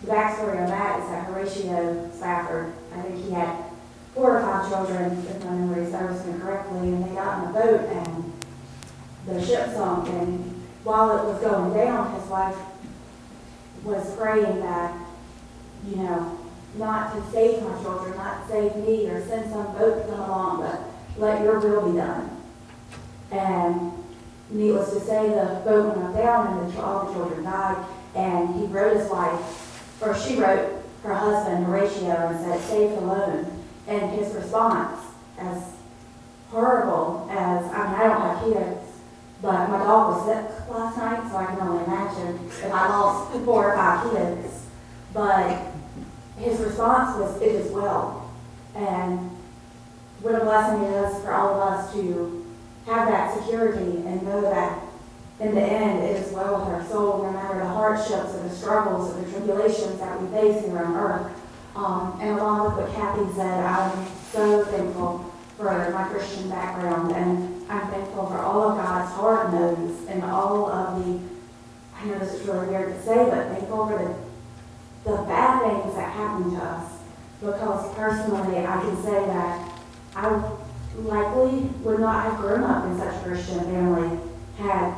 the 0.02 0.12
backstory 0.12 0.60
on 0.60 0.68
that 0.68 1.00
is 1.00 1.08
that 1.08 1.24
Horatio 1.26 2.10
Spafford, 2.14 2.72
I 2.94 3.00
think 3.00 3.24
he 3.24 3.30
had 3.30 3.64
four 4.14 4.38
or 4.38 4.42
five 4.42 4.68
children, 4.68 5.24
if 5.26 5.44
my 5.44 5.52
memory 5.52 5.90
serves 5.90 6.24
me 6.26 6.38
correctly, 6.38 6.88
and 6.88 7.04
they 7.04 7.14
got 7.14 7.42
in 7.42 7.50
a 7.50 7.52
boat 7.52 7.80
and 7.88 8.32
the 9.26 9.44
ship 9.44 9.70
sunk. 9.70 10.08
And 10.08 10.47
while 10.88 11.18
it 11.18 11.24
was 11.30 11.38
going 11.42 11.74
down, 11.74 12.18
his 12.18 12.30
wife 12.30 12.56
was 13.84 14.16
praying 14.16 14.60
that, 14.60 14.96
you 15.86 15.96
know, 15.96 16.38
not 16.76 17.14
to 17.14 17.30
save 17.30 17.62
my 17.62 17.82
children, 17.82 18.16
not 18.16 18.48
to 18.48 18.48
save 18.48 18.76
me 18.76 19.06
or 19.10 19.20
send 19.26 19.50
some 19.52 19.66
boat 19.76 20.00
to 20.00 20.08
come 20.10 20.20
along, 20.20 20.62
but 20.62 20.80
let 21.18 21.42
your 21.44 21.60
will 21.60 21.92
be 21.92 21.98
done. 21.98 22.30
And 23.30 23.92
needless 24.48 24.94
to 24.94 25.00
say, 25.00 25.28
the 25.28 25.60
boat 25.62 25.94
went 25.94 26.16
down 26.16 26.58
and 26.58 26.72
the, 26.72 26.80
all 26.80 27.06
the 27.06 27.12
children 27.12 27.44
died. 27.44 27.84
And 28.16 28.54
he 28.54 28.64
wrote 28.64 28.96
his 28.96 29.10
wife 29.10 30.00
or 30.00 30.16
she 30.16 30.36
wrote 30.36 30.82
her 31.02 31.14
husband 31.14 31.66
Horatio 31.66 32.28
and 32.28 32.40
said, 32.40 32.60
saved 32.62 32.94
alone. 32.94 33.62
And 33.86 34.18
his 34.18 34.34
response, 34.34 34.98
as 35.38 35.62
horrible 36.48 37.28
as, 37.30 37.62
I 37.72 37.92
mean, 37.92 38.00
I 38.00 38.04
don't 38.04 38.20
have 38.22 38.44
kids, 38.44 39.00
but 39.42 39.68
my 39.68 39.78
dog 39.78 40.16
was 40.16 40.26
sick 40.26 40.57
last 40.70 40.96
night, 40.96 41.30
so 41.30 41.36
I 41.36 41.46
can 41.46 41.60
only 41.60 41.84
imagine 41.84 42.46
if 42.46 42.72
I 42.72 42.88
lost 42.88 43.32
four 43.44 43.72
or 43.72 43.76
five 43.76 44.12
kids. 44.12 44.66
But 45.12 45.72
his 46.36 46.60
response 46.60 47.18
was, 47.18 47.40
it 47.40 47.54
is 47.54 47.72
well. 47.72 48.30
And 48.74 49.30
what 50.20 50.34
a 50.34 50.40
blessing 50.40 50.84
it 50.84 50.92
is 51.04 51.22
for 51.22 51.32
all 51.32 51.54
of 51.54 51.72
us 51.72 51.92
to 51.94 52.46
have 52.86 53.08
that 53.08 53.38
security 53.38 54.02
and 54.06 54.22
know 54.22 54.40
that 54.42 54.82
in 55.40 55.54
the 55.54 55.62
end, 55.62 56.02
it 56.02 56.16
is 56.16 56.32
well 56.32 56.58
with 56.58 56.68
our 56.68 56.84
soul, 56.88 57.22
no 57.22 57.30
matter 57.30 57.58
the 57.60 57.66
hardships 57.66 58.34
or 58.34 58.42
the 58.42 58.50
struggles 58.50 59.14
or 59.14 59.20
the 59.20 59.30
tribulations 59.30 60.00
that 60.00 60.20
we 60.20 60.28
face 60.28 60.64
here 60.64 60.78
on 60.78 60.96
earth. 60.96 61.32
Um, 61.76 62.18
and 62.20 62.38
along 62.38 62.76
with 62.76 62.86
what 62.86 62.94
Kathy 62.96 63.32
said, 63.34 63.64
I'm 63.64 64.06
so 64.32 64.64
thankful 64.64 65.32
for 65.56 65.64
my 65.64 66.08
Christian 66.08 66.48
background, 66.48 67.12
and 67.12 67.57
I'm 67.68 67.88
thankful 67.88 68.26
for 68.26 68.38
all 68.38 68.70
of 68.70 68.78
God's 68.78 69.12
hard 69.12 69.52
no's 69.52 70.06
and 70.08 70.24
all 70.24 70.70
of 70.70 71.04
the, 71.04 71.20
I 71.96 72.04
know 72.06 72.18
this 72.18 72.34
is 72.34 72.46
really 72.46 72.68
weird 72.68 72.94
to 72.94 73.02
say, 73.02 73.16
but 73.28 73.48
thankful 73.48 73.86
for 73.88 73.98
the, 75.04 75.10
the 75.10 75.22
bad 75.24 75.62
things 75.62 75.94
that 75.94 76.12
happen 76.12 76.50
to 76.52 76.56
us. 76.56 76.92
Because 77.40 77.94
personally, 77.94 78.58
I 78.58 78.80
can 78.80 79.02
say 79.02 79.26
that 79.26 79.80
I 80.16 80.52
likely 80.96 81.60
would 81.84 82.00
not 82.00 82.24
have 82.24 82.40
grown 82.40 82.64
up 82.64 82.84
in 82.86 82.98
such 82.98 83.14
a 83.14 83.24
Christian 83.24 83.60
family 83.60 84.18
had 84.58 84.94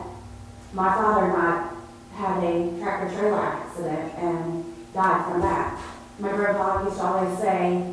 my 0.72 0.94
father 0.94 1.36
I 1.36 1.70
had 2.14 2.42
a 2.44 2.78
tractor 2.78 3.14
trailer 3.16 3.40
accident 3.40 4.14
and 4.16 4.64
died 4.94 5.24
from 5.24 5.40
that. 5.40 5.80
My 6.18 6.30
grandpa 6.32 6.84
used 6.84 6.96
to 6.96 7.02
always 7.02 7.38
say, 7.38 7.92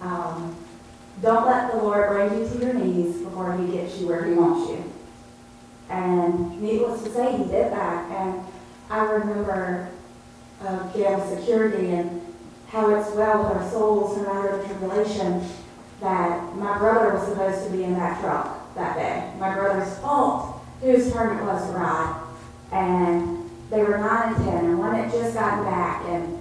um, 0.00 0.56
don't 1.22 1.46
let 1.46 1.72
the 1.72 1.78
Lord 1.78 2.08
bring 2.08 2.40
you 2.40 2.48
to 2.48 2.58
your 2.58 2.74
knees 2.74 3.18
before 3.18 3.56
he 3.56 3.72
gets 3.72 3.98
you 3.98 4.08
where 4.08 4.24
he 4.24 4.34
wants 4.34 4.70
you. 4.70 4.92
And 5.88 6.60
needless 6.60 7.02
to 7.04 7.12
say, 7.12 7.36
he 7.36 7.44
did 7.44 7.72
that. 7.72 8.10
And 8.10 8.44
I 8.90 9.04
remember 9.04 9.88
uh, 10.60 10.88
again 10.92 11.38
security 11.38 11.90
and 11.90 12.20
how 12.68 12.94
it's 12.94 13.14
well 13.14 13.44
with 13.44 13.56
our 13.56 13.70
souls 13.70 14.16
no 14.16 14.24
matter 14.24 14.56
the 14.56 14.64
tribulation 14.64 15.46
that 16.00 16.56
my 16.56 16.76
brother 16.78 17.14
was 17.14 17.28
supposed 17.28 17.64
to 17.66 17.70
be 17.70 17.84
in 17.84 17.94
that 17.94 18.20
truck 18.20 18.74
that 18.74 18.96
day. 18.96 19.32
My 19.38 19.54
brother's 19.54 19.96
fault 19.98 20.60
whose 20.80 21.12
turn 21.12 21.38
it 21.38 21.44
was 21.44 21.64
to 21.70 21.76
ride. 21.76 22.20
And 22.72 23.50
they 23.70 23.82
were 23.82 23.98
9 23.98 24.34
and 24.34 24.44
10, 24.44 24.54
and 24.64 24.78
one 24.78 24.94
had 24.94 25.10
just 25.10 25.34
gotten 25.34 25.64
back, 25.64 26.04
and 26.06 26.38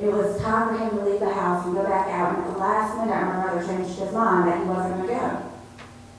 it 0.00 0.10
was 0.10 0.40
time 0.40 0.68
for 0.68 0.82
him 0.82 0.90
to 0.98 1.04
leave 1.04 1.20
the 1.20 1.32
house 1.32 1.66
and 1.66 1.74
go 1.74 1.84
back 1.84 2.08
out, 2.08 2.34
and 2.36 2.46
at 2.46 2.52
the 2.52 2.58
last 2.58 2.96
minute, 2.96 3.14
my 3.14 3.42
brother 3.42 3.66
changed 3.66 3.98
his 3.98 4.12
mind 4.12 4.48
that 4.48 4.62
he 4.62 4.68
wasn't 4.68 4.96
going 4.96 5.08
to 5.08 5.14
go. 5.14 5.42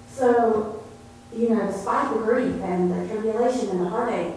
So, 0.08 0.84
you 1.36 1.50
know, 1.50 1.66
despite 1.66 2.14
the 2.14 2.20
grief 2.20 2.62
and 2.62 2.92
the 2.92 3.08
tribulation 3.12 3.70
and 3.70 3.82
the 3.82 3.90
heartache, 3.90 4.36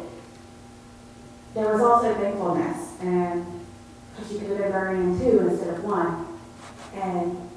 there 1.54 1.72
was 1.72 1.82
also 1.82 2.14
thankfulness, 2.14 3.00
and 3.00 3.46
because 4.16 4.32
you 4.32 4.38
could 4.38 4.48
have 4.48 4.58
been 4.58 4.72
burning 4.72 5.12
in 5.12 5.18
two 5.18 5.48
instead 5.48 5.74
of 5.74 5.84
one. 5.84 6.26
And 6.94 7.50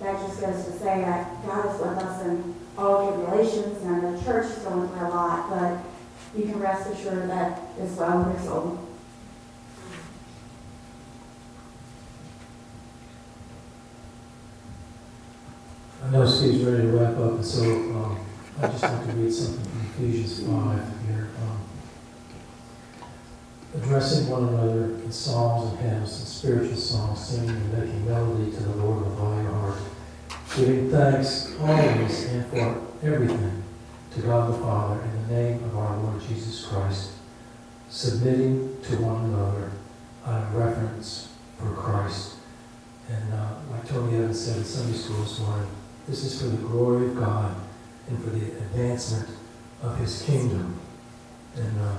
that 0.00 0.20
just 0.26 0.40
goes 0.40 0.64
to 0.64 0.72
say 0.72 1.00
that 1.00 1.46
God 1.46 1.74
is 1.74 1.80
with 1.80 1.98
us 1.98 2.24
in 2.24 2.54
all 2.76 3.12
tribulations, 3.12 3.82
and 3.82 4.02
the 4.02 4.24
church 4.24 4.46
is 4.46 4.58
going 4.58 4.88
through 4.88 5.06
a 5.06 5.08
lot, 5.08 5.48
but 5.48 6.38
you 6.38 6.50
can 6.50 6.60
rest 6.60 6.90
assured 6.90 7.30
that 7.30 7.62
it's 7.78 7.96
well 7.96 8.24
with 8.24 8.34
your 8.34 8.44
soul. 8.44 8.89
I 16.10 16.12
know 16.14 16.26
Steve's 16.26 16.64
ready 16.64 16.82
to 16.82 16.88
wrap 16.88 17.16
up, 17.18 17.34
and 17.34 17.46
so 17.46 17.62
um, 17.62 18.18
I'd 18.60 18.72
just 18.72 18.82
like 18.82 19.06
to 19.06 19.12
read 19.12 19.32
something 19.32 19.64
from 19.64 20.04
Ephesians 20.04 20.40
5 20.40 21.06
here. 21.06 21.28
Um, 21.40 21.60
addressing 23.76 24.28
one 24.28 24.48
another 24.48 24.86
in 24.86 25.12
psalms 25.12 25.70
and 25.70 25.78
hymns 25.78 26.18
and 26.18 26.26
spiritual 26.26 26.76
songs, 26.76 27.24
singing 27.28 27.50
and 27.50 27.72
making 27.72 28.08
melody 28.08 28.50
to 28.50 28.60
the 28.60 28.74
Lord 28.82 29.06
with 29.06 29.20
all 29.20 29.40
your 29.40 29.52
heart, 29.52 29.78
giving 30.56 30.90
thanks 30.90 31.54
always 31.60 32.24
and 32.24 32.44
for 32.46 32.82
everything 33.04 33.62
to 34.16 34.20
God 34.20 34.52
the 34.52 34.58
Father 34.58 35.00
in 35.02 35.28
the 35.28 35.32
name 35.32 35.62
of 35.62 35.76
our 35.76 35.96
Lord 35.96 36.20
Jesus 36.22 36.66
Christ, 36.66 37.12
submitting 37.88 38.82
to 38.82 38.96
one 38.96 39.26
another 39.26 39.70
out 40.26 40.42
of 40.42 40.54
reverence 40.56 41.28
for 41.56 41.72
Christ. 41.72 42.34
And 43.08 43.32
uh, 43.32 43.54
like 43.70 43.86
Tony 43.88 44.16
Evans 44.16 44.44
said 44.44 44.56
in 44.56 44.64
Sunday 44.64 44.98
school 44.98 45.22
this 45.22 45.38
morning, 45.38 45.68
this 46.08 46.24
is 46.24 46.40
for 46.40 46.48
the 46.48 46.56
glory 46.56 47.06
of 47.06 47.16
God 47.16 47.54
and 48.08 48.22
for 48.22 48.30
the 48.30 48.46
advancement 48.46 49.28
of 49.82 49.96
His 49.98 50.22
kingdom. 50.22 50.78
And 51.56 51.80
uh, 51.80 51.96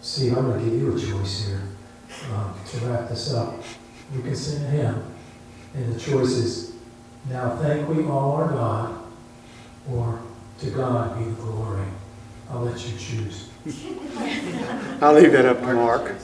Steve, 0.00 0.36
I'm 0.36 0.50
going 0.50 0.64
to 0.64 0.70
give 0.70 0.80
you 0.80 0.96
a 0.96 1.00
choice 1.00 1.46
here 1.46 1.62
um, 2.32 2.54
to 2.70 2.86
wrap 2.86 3.08
this 3.08 3.32
up. 3.32 3.54
You 4.14 4.22
can 4.22 4.36
sing 4.36 4.62
a 4.64 4.68
hymn, 4.68 5.02
and 5.74 5.94
the 5.94 6.00
choice 6.00 6.32
is 6.32 6.74
now 7.30 7.56
thank 7.56 7.88
we 7.88 8.04
all 8.04 8.32
our 8.32 8.48
God, 8.48 9.02
or 9.90 10.20
to 10.58 10.70
God 10.70 11.18
be 11.18 11.24
the 11.24 11.30
glory. 11.32 11.86
I'll 12.50 12.60
let 12.62 12.78
you 12.86 12.98
choose. 12.98 13.48
I'll 15.00 15.14
leave 15.14 15.32
that 15.32 15.46
up 15.46 15.60
to 15.60 15.72
Mark. 15.72 16.14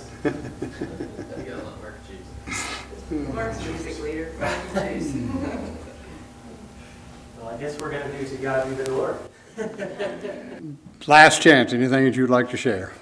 Mark's 3.33 3.65
music 3.67 4.03
leader. 4.03 4.33
Well, 7.49 7.57
I 7.57 7.61
guess 7.61 7.81
we're 7.81 7.91
going 7.91 8.11
to 8.11 8.19
do 8.19 8.29
to 8.29 8.43
God 8.43 8.69
be 8.69 8.75
the 8.85 8.93
Lord. 8.93 9.17
Last 11.07 11.41
chance, 11.41 11.73
anything 11.73 12.05
that 12.05 12.15
you'd 12.15 12.29
like 12.29 12.51
to 12.51 12.59
share? 12.59 12.93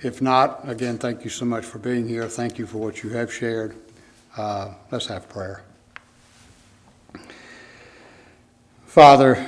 If 0.00 0.22
not, 0.22 0.66
again, 0.66 0.96
thank 0.96 1.22
you 1.22 1.28
so 1.28 1.44
much 1.44 1.66
for 1.66 1.78
being 1.78 2.08
here. 2.08 2.26
Thank 2.28 2.58
you 2.58 2.66
for 2.66 2.78
what 2.78 3.02
you 3.02 3.10
have 3.10 3.30
shared. 3.30 3.76
Uh, 4.38 4.72
let's 4.90 5.06
have 5.08 5.28
prayer. 5.28 5.62
Father, 8.86 9.46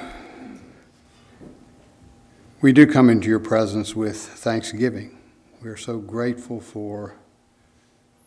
we 2.61 2.75
do 2.75 2.87
come 2.87 3.09
into 3.09 3.29
your 3.29 3.41
presence 3.41 3.97
with 3.97 4.19
thanksgiving. 4.19 5.17
We 5.63 5.71
are 5.71 5.79
so 5.79 5.99
grateful 5.99 6.61
for, 6.61 7.15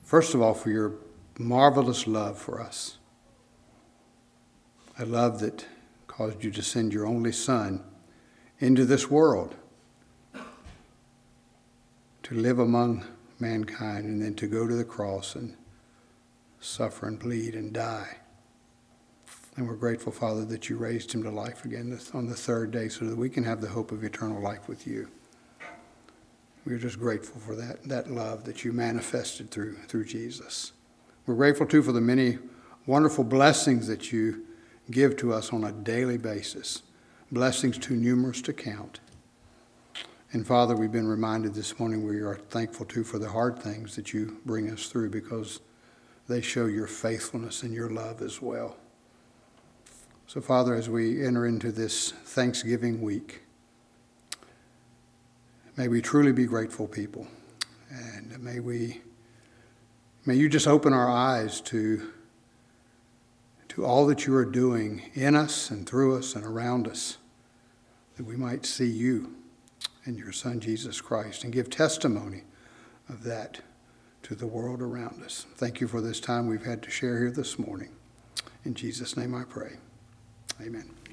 first 0.04 0.34
of 0.34 0.42
all, 0.42 0.56
for 0.56 0.72
your 0.72 0.94
marvelous 1.38 2.08
love 2.08 2.38
for 2.38 2.62
us. 2.62 2.98
A 4.98 5.06
love 5.06 5.40
that 5.40 5.66
caused 6.08 6.44
you 6.44 6.52
to 6.52 6.62
send 6.62 6.94
your 6.94 7.06
only 7.06 7.32
Son 7.32 7.84
into 8.60 8.86
this 8.86 9.10
world 9.10 9.56
to 12.24 12.36
live 12.36 12.58
among 12.58 13.06
mankind 13.40 14.06
and 14.06 14.22
then 14.22 14.34
to 14.36 14.48
go 14.48 14.66
to 14.66 14.76
the 14.76 14.86
cross 14.86 15.36
and 15.36 15.56
suffer 16.60 17.08
and 17.08 17.20
bleed 17.20 17.54
and 17.54 17.74
die. 17.74 18.18
And 19.58 19.68
we're 19.68 19.76
grateful, 19.76 20.12
Father, 20.12 20.44
that 20.46 20.70
you 20.70 20.78
raised 20.78 21.12
him 21.14 21.24
to 21.24 21.30
life 21.30 21.64
again 21.64 21.98
on 22.14 22.28
the 22.28 22.36
third 22.36 22.72
day 22.72 22.90
so 22.90 23.06
that 23.06 23.16
we 23.16 23.30
can 23.30 23.44
have 23.44 23.62
the 23.62 23.70
hope 23.70 23.92
of 23.92 24.04
eternal 24.04 24.42
life 24.42 24.68
with 24.68 24.88
you. 24.88 25.08
We're 26.66 26.80
just 26.80 27.00
grateful 27.00 27.40
for 27.40 27.56
that, 27.56 27.84
that 27.84 28.10
love 28.10 28.44
that 28.46 28.66
you 28.66 28.74
manifested 28.74 29.52
through, 29.52 29.76
through 29.88 30.06
Jesus. 30.06 30.72
We're 31.26 31.36
grateful, 31.36 31.66
too, 31.66 31.82
for 31.82 31.92
the 31.92 32.02
many 32.02 32.38
wonderful 32.86 33.24
blessings 33.24 33.88
that 33.88 34.12
you 34.12 34.46
give 34.92 35.18
to 35.18 35.34
us 35.34 35.52
on 35.52 35.64
a 35.64 35.72
daily 35.72 36.18
basis, 36.18 36.84
blessings 37.32 37.80
too 37.80 37.96
numerous 37.96 38.44
to 38.44 38.54
count. 38.54 39.00
And 40.32 40.46
Father, 40.46 40.76
we've 40.76 40.92
been 40.92 41.08
reminded 41.08 41.56
this 41.56 41.80
morning 41.80 42.06
we 42.06 42.22
are 42.22 42.36
thankful, 42.36 42.86
too, 42.86 43.04
for 43.04 43.18
the 43.18 43.30
hard 43.30 43.58
things 43.58 43.96
that 43.96 44.14
you 44.14 44.38
bring 44.46 44.70
us 44.70 44.88
through 44.88 45.10
because 45.10 45.62
they 46.28 46.42
show 46.42 46.66
your 46.66 46.88
faithfulness 46.88 47.64
and 47.64 47.74
your 47.74 47.90
love 47.90 48.22
as 48.22 48.42
well. 48.42 48.78
So, 50.28 50.42
Father, 50.42 50.76
as 50.76 50.90
we 50.90 51.26
enter 51.26 51.48
into 51.48 51.72
this 51.72 52.12
Thanksgiving 52.12 53.02
week, 53.02 53.42
may 55.76 55.88
we 55.88 56.02
truly 56.02 56.34
be 56.34 56.46
grateful 56.46 56.88
people. 56.88 57.26
And 57.90 58.38
may 58.44 58.60
we, 58.60 59.02
may 60.26 60.36
you 60.36 60.50
just 60.50 60.68
open 60.68 60.94
our 60.94 61.10
eyes 61.10 61.62
to, 61.62 62.12
to 63.70 63.86
all 63.86 64.06
that 64.08 64.26
you 64.26 64.36
are 64.36 64.46
doing 64.46 65.10
in 65.14 65.36
us 65.36 65.70
and 65.70 65.88
through 65.88 66.18
us 66.18 66.36
and 66.36 66.44
around 66.44 66.88
us, 66.88 67.18
that 68.18 68.26
we 68.26 68.36
might 68.36 68.66
see 68.66 68.88
you 68.88 69.36
and 70.06 70.18
your 70.18 70.32
Son, 70.32 70.60
Jesus 70.60 71.02
Christ, 71.02 71.44
and 71.44 71.54
give 71.54 71.70
testimony 71.70 72.44
of 73.10 73.24
that 73.24 73.62
to 74.24 74.36
the 74.36 74.48
world 74.48 74.82
around 74.82 75.22
us. 75.24 75.46
Thank 75.56 75.82
you 75.82 75.88
for 75.88 76.02
this 76.02 76.20
time 76.20 76.48
we've 76.48 76.66
had 76.66 76.82
to 76.84 76.90
share 76.90 77.20
here 77.20 77.32
this 77.32 77.60
morning. 77.60 77.90
In 78.64 78.74
Jesus' 78.74 79.16
name 79.16 79.36
I 79.36 79.44
pray. 79.44 79.74
Amen. 80.62 81.05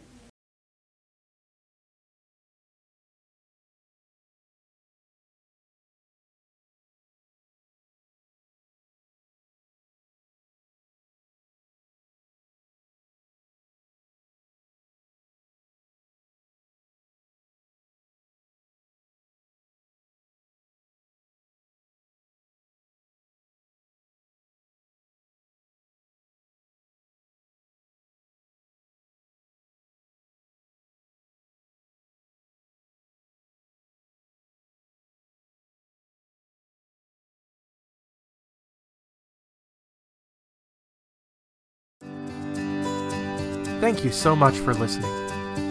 Thank 43.82 44.04
you 44.04 44.12
so 44.12 44.36
much 44.36 44.58
for 44.58 44.74
listening. 44.74 45.10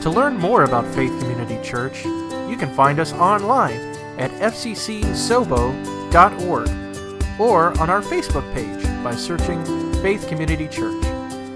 To 0.01 0.09
learn 0.09 0.35
more 0.35 0.65
about 0.65 0.85
Faith 0.93 1.17
Community 1.21 1.57
Church, 1.63 2.03
you 2.03 2.57
can 2.59 2.69
find 2.75 2.99
us 2.99 3.13
online 3.13 3.79
at 4.19 4.31
fccsobo.org 4.31 5.71
or 7.39 7.79
on 7.79 7.89
our 7.89 8.01
Facebook 8.01 8.53
page 8.53 8.83
by 9.01 9.15
searching 9.15 9.63
Faith 10.01 10.27
Community 10.27 10.67
Church. 10.67 11.05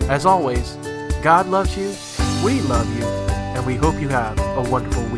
As 0.07 0.25
always, 0.25 0.77
God 1.21 1.47
loves 1.47 1.75
you, 1.75 1.93
we 2.41 2.61
love 2.61 2.87
you, 2.97 3.03
and 3.03 3.65
we 3.65 3.75
hope 3.75 3.99
you 3.99 4.07
have 4.07 4.39
a 4.39 4.63
wonderful 4.71 5.03
week. 5.07 5.14